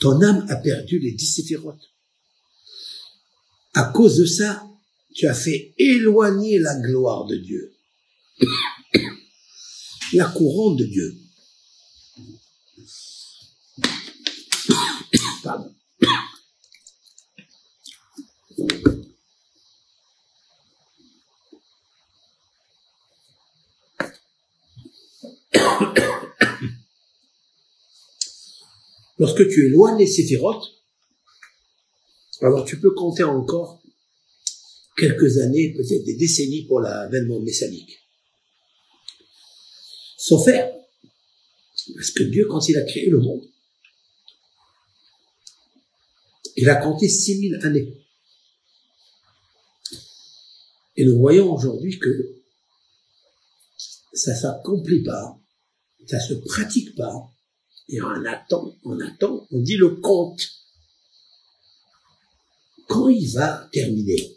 Ton 0.00 0.20
âme 0.22 0.46
a 0.48 0.56
perdu 0.56 0.98
les 0.98 1.12
dix 1.12 1.26
séphirotes. 1.26 1.92
À 3.74 3.84
cause 3.84 4.16
de 4.16 4.26
ça, 4.26 4.66
tu 5.14 5.26
as 5.26 5.34
fait 5.34 5.74
éloigner 5.78 6.58
la 6.58 6.74
gloire 6.80 7.26
de 7.26 7.36
Dieu, 7.36 7.74
la 10.12 10.26
couronne 10.26 10.76
de 10.76 10.84
Dieu. 10.84 11.16
Pardon. 15.42 15.74
Lorsque 29.18 29.48
tu 29.48 29.66
éloignes 29.66 29.98
les 29.98 30.06
séphirotes, 30.06 30.82
alors 32.40 32.64
tu 32.64 32.80
peux 32.80 32.92
compter 32.92 33.22
encore 33.22 33.82
quelques 34.96 35.38
années, 35.38 35.72
peut-être 35.72 36.04
des 36.04 36.16
décennies 36.16 36.66
pour 36.66 36.80
l'avènement 36.80 37.40
messianique. 37.40 37.98
Sauf 40.16 40.44
faire. 40.44 40.72
Parce 41.94 42.10
que 42.10 42.24
Dieu, 42.24 42.46
quand 42.48 42.68
il 42.68 42.76
a 42.76 42.82
créé 42.82 43.10
le 43.10 43.18
monde, 43.18 43.42
il 46.56 46.68
a 46.68 46.76
compté 46.76 47.08
6000 47.08 47.60
années. 47.62 47.92
Et 50.96 51.04
nous 51.04 51.18
voyons 51.18 51.52
aujourd'hui 51.52 51.98
que 51.98 52.42
ça 54.12 54.34
s'accomplit 54.34 55.02
pas, 55.02 55.38
ça 56.06 56.20
se 56.20 56.34
pratique 56.34 56.94
pas, 56.94 57.33
et 57.88 58.00
on 58.00 58.24
attend, 58.24 58.76
on 58.84 58.98
attend, 59.00 59.46
on 59.50 59.60
dit 59.60 59.76
le 59.76 59.96
compte. 59.96 60.40
Quand 62.88 63.08
il 63.08 63.32
va 63.32 63.68
terminer 63.72 64.34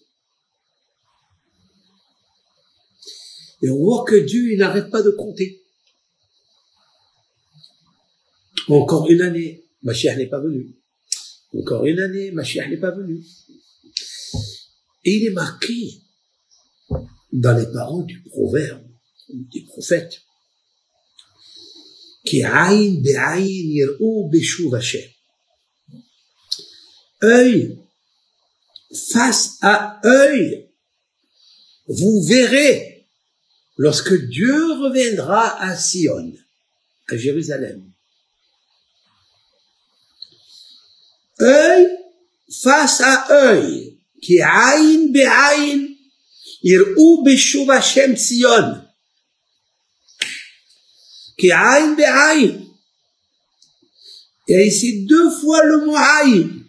Et 3.62 3.70
on 3.70 3.78
voit 3.78 4.06
que 4.06 4.16
Dieu, 4.16 4.52
il 4.52 4.60
n'arrête 4.60 4.90
pas 4.90 5.02
de 5.02 5.12
compter. 5.12 5.64
Encore 8.68 9.10
une 9.10 9.22
année, 9.22 9.64
ma 9.82 9.94
chère 9.94 10.18
n'est 10.18 10.28
pas 10.28 10.40
venue. 10.40 10.76
Encore 11.54 11.86
une 11.86 12.00
année, 12.00 12.32
ma 12.32 12.44
chère 12.44 12.70
n'est 12.70 12.78
pas 12.78 12.92
venue. 12.92 13.24
Et 15.06 15.16
il 15.16 15.26
est 15.28 15.34
marqué 15.34 16.02
dans 17.32 17.58
les 17.58 17.72
paroles 17.72 18.06
du 18.06 18.22
proverbe, 18.24 18.84
Œil 27.24 27.80
face 29.12 29.58
à 29.62 30.00
œil, 30.06 30.70
vous 31.88 32.24
verrez 32.24 33.08
lorsque 33.78 34.14
Dieu 34.30 34.74
reviendra 34.74 35.62
à 35.62 35.76
Sion, 35.76 36.34
à 37.10 37.18
Jérusalem. 37.18 37.92
œil 41.42 41.88
face 42.62 43.02
à 43.02 43.28
œil, 43.32 44.00
qui 44.22 44.42
aïn 44.42 45.12
be'aïn, 45.12 45.88
yir'u 46.64 47.24
beshuv 47.24 47.70
Hashem 47.70 48.18
Sion, 48.18 48.87
qui 51.38 51.52
aïn 51.52 51.96
be'aïn. 51.96 52.64
Et 54.48 54.68
ici 54.68 55.06
deux 55.06 55.30
fois 55.30 55.64
le 55.64 55.86
mot 55.86 55.96
aïn. 55.96 56.64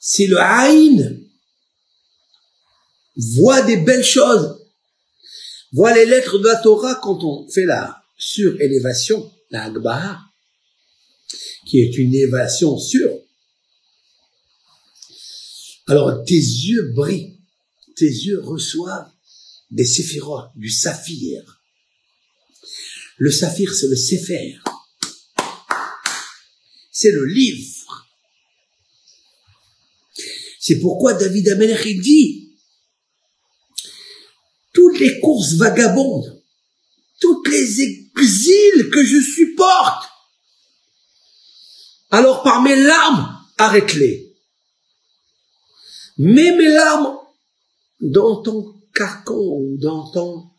Si 0.00 0.26
le 0.26 0.38
aïn 0.38 1.20
voit 3.16 3.62
des 3.62 3.78
belles 3.78 4.04
choses, 4.04 4.60
voit 5.72 5.94
les 5.94 6.04
lettres 6.04 6.38
de 6.38 6.48
la 6.48 6.56
Torah 6.56 6.96
quand 6.96 7.22
on 7.24 7.48
fait 7.48 7.64
la 7.64 8.02
surélévation, 8.18 9.32
la 9.50 9.64
Agbaha, 9.64 10.20
qui 11.66 11.80
est 11.80 11.96
une 11.96 12.14
évasion 12.14 12.76
sûre. 12.76 13.18
Alors 15.86 16.24
tes 16.24 16.34
yeux 16.34 16.92
brillent, 16.94 17.38
tes 17.96 18.06
yeux 18.06 18.40
reçoivent 18.40 19.10
des 19.70 19.84
séphirotes, 19.84 20.50
du 20.56 20.70
saphir. 20.70 21.63
Le 23.16 23.30
saphir, 23.30 23.72
c'est 23.74 23.88
le 23.88 23.96
séphir. 23.96 24.64
C'est 26.90 27.12
le 27.12 27.24
livre. 27.26 28.08
C'est 30.58 30.80
pourquoi 30.80 31.14
David 31.14 31.48
Amelech 31.50 32.00
dit, 32.00 32.56
toutes 34.72 34.98
les 34.98 35.20
courses 35.20 35.54
vagabondes, 35.54 36.42
toutes 37.20 37.48
les 37.48 37.82
exils 37.82 38.90
que 38.90 39.04
je 39.04 39.20
supporte, 39.20 40.08
alors 42.10 42.42
par 42.42 42.62
mes 42.62 42.76
larmes, 42.76 43.38
arrête-les. 43.58 44.34
Mets 46.16 46.56
mes 46.56 46.68
larmes 46.68 47.18
dans 48.00 48.42
ton 48.42 48.80
carcan 48.94 49.34
ou 49.34 49.76
dans 49.78 50.10
ton 50.12 50.50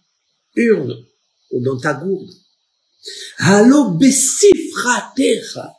urne 0.56 1.06
ou 1.52 1.64
dans 1.64 1.80
ta 1.80 1.94
gourde. 1.94 2.32
Allo 3.38 3.92
besifratecha. 3.92 5.74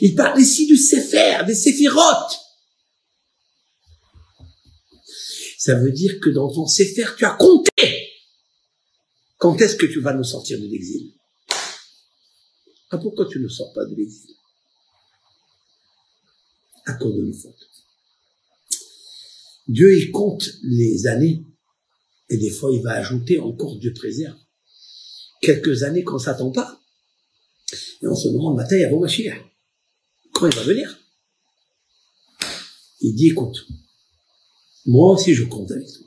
Il 0.00 0.14
parle 0.14 0.40
ici 0.40 0.66
du 0.66 0.76
séphère, 0.76 1.46
des 1.46 1.54
séphirotes. 1.54 2.38
Ça 5.58 5.76
veut 5.76 5.92
dire 5.92 6.20
que 6.20 6.28
dans 6.28 6.52
ton 6.52 6.66
Sefer, 6.66 7.06
tu 7.16 7.24
as 7.24 7.36
compté. 7.36 8.10
Quand 9.38 9.58
est-ce 9.60 9.76
que 9.76 9.86
tu 9.86 10.00
vas 10.00 10.12
nous 10.12 10.24
sortir 10.24 10.60
de 10.60 10.66
l'exil? 10.66 11.14
Ah, 12.90 12.98
Pourquoi 12.98 13.26
tu 13.30 13.40
ne 13.40 13.48
sors 13.48 13.72
pas 13.72 13.84
de 13.86 13.94
l'exil? 13.94 14.34
À 16.84 16.94
cause 16.94 17.16
de 17.16 17.22
nos 17.22 17.32
fautes. 17.32 17.70
Dieu, 19.68 19.96
il 19.96 20.10
compte 20.10 20.46
les 20.62 21.06
années. 21.06 21.46
Et 22.28 22.36
des 22.36 22.50
fois, 22.50 22.70
il 22.72 22.82
va 22.82 22.92
ajouter 22.92 23.38
encore, 23.38 23.78
Dieu 23.78 23.92
préserve, 23.94 24.38
quelques 25.44 25.82
années 25.82 26.02
qu'on 26.02 26.18
s'attend 26.18 26.50
pas. 26.50 26.80
Et 28.02 28.06
on 28.06 28.14
se 28.14 28.28
demande, 28.28 28.56
matin, 28.56 28.76
il 28.76 28.82
y 28.82 28.84
a 28.84 28.90
Mashiach. 28.90 29.40
Quand 30.32 30.48
il 30.48 30.54
va 30.54 30.62
venir 30.62 30.98
Il 33.00 33.14
dit, 33.14 33.28
écoute, 33.28 33.66
moi 34.86 35.14
aussi 35.14 35.34
je 35.34 35.44
compte 35.44 35.70
avec 35.70 35.86
toi. 35.86 36.06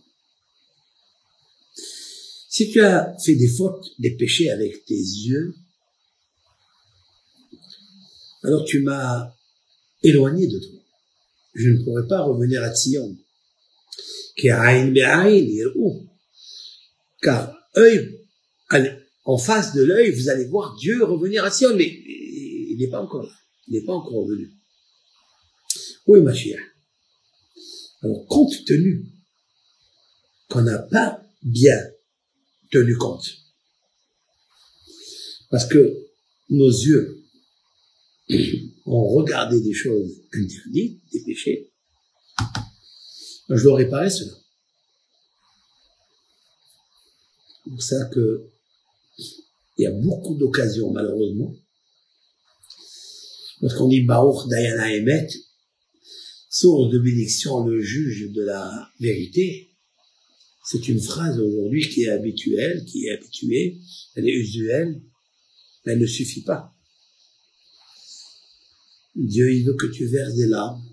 Si 2.50 2.72
tu 2.72 2.82
as 2.82 3.16
fait 3.24 3.36
des 3.36 3.48
fautes, 3.48 3.86
des 4.00 4.18
péchés 4.18 4.50
avec 4.50 4.84
tes 4.86 4.96
yeux, 4.96 5.54
alors 8.44 8.66
tu 8.66 8.82
m'as 8.82 9.32
éloigné 10.02 10.48
de 10.48 10.58
toi. 10.60 10.80
Je 11.54 11.70
ne 11.70 11.84
pourrai 11.84 12.08
pas 12.08 12.22
revenir 12.22 12.64
à 12.64 12.74
Sion. 12.74 13.16
Car 14.36 14.64
œil, 17.78 18.18
en 19.28 19.38
face 19.38 19.74
de 19.74 19.84
l'œil, 19.84 20.12
vous 20.12 20.30
allez 20.30 20.46
voir 20.46 20.78
Dieu 20.78 21.04
revenir 21.04 21.44
à 21.44 21.52
Sion, 21.52 21.76
mais 21.76 21.86
il 21.86 22.78
n'est 22.80 22.88
pas 22.88 23.02
encore 23.02 23.24
là. 23.24 23.34
Il 23.68 23.74
n'est 23.74 23.84
pas 23.84 23.94
encore 23.94 24.24
revenu. 24.24 24.50
Oui, 26.08 26.22
ma 26.22 26.34
chère. 26.34 26.62
Alors, 28.02 28.26
compte 28.28 28.54
tenu 28.66 29.06
qu'on 30.50 30.62
n'a 30.62 30.80
pas 30.80 31.22
bien 31.44 31.78
tenu 32.72 32.96
compte, 32.96 33.28
parce 35.50 35.66
que 35.66 36.08
nos 36.50 36.70
yeux 36.70 37.22
ont 38.86 39.10
regardé 39.10 39.60
des 39.60 39.74
choses 39.74 40.22
interdites, 40.34 41.02
des 41.12 41.24
péchés, 41.26 41.74
je 43.50 43.62
dois 43.62 43.76
réparer 43.76 44.10
cela. 44.10 44.32
C'est 47.66 47.70
pour 47.72 47.84
ça 47.84 48.06
que 48.06 48.52
il 49.78 49.84
y 49.84 49.88
a 49.88 49.92
beaucoup 49.92 50.36
d'occasions, 50.36 50.92
malheureusement. 50.92 51.54
Lorsqu'on 53.62 53.88
dit 53.88 54.02
Baruch 54.02 54.48
Dayana 54.50 54.96
Emet, 54.96 55.28
source 56.50 56.92
de 56.92 57.00
bénédiction, 57.00 57.66
le 57.66 57.82
juge 57.82 58.32
de 58.32 58.44
la 58.44 58.92
vérité, 59.00 59.76
c'est 60.66 60.88
une 60.88 61.00
phrase 61.00 61.40
aujourd'hui 61.40 61.88
qui 61.88 62.04
est 62.04 62.10
habituelle, 62.10 62.86
qui 62.86 63.06
est 63.06 63.12
habituée, 63.12 63.80
elle 64.16 64.28
est 64.28 64.34
usuelle, 64.34 65.02
mais 65.86 65.94
elle 65.94 66.00
ne 66.00 66.08
suffit 66.08 66.44
pas. 66.44 66.74
Dieu, 69.16 69.52
il 69.52 69.66
veut 69.66 69.76
que 69.76 69.88
tu 69.88 70.06
verses 70.08 70.36
des 70.36 70.48
larmes 70.48 70.84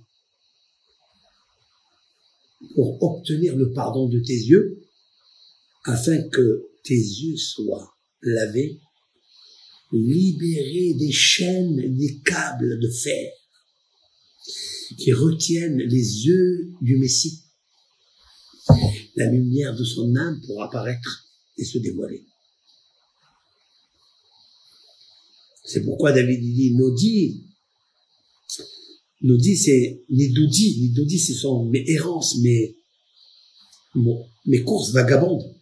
pour 2.75 3.03
obtenir 3.03 3.57
le 3.57 3.73
pardon 3.73 4.09
de 4.09 4.21
tes 4.21 4.33
yeux, 4.33 4.81
afin 5.85 6.23
que 6.29 6.67
tes 6.83 6.95
yeux 6.95 7.37
soient 7.37 7.94
lavés, 8.25 8.81
libérés 9.93 10.95
des 10.95 11.13
chaînes, 11.13 11.97
des 11.97 12.21
câbles 12.25 12.81
de 12.81 12.91
fer 12.91 13.33
qui 14.99 15.13
retiennent 15.13 15.79
les 15.79 16.27
yeux 16.27 16.73
du 16.81 16.97
Messie. 16.97 17.43
La 19.17 19.31
lumière 19.31 19.77
de 19.77 19.85
son 19.85 20.15
âme 20.17 20.41
pour 20.47 20.63
apparaître 20.63 21.29
et 21.57 21.65
se 21.65 21.79
dévoiler. 21.79 22.25
C'est 25.65 25.83
pourquoi 25.83 26.13
David 26.13 26.41
dit, 26.41 26.75
Nodi, 26.75 27.45
Nodi 29.23 29.57
c'est 29.57 30.05
Nidoudi, 30.11 30.81
Nidoudi 30.81 31.19
ce 31.19 31.33
sont 31.33 31.65
mes 31.67 31.85
errances, 31.89 32.37
mes 32.39 32.77
courses 34.65 34.93
vagabondes. 34.93 35.55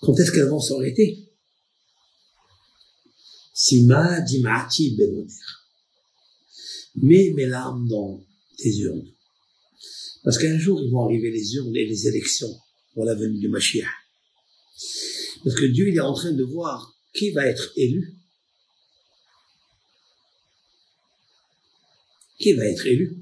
Quand 0.00 0.18
est-ce 0.18 0.32
qu'elles 0.32 0.48
vont 0.48 0.60
s'arrêter 0.60 1.26
Sima 3.52 4.20
dimati 4.22 4.96
benoner 4.96 5.26
mets 6.96 7.32
mes 7.34 7.46
larmes 7.46 7.88
dans 7.88 8.24
tes 8.58 8.76
urnes. 8.78 9.06
Parce 10.22 10.38
qu'un 10.38 10.58
jour, 10.58 10.80
ils 10.82 10.90
vont 10.90 11.04
arriver 11.04 11.30
les 11.30 11.54
urnes 11.54 11.74
et 11.76 11.86
les 11.86 12.08
élections 12.08 12.54
pour 12.94 13.04
la 13.04 13.14
venue 13.14 13.38
du 13.38 13.48
Mashiach. 13.48 13.86
Parce 15.44 15.56
que 15.56 15.66
Dieu, 15.66 15.88
il 15.88 15.96
est 15.96 16.00
en 16.00 16.12
train 16.12 16.32
de 16.32 16.44
voir 16.44 16.94
qui 17.14 17.30
va 17.30 17.46
être 17.46 17.72
élu. 17.76 18.16
Qui 22.38 22.52
va 22.52 22.66
être 22.66 22.86
élu? 22.86 23.18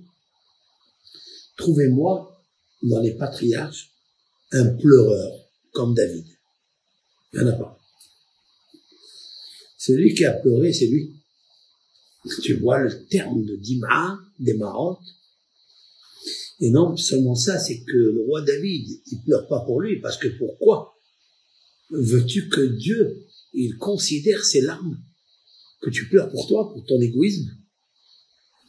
Trouvez-moi 1.57 2.45
dans 2.83 3.01
les 3.01 3.15
patriarches 3.15 3.91
un 4.53 4.77
pleureur 4.77 5.49
comme 5.73 5.95
David. 5.95 6.38
Il 7.33 7.41
n'y 7.41 7.47
en 7.47 7.49
a 7.49 7.57
pas. 7.57 7.79
Celui 9.77 10.15
qui 10.15 10.25
a 10.25 10.33
pleuré, 10.33 10.73
c'est 10.73 10.87
lui. 10.87 11.15
Tu 12.43 12.55
vois 12.55 12.81
le 12.81 13.07
terme 13.07 13.45
de 13.45 13.57
Dima, 13.57 14.19
des. 14.39 14.59
Et 16.61 16.71
non 16.71 16.97
seulement 16.97 17.35
ça, 17.35 17.59
c'est 17.59 17.85
que 17.85 17.97
le 17.97 18.25
roi 18.27 18.43
David, 18.43 19.01
il 19.07 19.23
pleure 19.23 19.47
pas 19.47 19.61
pour 19.61 19.81
lui, 19.81 20.01
parce 20.01 20.19
que 20.19 20.29
pourquoi 20.39 20.97
veux-tu 21.91 22.49
que 22.49 22.61
Dieu, 22.61 23.25
il 23.53 23.77
considère 23.79 24.45
ces 24.45 24.61
larmes 24.61 25.01
que 25.81 25.91
tu 25.91 26.09
pleures 26.09 26.31
pour 26.31 26.49
toi, 26.49 26.73
pour 26.73 26.85
ton 26.85 27.01
égoïsme? 27.01 27.51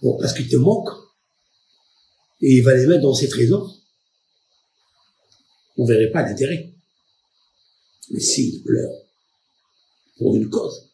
Bon, 0.01 0.17
parce 0.19 0.33
qu'il 0.33 0.47
te 0.47 0.55
manque. 0.55 0.89
Et 2.41 2.57
il 2.57 2.63
va 2.63 2.75
les 2.75 2.85
mettre 2.85 3.01
dans 3.01 3.15
ses 3.15 3.27
trésors. 3.27 3.75
On 5.75 5.85
verrait 5.85 6.11
pas 6.11 6.21
l'intérêt. 6.21 6.73
Mais 8.11 8.19
s'il 8.19 8.63
pleure 8.63 8.91
pour 10.17 10.35
une 10.35 10.49
cause, 10.49 10.89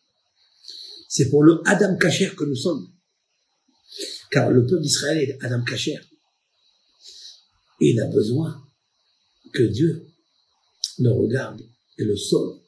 c'est 1.08 1.30
pour 1.30 1.44
le 1.44 1.62
Adam 1.66 1.96
Kacher 1.98 2.36
que 2.36 2.44
nous 2.44 2.56
sommes. 2.56 2.92
Car 4.32 4.52
le 4.52 4.66
peuple 4.66 4.82
d'Israël 4.82 5.30
est 5.30 5.44
Adam 5.44 5.64
Kacher. 5.64 6.00
Il 7.80 8.00
a 8.02 8.08
besoin 8.08 8.62
que 9.54 9.64
Dieu 9.64 10.08
le 11.00 11.12
regarde 11.12 11.62
et 11.98 12.04
le 12.04 12.16
sauve. 12.18 12.60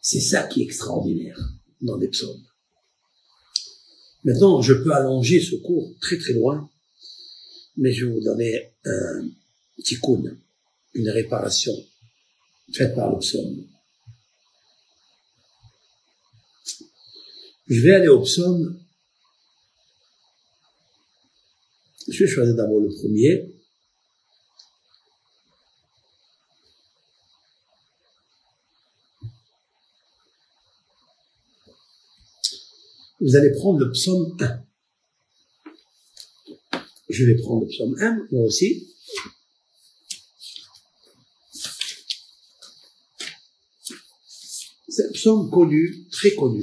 C'est 0.00 0.20
ça 0.20 0.44
qui 0.44 0.62
est 0.62 0.64
extraordinaire 0.64 1.38
dans 1.82 1.96
les 1.96 2.08
psaumes. 2.08 2.42
Maintenant, 4.24 4.62
je 4.62 4.72
peux 4.72 4.92
allonger 4.92 5.40
ce 5.40 5.56
cours 5.56 5.94
très 6.00 6.18
très 6.18 6.32
loin, 6.32 6.70
mais 7.76 7.92
je 7.92 8.06
vais 8.06 8.12
vous 8.12 8.22
donner 8.22 8.74
un 8.84 9.28
petit 9.76 9.96
coup, 9.96 10.16
une 10.94 11.10
réparation 11.10 11.72
faite 12.72 12.94
par 12.94 13.10
le 13.12 13.18
psaume. 13.18 13.66
Je 17.68 17.82
vais 17.82 17.94
aller 17.94 18.08
au 18.08 18.22
psaume. 18.22 18.80
Je 22.08 22.24
vais 22.24 22.30
choisir 22.30 22.54
d'abord 22.56 22.80
le 22.80 22.88
premier. 22.88 23.54
Vous 33.20 33.36
allez 33.36 33.52
prendre 33.52 33.80
le 33.80 33.90
psaume 33.90 34.36
1. 34.40 34.64
Je 37.10 37.24
vais 37.24 37.36
prendre 37.36 37.62
le 37.62 37.68
psaume 37.68 37.96
1, 38.00 38.28
moi 38.30 38.44
aussi. 38.44 38.94
C'est 44.98 45.06
un 45.06 45.12
psaume 45.12 45.48
connu, 45.48 46.08
très 46.10 46.34
connu. 46.34 46.60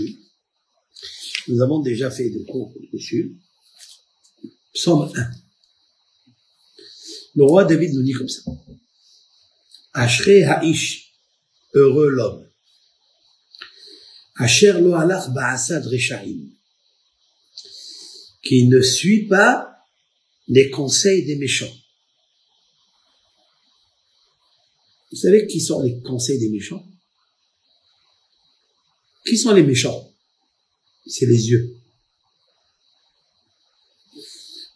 Nous 1.48 1.62
avons 1.62 1.80
déjà 1.80 2.12
fait 2.12 2.30
des 2.30 2.44
cours 2.44 2.74
dessus. 2.92 3.38
Psaume 4.74 5.10
1. 5.16 5.32
Le 7.36 7.46
roi 7.46 7.64
David 7.64 7.94
nous 7.94 8.04
dit 8.04 8.12
comme 8.12 8.28
ça. 8.28 8.42
Ashrei 9.94 10.44
ha'ish, 10.44 11.14
heureux 11.76 12.10
l'homme. 12.10 12.46
Asher 14.36 14.82
lo 14.82 14.96
alach 14.96 15.30
ba'asad. 15.30 15.90
Qui 18.44 18.68
ne 18.68 18.82
suit 18.82 19.28
pas 19.28 19.78
les 20.50 20.70
conseils 20.72 21.24
des 21.24 21.38
méchants. 21.38 21.74
Vous 25.10 25.18
savez 25.20 25.48
qui 25.48 25.62
sont 25.62 25.82
les 25.84 26.02
conseils 26.02 26.38
des 26.38 26.50
méchants? 26.50 26.86
Qui 29.26 29.38
sont 29.38 29.54
les 29.54 29.64
méchants? 29.64 30.14
C'est 31.08 31.26
les 31.26 31.50
yeux. 31.50 31.76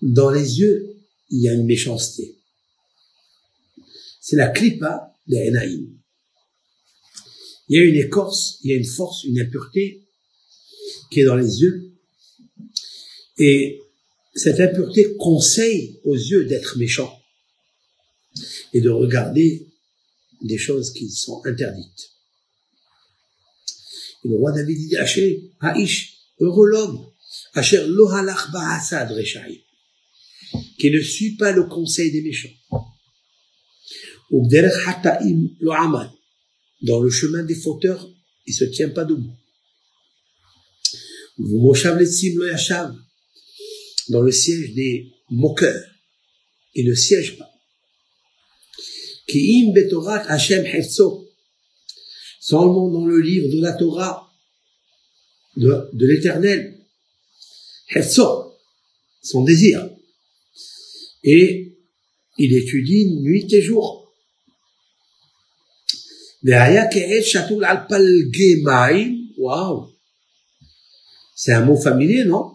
Dans 0.02 0.32
les 0.32 0.60
yeux, 0.60 0.96
il 1.30 1.42
y 1.42 1.50
a 1.50 1.54
une 1.54 1.66
méchanceté. 1.66 2.36
C'est 4.20 4.36
la 4.36 4.48
clipa 4.48 5.16
des 5.28 5.50
Enaïm. 5.50 5.96
Il 7.68 7.78
y 7.78 7.80
a 7.80 7.84
une 7.84 7.96
écorce, 7.96 8.58
il 8.64 8.72
y 8.72 8.74
a 8.74 8.78
une 8.78 8.86
force, 8.86 9.24
une 9.24 9.40
impureté 9.40 10.08
qui 11.12 11.20
est 11.20 11.26
dans 11.26 11.36
les 11.36 11.62
yeux. 11.62 11.92
Et 13.38 13.80
cette 14.34 14.60
impureté 14.60 15.16
conseille 15.18 16.00
aux 16.04 16.16
yeux 16.16 16.46
d'être 16.46 16.78
méchants 16.78 17.22
et 18.74 18.82
de 18.82 18.90
regarder 18.90 19.68
des 20.42 20.58
choses 20.58 20.92
qui 20.94 21.10
sont 21.10 21.42
interdites. 21.46 22.19
Et 24.24 24.28
le 24.28 24.36
roi 24.36 24.52
David 24.52 24.78
dit, 24.78 24.98
Haché, 24.98 25.52
Haïch, 25.60 26.18
heureux 26.40 26.68
l'homme, 26.68 27.06
Hacher 27.54 27.86
lohalach 27.88 28.52
ba'asad 28.52 29.12
rechaï, 29.12 29.64
qui 30.78 30.92
ne 30.92 31.00
suit 31.00 31.36
pas 31.36 31.52
le 31.52 31.64
conseil 31.64 32.12
des 32.12 32.22
méchants. 32.22 32.50
Dans 36.82 37.00
le 37.02 37.10
chemin 37.10 37.44
des 37.44 37.56
fauteurs, 37.56 38.08
il 38.46 38.54
se 38.54 38.66
tient 38.66 38.90
pas 38.90 39.06
debout. 39.06 39.36
Dans 44.10 44.22
le 44.22 44.32
siège 44.32 44.74
des 44.74 45.12
moqueurs, 45.30 45.84
il 46.76 46.88
ne 46.88 46.94
siège 46.94 47.38
pas. 47.38 47.50
Ki'im 49.28 49.74
betorat 49.74 50.26
Hashem 50.28 50.66
Seulement 52.40 52.90
dans 52.90 53.06
le 53.06 53.20
livre 53.20 53.50
de 53.54 53.62
la 53.62 53.74
Torah, 53.74 54.32
de, 55.58 55.90
de 55.94 56.06
l'éternel, 56.08 56.80
Hefso, 57.90 58.54
son 59.22 59.44
désir. 59.44 59.90
Et 61.24 61.78
il 62.38 62.56
étudie 62.56 63.16
nuit 63.22 63.48
et 63.54 63.62
jour. 63.62 64.14
Waouh! 69.38 69.90
C'est 71.36 71.54
un 71.54 71.66
mot 71.66 71.78
familier, 71.78 72.24
non? 72.26 72.54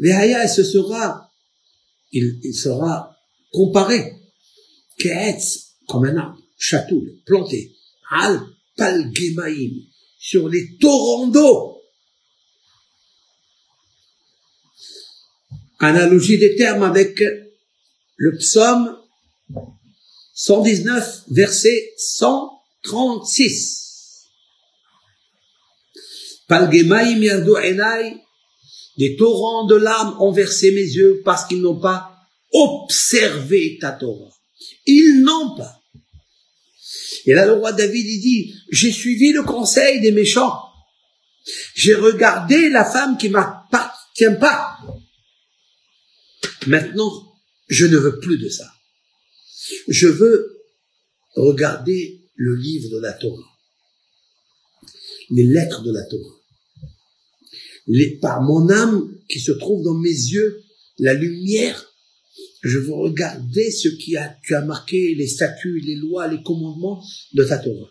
et 0.00 0.48
ce 0.48 0.64
sera, 0.64 1.32
il, 2.12 2.54
sera 2.54 3.16
comparé 3.52 4.12
Keetz, 4.98 5.76
comme 5.86 6.04
un 6.04 6.16
arbre, 6.16 6.38
chatoul, 6.58 7.20
planté, 7.24 7.76
al 8.10 8.40
palgemaim, 8.76 9.70
sur 10.18 10.48
les 10.48 10.76
torrents 10.78 11.28
d'eau. 11.28 11.80
Analogie 15.78 16.38
des 16.38 16.56
termes 16.56 16.82
avec 16.82 17.22
le 18.16 18.36
psaume 18.38 18.98
119, 20.34 21.24
verset 21.30 21.94
136. 21.98 24.28
Palgemaim 26.48 27.22
yardu 27.22 27.56
enai, 27.56 28.24
des 28.96 29.16
torrents 29.16 29.66
de 29.66 29.74
larmes 29.74 30.16
ont 30.20 30.32
versé 30.32 30.70
mes 30.70 30.82
yeux 30.82 31.20
parce 31.24 31.46
qu'ils 31.46 31.60
n'ont 31.60 31.80
pas 31.80 32.12
observé 32.52 33.78
ta 33.80 33.92
Torah. 33.92 34.30
Ils 34.86 35.22
n'ont 35.22 35.56
pas. 35.56 35.80
Et 37.26 37.34
là, 37.34 37.46
le 37.46 37.52
roi 37.52 37.72
David, 37.72 38.06
il 38.06 38.20
dit, 38.20 38.54
j'ai 38.70 38.92
suivi 38.92 39.32
le 39.32 39.42
conseil 39.42 40.00
des 40.00 40.12
méchants. 40.12 40.58
J'ai 41.74 41.94
regardé 41.94 42.68
la 42.70 42.84
femme 42.84 43.16
qui 43.18 43.28
m'appartient 43.28 44.24
pas. 44.40 44.78
Maintenant, 46.66 47.10
je 47.68 47.86
ne 47.86 47.96
veux 47.96 48.18
plus 48.18 48.38
de 48.38 48.48
ça. 48.48 48.70
Je 49.88 50.06
veux 50.06 50.58
regarder 51.34 52.20
le 52.34 52.56
livre 52.56 52.90
de 52.90 53.00
la 53.00 53.12
Torah. 53.12 53.50
Les 55.30 55.44
lettres 55.44 55.82
de 55.82 55.92
la 55.92 56.04
Torah. 56.04 56.40
Les, 57.86 58.18
par 58.18 58.42
mon 58.42 58.70
âme 58.70 59.14
qui 59.28 59.40
se 59.40 59.52
trouve 59.52 59.82
dans 59.82 59.94
mes 59.94 60.08
yeux, 60.08 60.62
la 60.98 61.14
lumière 61.14 61.93
je 62.64 62.78
veux 62.78 62.94
regarder 62.94 63.70
ce 63.70 63.88
qui 63.88 64.16
a, 64.16 64.36
tu 64.42 64.54
as 64.54 64.64
marqué, 64.64 65.14
les 65.14 65.26
statuts, 65.26 65.80
les 65.80 65.96
lois, 65.96 66.28
les 66.28 66.42
commandements 66.42 67.04
de 67.34 67.44
ta 67.44 67.58
Torah. 67.58 67.90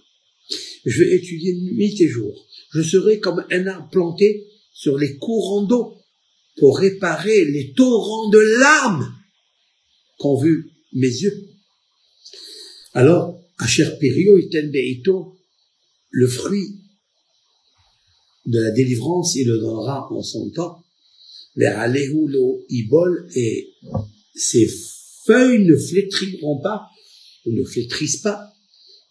Je 0.86 1.03
vais 1.03 1.15
étudier 1.15 1.53
nuit 1.53 1.95
et 2.01 2.07
jour. 2.07 2.47
Je 2.74 2.82
serai 2.82 3.19
comme 3.19 3.45
un 3.51 3.67
arbre 3.67 3.89
planté 3.91 4.47
sur 4.74 4.97
les 4.97 5.17
courants 5.17 5.63
d'eau 5.63 5.95
pour 6.57 6.80
réparer 6.80 7.45
les 7.45 7.74
torrents 7.74 8.30
de 8.30 8.39
larmes 8.39 9.13
qu'ont 10.17 10.41
vu 10.41 10.69
mes 10.93 11.07
yeux. 11.07 11.49
Alors, 12.93 13.39
Asher 13.59 13.89
Perio 13.99 14.39
Beito, 14.71 15.38
le 16.09 16.28
fruit 16.28 16.80
de 18.47 18.59
la 18.59 18.71
délivrance, 18.71 19.36
il 19.36 19.47
le 19.47 19.59
donnera 19.59 20.11
en 20.11 20.21
son 20.24 20.49
temps. 20.49 20.84
Vers 21.55 21.80
Alehu 21.80 22.28
lo 22.28 22.65
Ibol 22.69 23.30
et 23.36 23.69
ces 24.36 24.67
feuilles 25.25 25.65
ne 25.65 25.77
flétriront 25.77 26.59
pas, 26.61 26.89
ou 27.45 27.51
ne 27.51 27.63
flétrissent 27.63 28.21
pas. 28.21 28.53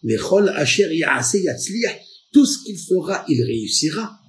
Mais 0.03 0.17
tout 0.17 0.45
ce 2.45 2.63
qu'il 2.65 2.77
fera, 2.77 3.25
il 3.27 3.41
réussira. 3.43 4.19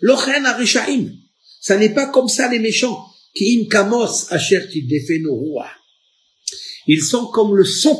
L'ochen 0.00 0.46
arishaim, 0.46 1.12
ça 1.60 1.76
n'est 1.76 1.92
pas 1.92 2.06
comme 2.06 2.28
ça 2.28 2.48
les 2.48 2.58
méchants. 2.58 3.06
Qui 3.34 3.68
kamos 3.68 4.32
asher 4.32 4.66
Ils 6.86 7.02
sont 7.02 7.26
comme 7.26 7.54
le 7.54 7.64
son, 7.64 7.96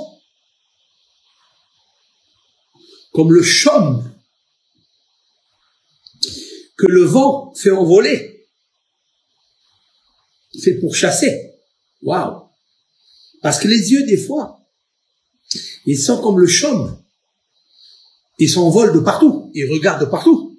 comme 3.12 3.32
le 3.32 3.42
chaume 3.42 4.12
que 6.76 6.86
le 6.86 7.04
vent 7.04 7.54
fait 7.54 7.70
envoler. 7.70 8.48
C'est 10.52 10.80
pour 10.80 10.96
chasser. 10.96 11.49
Waouh 12.02 12.48
Parce 13.42 13.58
que 13.58 13.68
les 13.68 13.90
yeux, 13.90 14.06
des 14.06 14.16
fois, 14.16 14.60
ils 15.86 15.98
sont 15.98 16.20
comme 16.20 16.38
le 16.38 16.46
chaume. 16.46 17.02
Ils 18.38 18.54
vol 18.54 18.94
de 18.94 19.00
partout. 19.00 19.50
Ils 19.54 19.70
regardent 19.70 20.00
de 20.00 20.10
partout. 20.10 20.56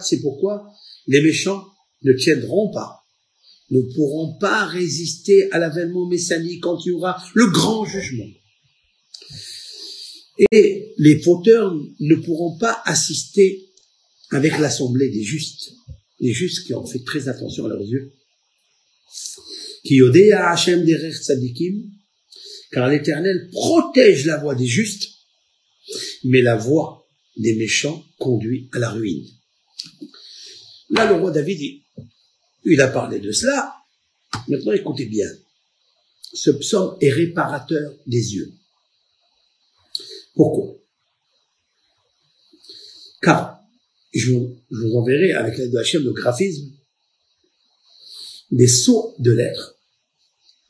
C'est 0.00 0.20
pourquoi 0.20 0.72
les 1.06 1.22
méchants 1.22 1.64
ne 2.02 2.12
tiendront 2.12 2.70
pas, 2.70 3.04
ne 3.70 3.80
pourront 3.94 4.34
pas 4.38 4.66
résister 4.66 5.50
à 5.52 5.58
l'avènement 5.58 6.06
messianique 6.06 6.62
quand 6.62 6.78
il 6.84 6.90
y 6.90 6.92
aura 6.92 7.22
le 7.34 7.46
grand 7.46 7.84
jugement. 7.84 8.28
Et 10.50 10.94
les 10.98 11.22
fauteurs 11.22 11.74
ne 12.00 12.14
pourront 12.16 12.58
pas 12.58 12.82
assister 12.84 13.71
avec 14.32 14.58
l'assemblée 14.58 15.10
des 15.10 15.22
justes, 15.22 15.72
les 16.18 16.32
justes 16.32 16.66
qui 16.66 16.74
ont 16.74 16.86
fait 16.86 17.04
très 17.04 17.28
attention 17.28 17.66
à 17.66 17.68
leurs 17.68 17.82
yeux, 17.82 18.12
qui 19.84 20.00
à 20.32 20.50
Hachem 20.50 20.84
derer 20.84 21.12
tzadikim, 21.12 21.90
car 22.70 22.88
l'Éternel 22.88 23.50
protège 23.52 24.24
la 24.24 24.38
voie 24.38 24.54
des 24.54 24.66
justes, 24.66 25.10
mais 26.24 26.40
la 26.40 26.56
voie 26.56 27.06
des 27.36 27.54
méchants 27.56 28.04
conduit 28.18 28.70
à 28.72 28.78
la 28.78 28.90
ruine. 28.90 29.26
Là, 30.90 31.10
le 31.10 31.16
roi 31.16 31.30
David, 31.30 31.82
il 32.64 32.80
a 32.80 32.88
parlé 32.88 33.18
de 33.18 33.32
cela. 33.32 33.74
Maintenant, 34.48 34.72
écoutez 34.72 35.06
bien. 35.06 35.28
Ce 36.32 36.50
psaume 36.50 36.96
est 37.00 37.10
réparateur 37.10 37.92
des 38.06 38.34
yeux. 38.34 38.52
Pourquoi? 40.34 40.78
Car 43.20 43.61
je, 44.12 44.30
vous 44.32 44.96
enverrai 44.96 45.32
avec 45.32 45.56
l'aide 45.58 45.72
de 45.72 45.78
Hachem 45.78 46.04
le 46.04 46.12
graphisme 46.12 46.70
des 48.50 48.68
sauts 48.68 49.14
de 49.18 49.32
lettres 49.32 49.78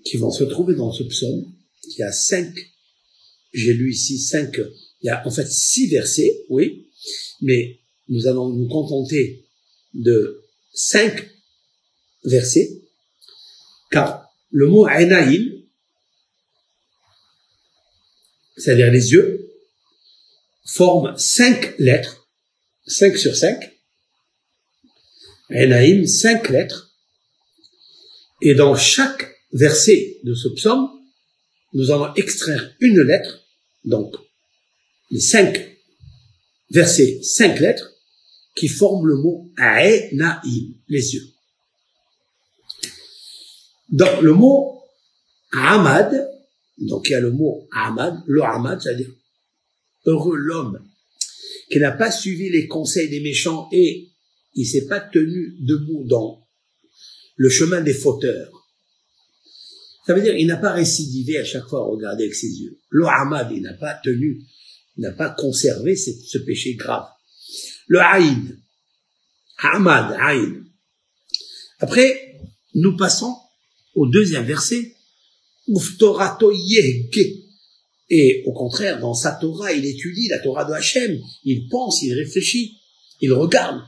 qui 0.04 0.16
vont 0.16 0.30
se 0.30 0.44
trouver 0.44 0.74
dans 0.74 0.92
ce 0.92 1.02
psaume. 1.02 1.52
Y 1.98 2.02
a 2.02 2.12
cinq, 2.12 2.54
j'ai 3.52 3.74
lu 3.74 3.90
ici 3.90 4.18
cinq, 4.18 4.56
il 5.02 5.06
y 5.06 5.08
a 5.08 5.26
en 5.26 5.30
fait 5.30 5.50
six 5.50 5.88
versets, 5.88 6.44
oui, 6.48 6.86
mais 7.40 7.80
nous 8.08 8.26
allons 8.28 8.50
nous 8.50 8.68
contenter 8.68 9.44
de 9.94 10.42
cinq 10.72 11.28
versets, 12.24 12.82
car 13.90 14.32
le 14.50 14.68
mot 14.68 14.86
Ainaïm, 14.86 15.64
c'est-à-dire 18.56 18.92
les 18.92 19.10
yeux, 19.12 19.50
forme 20.64 21.16
cinq 21.18 21.74
lettres 21.78 22.21
5 22.86 23.16
sur 23.16 23.36
5. 23.36 23.70
Enaïm, 25.50 26.06
5 26.06 26.48
lettres. 26.48 26.90
Et 28.40 28.54
dans 28.54 28.74
chaque 28.74 29.36
verset 29.52 30.18
de 30.24 30.34
ce 30.34 30.48
psaume, 30.48 30.88
nous 31.74 31.90
allons 31.90 32.12
extraire 32.14 32.74
une 32.80 33.00
lettre, 33.02 33.40
donc 33.84 34.14
les 35.10 35.20
5 35.20 35.78
versets, 36.70 37.22
5 37.22 37.60
lettres, 37.60 37.92
qui 38.54 38.68
forment 38.68 39.06
le 39.06 39.16
mot 39.16 39.50
Aenaim, 39.58 40.74
les 40.88 41.14
yeux. 41.14 41.26
Dans 43.90 44.20
le 44.20 44.32
mot 44.32 44.82
Ahmad, 45.52 46.28
donc 46.78 47.08
il 47.08 47.12
y 47.12 47.14
a 47.14 47.20
le 47.20 47.30
mot 47.30 47.68
Ahmad, 47.72 48.22
le 48.26 48.42
Ahmad, 48.42 48.80
c'est-à-dire 48.80 49.10
heureux 50.06 50.36
l'homme 50.36 50.91
qui 51.70 51.78
n'a 51.78 51.92
pas 51.92 52.10
suivi 52.10 52.50
les 52.50 52.66
conseils 52.66 53.08
des 53.08 53.20
méchants 53.20 53.68
et 53.72 54.10
il 54.54 54.66
s'est 54.66 54.86
pas 54.86 55.00
tenu 55.00 55.56
debout 55.60 56.04
dans 56.06 56.46
le 57.36 57.48
chemin 57.48 57.80
des 57.80 57.94
fauteurs. 57.94 58.50
Ça 60.06 60.14
veut 60.14 60.22
dire 60.22 60.36
il 60.36 60.46
n'a 60.46 60.56
pas 60.56 60.72
récidivé 60.72 61.38
à 61.38 61.44
chaque 61.44 61.68
fois 61.68 61.80
à 61.80 61.84
regarder 61.84 62.24
avec 62.24 62.34
ses 62.34 62.48
yeux. 62.48 62.78
Le 62.90 63.06
Ahmad, 63.06 63.50
il 63.54 63.62
n'a 63.62 63.74
pas 63.74 63.94
tenu, 64.02 64.42
n'a 64.98 65.12
pas 65.12 65.30
conservé 65.30 65.96
ce, 65.96 66.38
péché 66.38 66.74
grave. 66.74 67.06
Le 67.86 68.00
Aïn, 68.00 68.58
Ahmad, 69.58 70.16
Aïn. 70.20 70.64
Après, 71.78 72.40
nous 72.74 72.96
passons 72.96 73.36
au 73.94 74.06
deuxième 74.06 74.44
verset. 74.44 74.94
Et 78.08 78.42
au 78.46 78.52
contraire, 78.52 79.00
dans 79.00 79.14
sa 79.14 79.32
Torah, 79.32 79.72
il 79.72 79.84
étudie 79.86 80.28
la 80.28 80.38
Torah 80.38 80.64
de 80.64 80.72
Hachem. 80.72 81.18
Il 81.44 81.68
pense, 81.68 82.02
il 82.02 82.12
réfléchit, 82.14 82.78
il 83.20 83.32
regarde. 83.32 83.82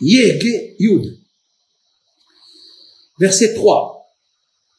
Yege 0.00 0.74
Yud. 0.78 1.18
Verset 3.18 3.54
3. 3.54 3.98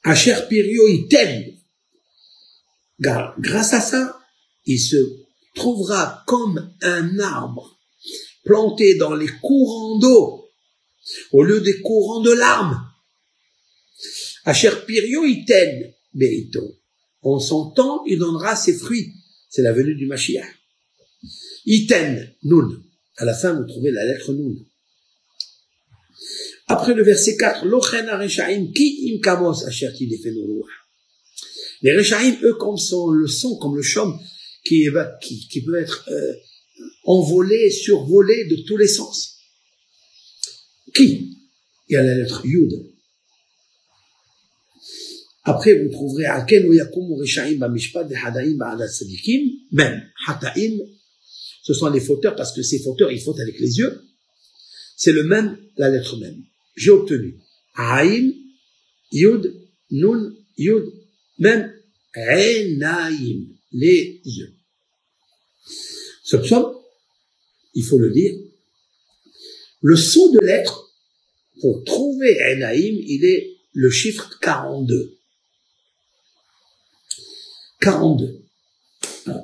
Asher 0.03 0.35
Pirio. 0.47 0.83
Grâce 2.99 3.73
à 3.73 3.81
ça, 3.81 4.19
il 4.65 4.79
se 4.79 4.97
trouvera 5.55 6.23
comme 6.25 6.73
un 6.81 7.19
arbre 7.19 7.79
planté 8.43 8.95
dans 8.95 9.13
les 9.13 9.27
courants 9.41 9.99
d'eau 9.99 10.49
au 11.31 11.43
lieu 11.43 11.61
des 11.61 11.81
courants 11.81 12.21
de 12.21 12.31
larmes. 12.31 12.81
Asher 14.45 14.71
Iten. 14.87 15.93
En 17.21 17.39
son 17.39 17.71
temps, 17.71 18.03
il 18.05 18.17
donnera 18.19 18.55
ses 18.55 18.73
fruits. 18.73 19.13
C'est 19.49 19.61
la 19.61 19.73
venue 19.73 19.95
du 19.95 20.05
Mashiach. 20.05 20.45
Iten, 21.65 22.33
Nun. 22.43 22.81
À 23.17 23.25
la 23.25 23.33
fin, 23.33 23.53
vous 23.53 23.67
trouvez 23.67 23.91
la 23.91 24.05
lettre 24.05 24.33
Nun. 24.33 24.55
Après 26.67 26.93
le 26.93 27.03
verset 27.03 27.35
4, 27.35 27.65
ki 28.73 29.11
im 29.11 29.19
kamos 29.21 29.65
Les 31.81 31.97
Rechaim, 31.97 32.37
eux, 32.43 32.53
comme 32.55 32.77
sont 32.77 33.09
le 33.09 33.27
son, 33.27 33.57
comme 33.57 33.75
le 33.75 33.81
chaume, 33.81 34.19
qui, 34.63 34.87
qui, 35.21 35.47
qui 35.47 35.61
peut 35.63 35.79
être 35.79 36.07
euh, 36.09 36.33
envolé, 37.05 37.71
survolé 37.71 38.45
de 38.45 38.57
tous 38.67 38.77
les 38.77 38.87
sens. 38.87 39.37
Qui? 40.93 41.37
Il 41.87 41.93
y 41.93 41.95
a 41.95 42.03
la 42.03 42.15
lettre 42.15 42.45
Yud. 42.45 42.88
Après, 45.49 45.73
vous 45.81 45.89
trouverez 45.89 46.25
Aken 46.27 46.71
Yakum 46.71 47.11
Rechaim 47.13 47.55
Bamishpat 47.57 48.07
Hadaim 48.23 48.55
Ba'adat 48.55 48.87
Sadikim, 48.87 49.49
même 49.71 49.99
Hataim, 50.27 50.77
ce 51.63 51.73
sont 51.73 51.89
les 51.89 52.01
fauteurs 52.01 52.35
parce 52.35 52.55
que 52.55 52.61
ces 52.61 52.77
fauteurs, 52.77 53.11
ils 53.11 53.19
fautent 53.19 53.39
avec 53.39 53.59
les 53.59 53.79
yeux. 53.79 53.99
C'est 54.95 55.11
le 55.11 55.23
même, 55.23 55.57
la 55.75 55.89
lettre 55.89 56.17
même 56.17 56.43
j'ai 56.75 56.91
obtenu 56.91 57.39
Aïm, 57.73 58.31
Yud, 59.11 59.51
Nun, 59.89 60.35
Yud, 60.55 60.85
même 61.39 61.73
Enaïm, 62.15 63.47
les 63.71 64.21
yeux. 64.23 64.53
Ce 66.23 66.37
psaume, 66.37 66.75
il 67.73 67.83
faut 67.83 67.97
le 67.97 68.11
dire, 68.11 68.35
le 69.81 69.95
son 69.95 70.31
de 70.31 70.41
lettres, 70.41 70.93
pour 71.59 71.83
trouver 71.85 72.37
Enaïm, 72.39 73.03
il 73.07 73.25
est 73.25 73.57
le 73.73 73.89
chiffre 73.89 74.37
42. 74.41 75.18
42. 77.81 78.41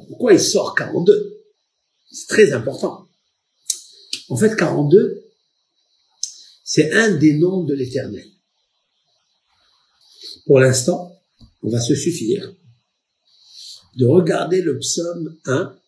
pourquoi 0.08 0.34
il 0.34 0.40
sort 0.40 0.76
42 0.76 1.38
C'est 2.12 2.28
très 2.28 2.54
important. 2.54 3.08
En 4.30 4.36
fait, 4.36 4.56
42, 4.56 5.26
c'est 6.64 6.92
un 6.92 7.16
des 7.16 7.34
noms 7.34 7.64
de 7.64 7.74
l'éternel. 7.74 8.28
Pour 10.46 10.60
l'instant, 10.60 11.12
on 11.62 11.70
va 11.70 11.80
se 11.80 11.96
suffire 11.96 12.54
de 13.96 14.06
regarder 14.06 14.62
le 14.62 14.78
psaume 14.80 15.38
1 15.46 15.80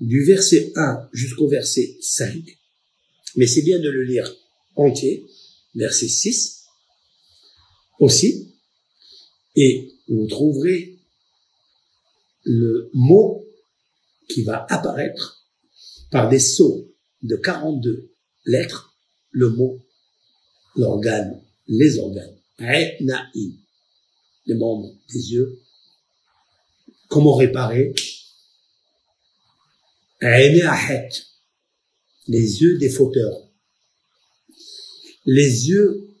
du 0.00 0.24
verset 0.24 0.72
1 0.76 1.08
jusqu'au 1.12 1.48
verset 1.48 1.96
5. 2.00 2.42
Mais 3.36 3.46
c'est 3.46 3.62
bien 3.62 3.78
de 3.80 3.88
le 3.88 4.04
lire 4.04 4.30
entier, 4.76 5.24
verset 5.74 6.08
6 6.08 6.64
aussi. 7.98 8.54
Et 9.56 9.93
vous 10.08 10.26
trouverez 10.26 10.98
le 12.44 12.90
mot 12.92 13.46
qui 14.28 14.42
va 14.42 14.66
apparaître 14.68 15.46
par 16.10 16.28
des 16.28 16.38
sauts 16.38 16.92
de 17.22 17.36
42 17.36 18.10
lettres 18.46 18.94
le 19.30 19.50
mot, 19.50 19.80
l'organe, 20.76 21.42
les 21.66 21.98
organes. 21.98 22.36
Re'na'im, 22.58 23.52
les 24.46 24.54
membres 24.54 24.94
des 25.12 25.32
yeux. 25.32 25.60
Comment 27.08 27.34
réparer? 27.34 27.94
Les 32.28 32.62
yeux 32.62 32.78
des 32.78 32.88
fauteurs. 32.88 33.48
Les 35.26 35.68
yeux 35.68 36.13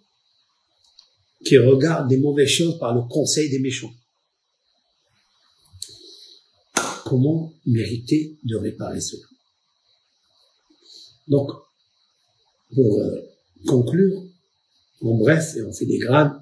qui 1.44 1.58
regardent 1.58 2.08
des 2.08 2.16
mauvaises 2.16 2.48
choses 2.48 2.78
par 2.78 2.94
le 2.94 3.02
conseil 3.02 3.50
des 3.50 3.58
méchants. 3.58 3.92
Comment 7.04 7.52
mériter 7.66 8.38
de 8.44 8.56
réparer 8.56 9.00
cela? 9.00 9.26
Donc, 11.28 11.50
pour 12.74 13.00
euh, 13.00 13.20
conclure, 13.66 14.24
en 15.02 15.14
bref, 15.14 15.54
et 15.56 15.62
on 15.62 15.72
fait 15.72 15.86
des 15.86 15.98
grades, 15.98 16.32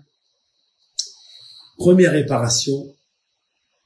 première 1.76 2.12
réparation, 2.12 2.94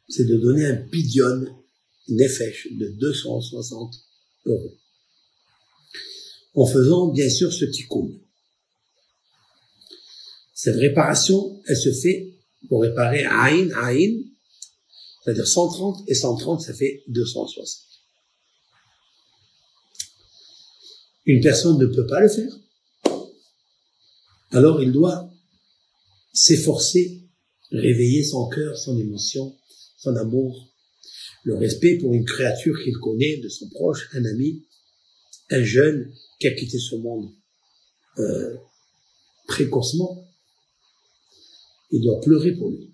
c'est 0.09 0.25
de 0.25 0.37
donner 0.37 0.67
un 0.67 0.77
pidion 0.77 1.47
nefesh 2.09 2.69
de 2.73 2.89
260 2.89 3.95
euros. 4.47 4.75
En 6.55 6.67
faisant, 6.67 7.09
bien 7.09 7.29
sûr, 7.29 7.53
ce 7.53 7.65
tikkun. 7.65 8.09
Cette 10.57 10.77
réparation, 10.77 11.61
elle 11.67 11.77
se 11.77 11.93
fait 11.93 12.35
pour 12.71 12.81
réparer 12.81 13.25
Aïn, 13.27 13.71
Aïn, 13.75 14.25
c'est-à-dire 15.23 15.47
130 15.47 16.09
et 16.09 16.15
130, 16.15 16.63
ça 16.63 16.73
fait 16.73 17.05
260. 17.09 17.85
Une 21.27 21.43
personne 21.43 21.79
ne 21.79 21.85
peut 21.85 22.07
pas 22.07 22.21
le 22.21 22.29
faire. 22.31 22.59
Alors 24.51 24.83
il 24.83 24.93
doit 24.93 25.31
s'efforcer, 26.33 27.29
réveiller 27.71 28.25
son 28.25 28.49
cœur, 28.49 28.79
son 28.79 28.99
émotion, 28.99 29.55
son 29.99 30.17
amour, 30.17 30.73
le 31.45 31.55
respect 31.57 31.99
pour 31.99 32.15
une 32.15 32.25
créature 32.25 32.83
qu'il 32.83 32.97
connaît, 32.97 33.37
de 33.37 33.51
son 33.51 33.69
proche, 33.69 34.09
un 34.15 34.25
ami, 34.25 34.65
un 35.51 35.63
jeune 35.63 36.15
qui 36.41 36.47
a 36.47 36.53
quitté 36.53 36.79
ce 36.79 36.97
monde 36.97 37.31
euh, 38.21 38.57
précocement. 39.49 40.26
Il 41.91 42.03
doit 42.03 42.21
pleurer 42.21 42.53
pour 42.53 42.71
lui, 42.71 42.93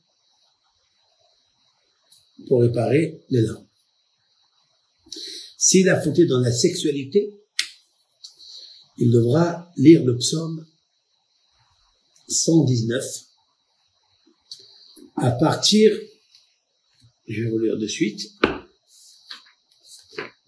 pour 2.48 2.62
réparer 2.62 3.24
les 3.30 3.42
larmes. 3.42 3.66
S'il 5.56 5.88
a 5.88 6.00
fauté 6.00 6.26
dans 6.26 6.40
la 6.40 6.52
sexualité, 6.52 7.34
il 8.98 9.10
devra 9.10 9.70
lire 9.76 10.04
le 10.04 10.16
psaume 10.18 10.66
119 12.28 13.04
à 15.16 15.30
partir, 15.32 15.96
je 17.28 17.42
vais 17.42 17.50
vous 17.50 17.58
lire 17.58 17.78
de 17.78 17.86
suite, 17.86 18.32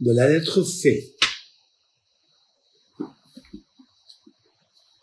de 0.01 0.13
la 0.13 0.29
lettre 0.29 0.63
F. 0.63 1.14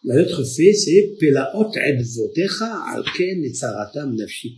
La 0.03 0.15
lettre 0.15 0.43
F, 0.43 0.47
c'est 0.47 1.15
Pelaot 1.19 1.71
Edvotecha 1.75 2.83
Alken 2.87 3.43
Etzaratam 3.43 4.15
Nafshi. 4.15 4.57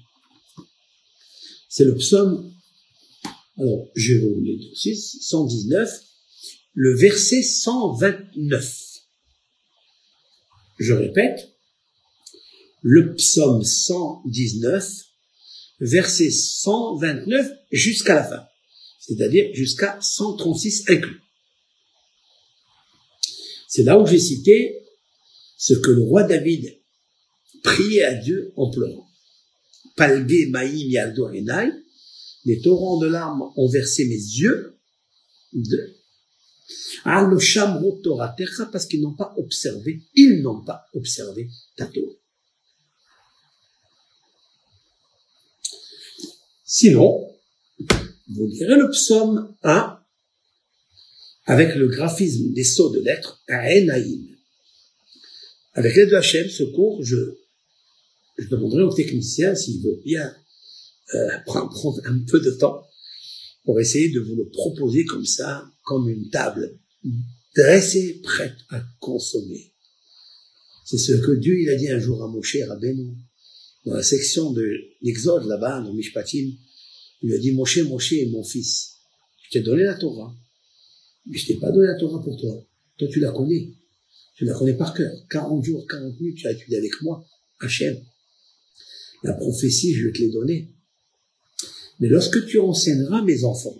C'est 1.67 1.83
le 1.83 1.95
psaume, 1.95 2.53
alors 3.57 3.89
je 3.93 4.13
vais 4.13 4.19
vous 4.19 4.75
suite, 4.75 4.97
119, 4.97 6.01
le 6.75 6.95
verset 6.95 7.43
129. 7.43 9.01
Je 10.79 10.93
répète, 10.93 11.51
le 12.81 13.13
psaume 13.15 13.65
119, 13.65 15.03
verset 15.81 16.31
129 16.31 17.51
jusqu'à 17.71 18.15
la 18.15 18.23
fin, 18.23 18.47
c'est-à-dire 18.99 19.53
jusqu'à 19.53 19.99
136 19.99 20.85
inclus. 20.89 21.21
C'est 23.67 23.83
là 23.83 23.99
où 23.99 24.05
j'ai 24.05 24.19
cité 24.19 24.79
ce 25.63 25.75
que 25.75 25.91
le 25.91 26.01
roi 26.01 26.23
David 26.23 26.77
priait 27.63 28.03
à 28.03 28.15
Dieu 28.15 28.51
en 28.57 28.69
pleurant. 28.69 29.07
Palgué 29.95 30.47
maïm 30.47 30.89
yaldo 30.89 31.29
les 32.43 32.59
torrents 32.59 32.99
de 32.99 33.07
larmes 33.07 33.49
ont 33.55 33.69
versé 33.69 34.03
mes 34.05 34.15
yeux. 34.15 34.77
De, 35.53 35.95
Torah 38.03 38.35
parce 38.73 38.85
qu'ils 38.87 39.01
n'ont 39.01 39.15
pas 39.15 39.33
observé, 39.37 40.03
ils 40.15 40.41
n'ont 40.41 40.65
pas 40.65 40.83
observé 40.95 41.47
ta. 41.77 41.89
Sinon, 46.65 47.37
vous 48.27 48.47
lirez 48.47 48.75
le 48.75 48.89
psaume 48.89 49.55
1 49.63 49.97
avec 51.45 51.75
le 51.75 51.87
graphisme 51.87 52.51
des 52.51 52.65
sauts 52.65 52.89
de 52.89 52.99
lettres 52.99 53.41
Enaïm. 53.47 54.32
Avec 55.73 55.95
l'aide 55.95 56.09
de 56.09 56.15
Hachem, 56.15 56.47
ce 56.49 56.63
cours, 56.63 57.03
je, 57.03 57.17
je 58.37 58.47
demanderai 58.47 58.83
au 58.83 58.93
technicien 58.93 59.55
s'il 59.55 59.81
veut 59.81 59.99
bien 60.03 60.33
euh, 61.15 61.37
prendre 61.45 62.01
un 62.05 62.19
peu 62.19 62.39
de 62.39 62.51
temps 62.51 62.83
pour 63.65 63.79
essayer 63.79 64.09
de 64.09 64.19
vous 64.19 64.35
le 64.35 64.49
proposer 64.49 65.05
comme 65.05 65.25
ça, 65.25 65.69
comme 65.83 66.09
une 66.09 66.29
table 66.29 66.79
dressée, 67.55 68.19
prête 68.23 68.57
à 68.69 68.83
consommer. 68.99 69.73
C'est 70.85 70.97
ce 70.97 71.13
que 71.13 71.31
Dieu 71.31 71.59
il 71.59 71.69
a 71.69 71.75
dit 71.75 71.89
un 71.89 71.99
jour 71.99 72.23
à 72.23 72.27
Moshe 72.27 72.57
Rabbeinu, 72.67 73.15
dans 73.85 73.93
la 73.93 74.03
section 74.03 74.51
de 74.51 74.65
l'Exode 75.01 75.45
là-bas, 75.45 75.81
dans 75.81 75.93
Mishpatim. 75.93 76.51
Il 77.21 77.29
lui 77.29 77.35
a 77.35 77.37
dit, 77.37 77.51
Moshe, 77.51 77.79
Moshe, 77.79 78.15
mon 78.31 78.43
fils, 78.43 78.97
je 79.43 79.51
t'ai 79.51 79.61
donné 79.61 79.83
la 79.83 79.95
Torah, 79.95 80.35
mais 81.25 81.37
je 81.37 81.47
t'ai 81.47 81.55
pas 81.55 81.71
donné 81.71 81.87
la 81.87 81.95
Torah 81.95 82.21
pour 82.21 82.39
toi. 82.39 82.65
Toi, 82.97 83.07
tu 83.11 83.19
la 83.19 83.31
connais. 83.31 83.73
Tu 84.35 84.45
la 84.45 84.53
connais 84.53 84.73
par 84.73 84.93
cœur. 84.93 85.13
40 85.29 85.63
jours, 85.63 85.85
40 85.87 86.19
nuits, 86.19 86.33
tu 86.33 86.47
as 86.47 86.51
étudié 86.51 86.77
avec 86.77 87.01
moi, 87.01 87.25
Hachem. 87.59 88.03
La 89.23 89.33
prophétie, 89.33 89.93
je 89.93 90.07
vais 90.07 90.13
te 90.13 90.19
l'ai 90.19 90.29
donnée. 90.29 90.69
Mais 91.99 92.09
lorsque 92.09 92.45
tu 92.47 92.59
enseigneras 92.59 93.21
mes 93.21 93.43
enfants, 93.43 93.77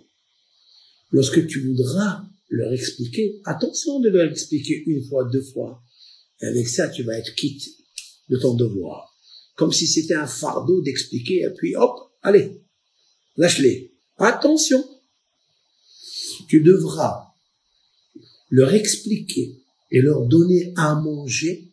lorsque 1.10 1.46
tu 1.46 1.60
voudras 1.66 2.24
leur 2.48 2.72
expliquer, 2.72 3.40
attention 3.44 4.00
de 4.00 4.08
leur 4.08 4.30
expliquer 4.30 4.84
une 4.86 5.02
fois, 5.04 5.28
deux 5.30 5.42
fois. 5.42 5.82
Et 6.40 6.46
avec 6.46 6.68
ça, 6.68 6.88
tu 6.88 7.02
vas 7.02 7.18
être 7.18 7.34
quitte 7.34 7.68
de 8.28 8.36
ton 8.36 8.54
devoir. 8.54 9.14
Comme 9.56 9.72
si 9.72 9.86
c'était 9.86 10.14
un 10.14 10.26
fardeau 10.26 10.80
d'expliquer, 10.82 11.42
et 11.42 11.50
puis 11.56 11.76
hop, 11.76 11.96
allez, 12.22 12.60
lâche-les. 13.36 13.92
Attention. 14.18 14.84
Tu 16.48 16.60
devras 16.60 17.34
leur 18.50 18.72
expliquer 18.72 19.63
et 19.94 20.02
leur 20.02 20.26
donner 20.26 20.72
à 20.76 20.96
manger 20.96 21.72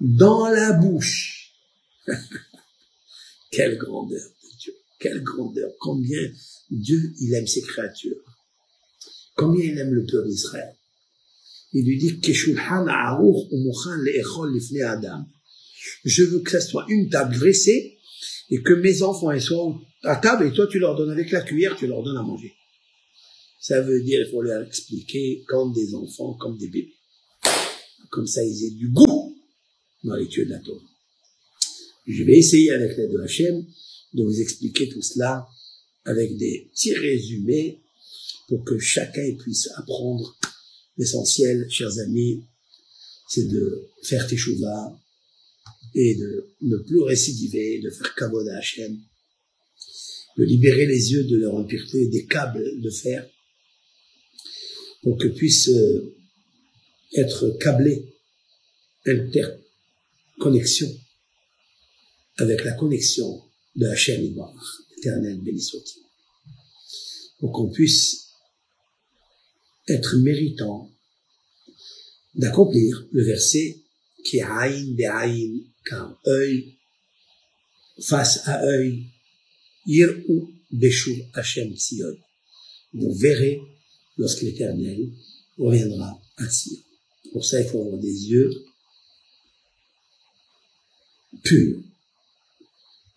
dans 0.00 0.48
la 0.48 0.72
bouche. 0.72 1.54
Quelle 3.52 3.78
grandeur 3.78 4.26
de 4.42 4.48
Dieu. 4.58 4.74
Quelle 4.98 5.22
grandeur. 5.22 5.70
Combien 5.78 6.18
Dieu, 6.70 7.14
il 7.20 7.32
aime 7.34 7.46
ses 7.46 7.62
créatures. 7.62 8.20
Combien 9.36 9.64
il 9.64 9.78
aime 9.78 9.94
le 9.94 10.04
peuple 10.04 10.28
d'Israël. 10.28 10.76
Il 11.72 11.84
lui 11.84 11.98
dit, 11.98 12.20
je 16.04 16.24
veux 16.24 16.40
que 16.40 16.50
ça 16.50 16.60
soit 16.60 16.84
une 16.88 17.08
table 17.10 17.38
dressée 17.38 17.96
et 18.50 18.60
que 18.60 18.72
mes 18.72 19.02
enfants 19.02 19.38
soient 19.38 19.80
à 20.02 20.16
table 20.16 20.48
et 20.48 20.52
toi 20.52 20.66
tu 20.66 20.80
leur 20.80 20.96
donnes 20.96 21.10
avec 21.10 21.30
la 21.30 21.42
cuillère, 21.42 21.76
tu 21.76 21.86
leur 21.86 22.02
donnes 22.02 22.16
à 22.16 22.22
manger. 22.22 22.52
Ça 23.60 23.80
veut 23.82 24.02
dire, 24.02 24.20
il 24.26 24.30
faut 24.32 24.42
leur 24.42 24.66
expliquer 24.66 25.44
comme 25.46 25.72
des 25.72 25.94
enfants, 25.94 26.34
comme 26.34 26.58
des 26.58 26.66
bébés. 26.66 26.96
Comme 28.10 28.26
ça, 28.26 28.44
ils 28.44 28.64
aient 28.64 28.76
du 28.76 28.88
goût 28.88 29.36
dans 30.04 30.16
l'étude 30.16 30.48
de 30.48 30.52
la. 30.52 30.60
Je 32.06 32.24
vais 32.24 32.38
essayer 32.38 32.70
avec 32.72 32.96
l'aide 32.96 33.12
de 33.12 33.26
chaîne 33.26 33.64
de 34.14 34.24
vous 34.24 34.40
expliquer 34.40 34.88
tout 34.88 35.02
cela 35.02 35.46
avec 36.04 36.36
des 36.36 36.70
petits 36.72 36.94
résumés 36.94 37.80
pour 38.48 38.64
que 38.64 38.78
chacun 38.78 39.34
puisse 39.38 39.68
apprendre 39.76 40.36
l'essentiel, 40.96 41.66
chers 41.70 41.98
amis, 42.00 42.42
c'est 43.28 43.46
de 43.46 43.88
faire 44.02 44.26
teshuva 44.26 45.00
et 45.94 46.16
de 46.16 46.50
ne 46.62 46.76
plus 46.78 47.00
récidiver, 47.02 47.80
de 47.80 47.90
faire 47.90 48.14
kavod 48.16 48.46
à 48.48 48.56
Hachem, 48.58 48.98
de 50.36 50.44
libérer 50.44 50.86
les 50.86 51.12
yeux 51.12 51.24
de 51.24 51.36
leur 51.36 51.56
impureté 51.56 52.06
des 52.08 52.26
câbles 52.26 52.80
de 52.80 52.90
fer 52.90 53.28
pour 55.02 55.16
que 55.16 55.28
puisse 55.28 55.68
euh, 55.68 56.14
être 57.16 57.50
câblé 57.58 58.14
interconnexion 59.06 60.88
avec 62.38 62.64
la 62.64 62.72
connexion 62.72 63.42
de 63.76 63.86
Hachem 63.86 64.22
Ibar, 64.24 64.54
éternel 64.98 65.40
béni 65.40 65.60
soit-il, 65.60 66.02
pour 67.38 67.52
qu'on 67.52 67.70
puisse 67.70 68.28
être 69.88 70.16
méritant 70.16 70.90
d'accomplir 72.34 73.06
le 73.12 73.24
verset 73.24 73.78
qui 74.24 74.38
est 74.38 74.42
Aïn 74.42 74.94
Be'aïn, 74.94 75.64
car 75.84 76.20
œil 76.26 76.76
face 78.00 78.46
à 78.46 78.62
œil, 78.64 79.06
ou 80.28 80.50
Beshu 80.70 81.24
Hachem 81.34 81.74
Tzion. 81.74 82.16
Vous 82.92 83.12
verrez 83.14 83.60
lorsque 84.16 84.42
l'Éternel 84.42 85.10
reviendra 85.58 86.20
à. 86.36 86.46
Pour 87.32 87.44
ça, 87.44 87.60
il 87.60 87.68
faut 87.68 87.80
avoir 87.82 87.98
des 87.98 88.28
yeux 88.28 88.50
purs 91.44 91.80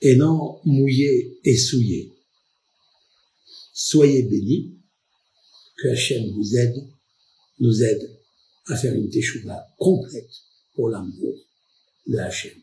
et 0.02 0.16
non 0.16 0.60
mouillés 0.66 1.40
et 1.44 1.58
souillés. 1.58 2.14
Soyez 3.74 4.24
bénis, 4.24 4.78
que 5.78 5.88
Hachem 5.88 6.32
vous 6.32 6.56
aide, 6.56 6.88
nous 7.60 7.84
aide 7.84 8.20
à 8.68 8.78
faire 8.78 8.94
une 8.94 9.10
teshuva 9.10 9.68
complète 9.78 10.32
pour 10.76 10.90
l'amour 10.90 11.36
de 12.08 12.18
Hachem. 12.18 12.58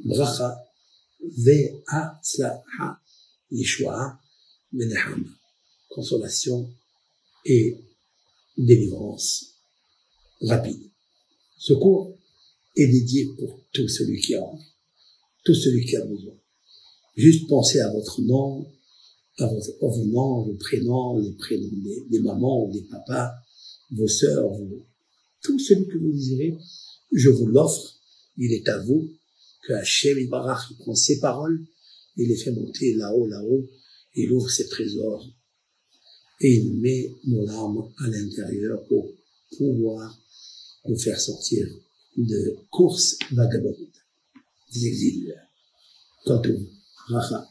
Bracha 0.00 0.56
ve'atzlaha 1.20 3.00
yeshua 3.50 4.20
benehama. 4.72 5.30
Consolation 5.88 6.70
et 7.44 7.78
délivrance 8.58 9.55
rapide. 10.42 10.90
Ce 11.58 11.72
cours 11.72 12.16
est 12.76 12.86
dédié 12.86 13.26
pour 13.38 13.60
tout 13.72 13.88
celui 13.88 14.20
qui 14.20 14.34
a 14.34 14.42
envie, 14.42 14.64
tout 15.44 15.54
celui 15.54 15.84
qui 15.84 15.96
a 15.96 16.04
besoin. 16.04 16.34
Juste 17.16 17.48
pensez 17.48 17.80
à 17.80 17.90
votre 17.90 18.20
nom, 18.22 18.66
à 19.38 19.46
votre, 19.46 19.70
vos 19.80 20.04
noms, 20.06 20.44
vos 20.44 20.54
prénoms, 20.54 21.18
les 21.18 21.32
prénoms 21.32 21.70
des, 22.10 22.20
mamans, 22.20 22.68
des 22.68 22.82
papas, 22.82 23.32
vos 23.92 24.08
sœurs, 24.08 24.50
tout 25.42 25.58
celui 25.58 25.86
que 25.86 25.98
vous 25.98 26.12
désirez, 26.12 26.56
je 27.12 27.30
vous 27.30 27.46
l'offre, 27.46 27.98
il 28.36 28.52
est 28.52 28.68
à 28.68 28.78
vous, 28.82 29.08
que 29.66 29.72
Hachem 29.72 30.28
prend 30.78 30.94
ses 30.94 31.18
paroles, 31.18 31.64
il 32.16 32.28
les 32.28 32.36
fait 32.36 32.52
monter 32.52 32.94
là-haut, 32.94 33.26
là-haut, 33.26 33.66
il 34.14 34.32
ouvre 34.32 34.50
ses 34.50 34.68
trésors 34.68 35.26
et 36.40 36.54
il 36.54 36.80
met 36.80 37.10
nos 37.26 37.44
larmes 37.46 37.90
à 37.98 38.08
l'intérieur 38.08 38.86
pour 38.88 39.10
pouvoir 39.56 40.18
nous 40.88 40.98
faire 40.98 41.20
sortir 41.20 41.66
de 42.16 42.56
courses 42.70 43.18
vagabondes, 43.32 43.74
des 44.72 44.86
exils. 44.86 45.34
Quant 46.24 46.42
au 46.42 47.12
Racha. 47.12 47.48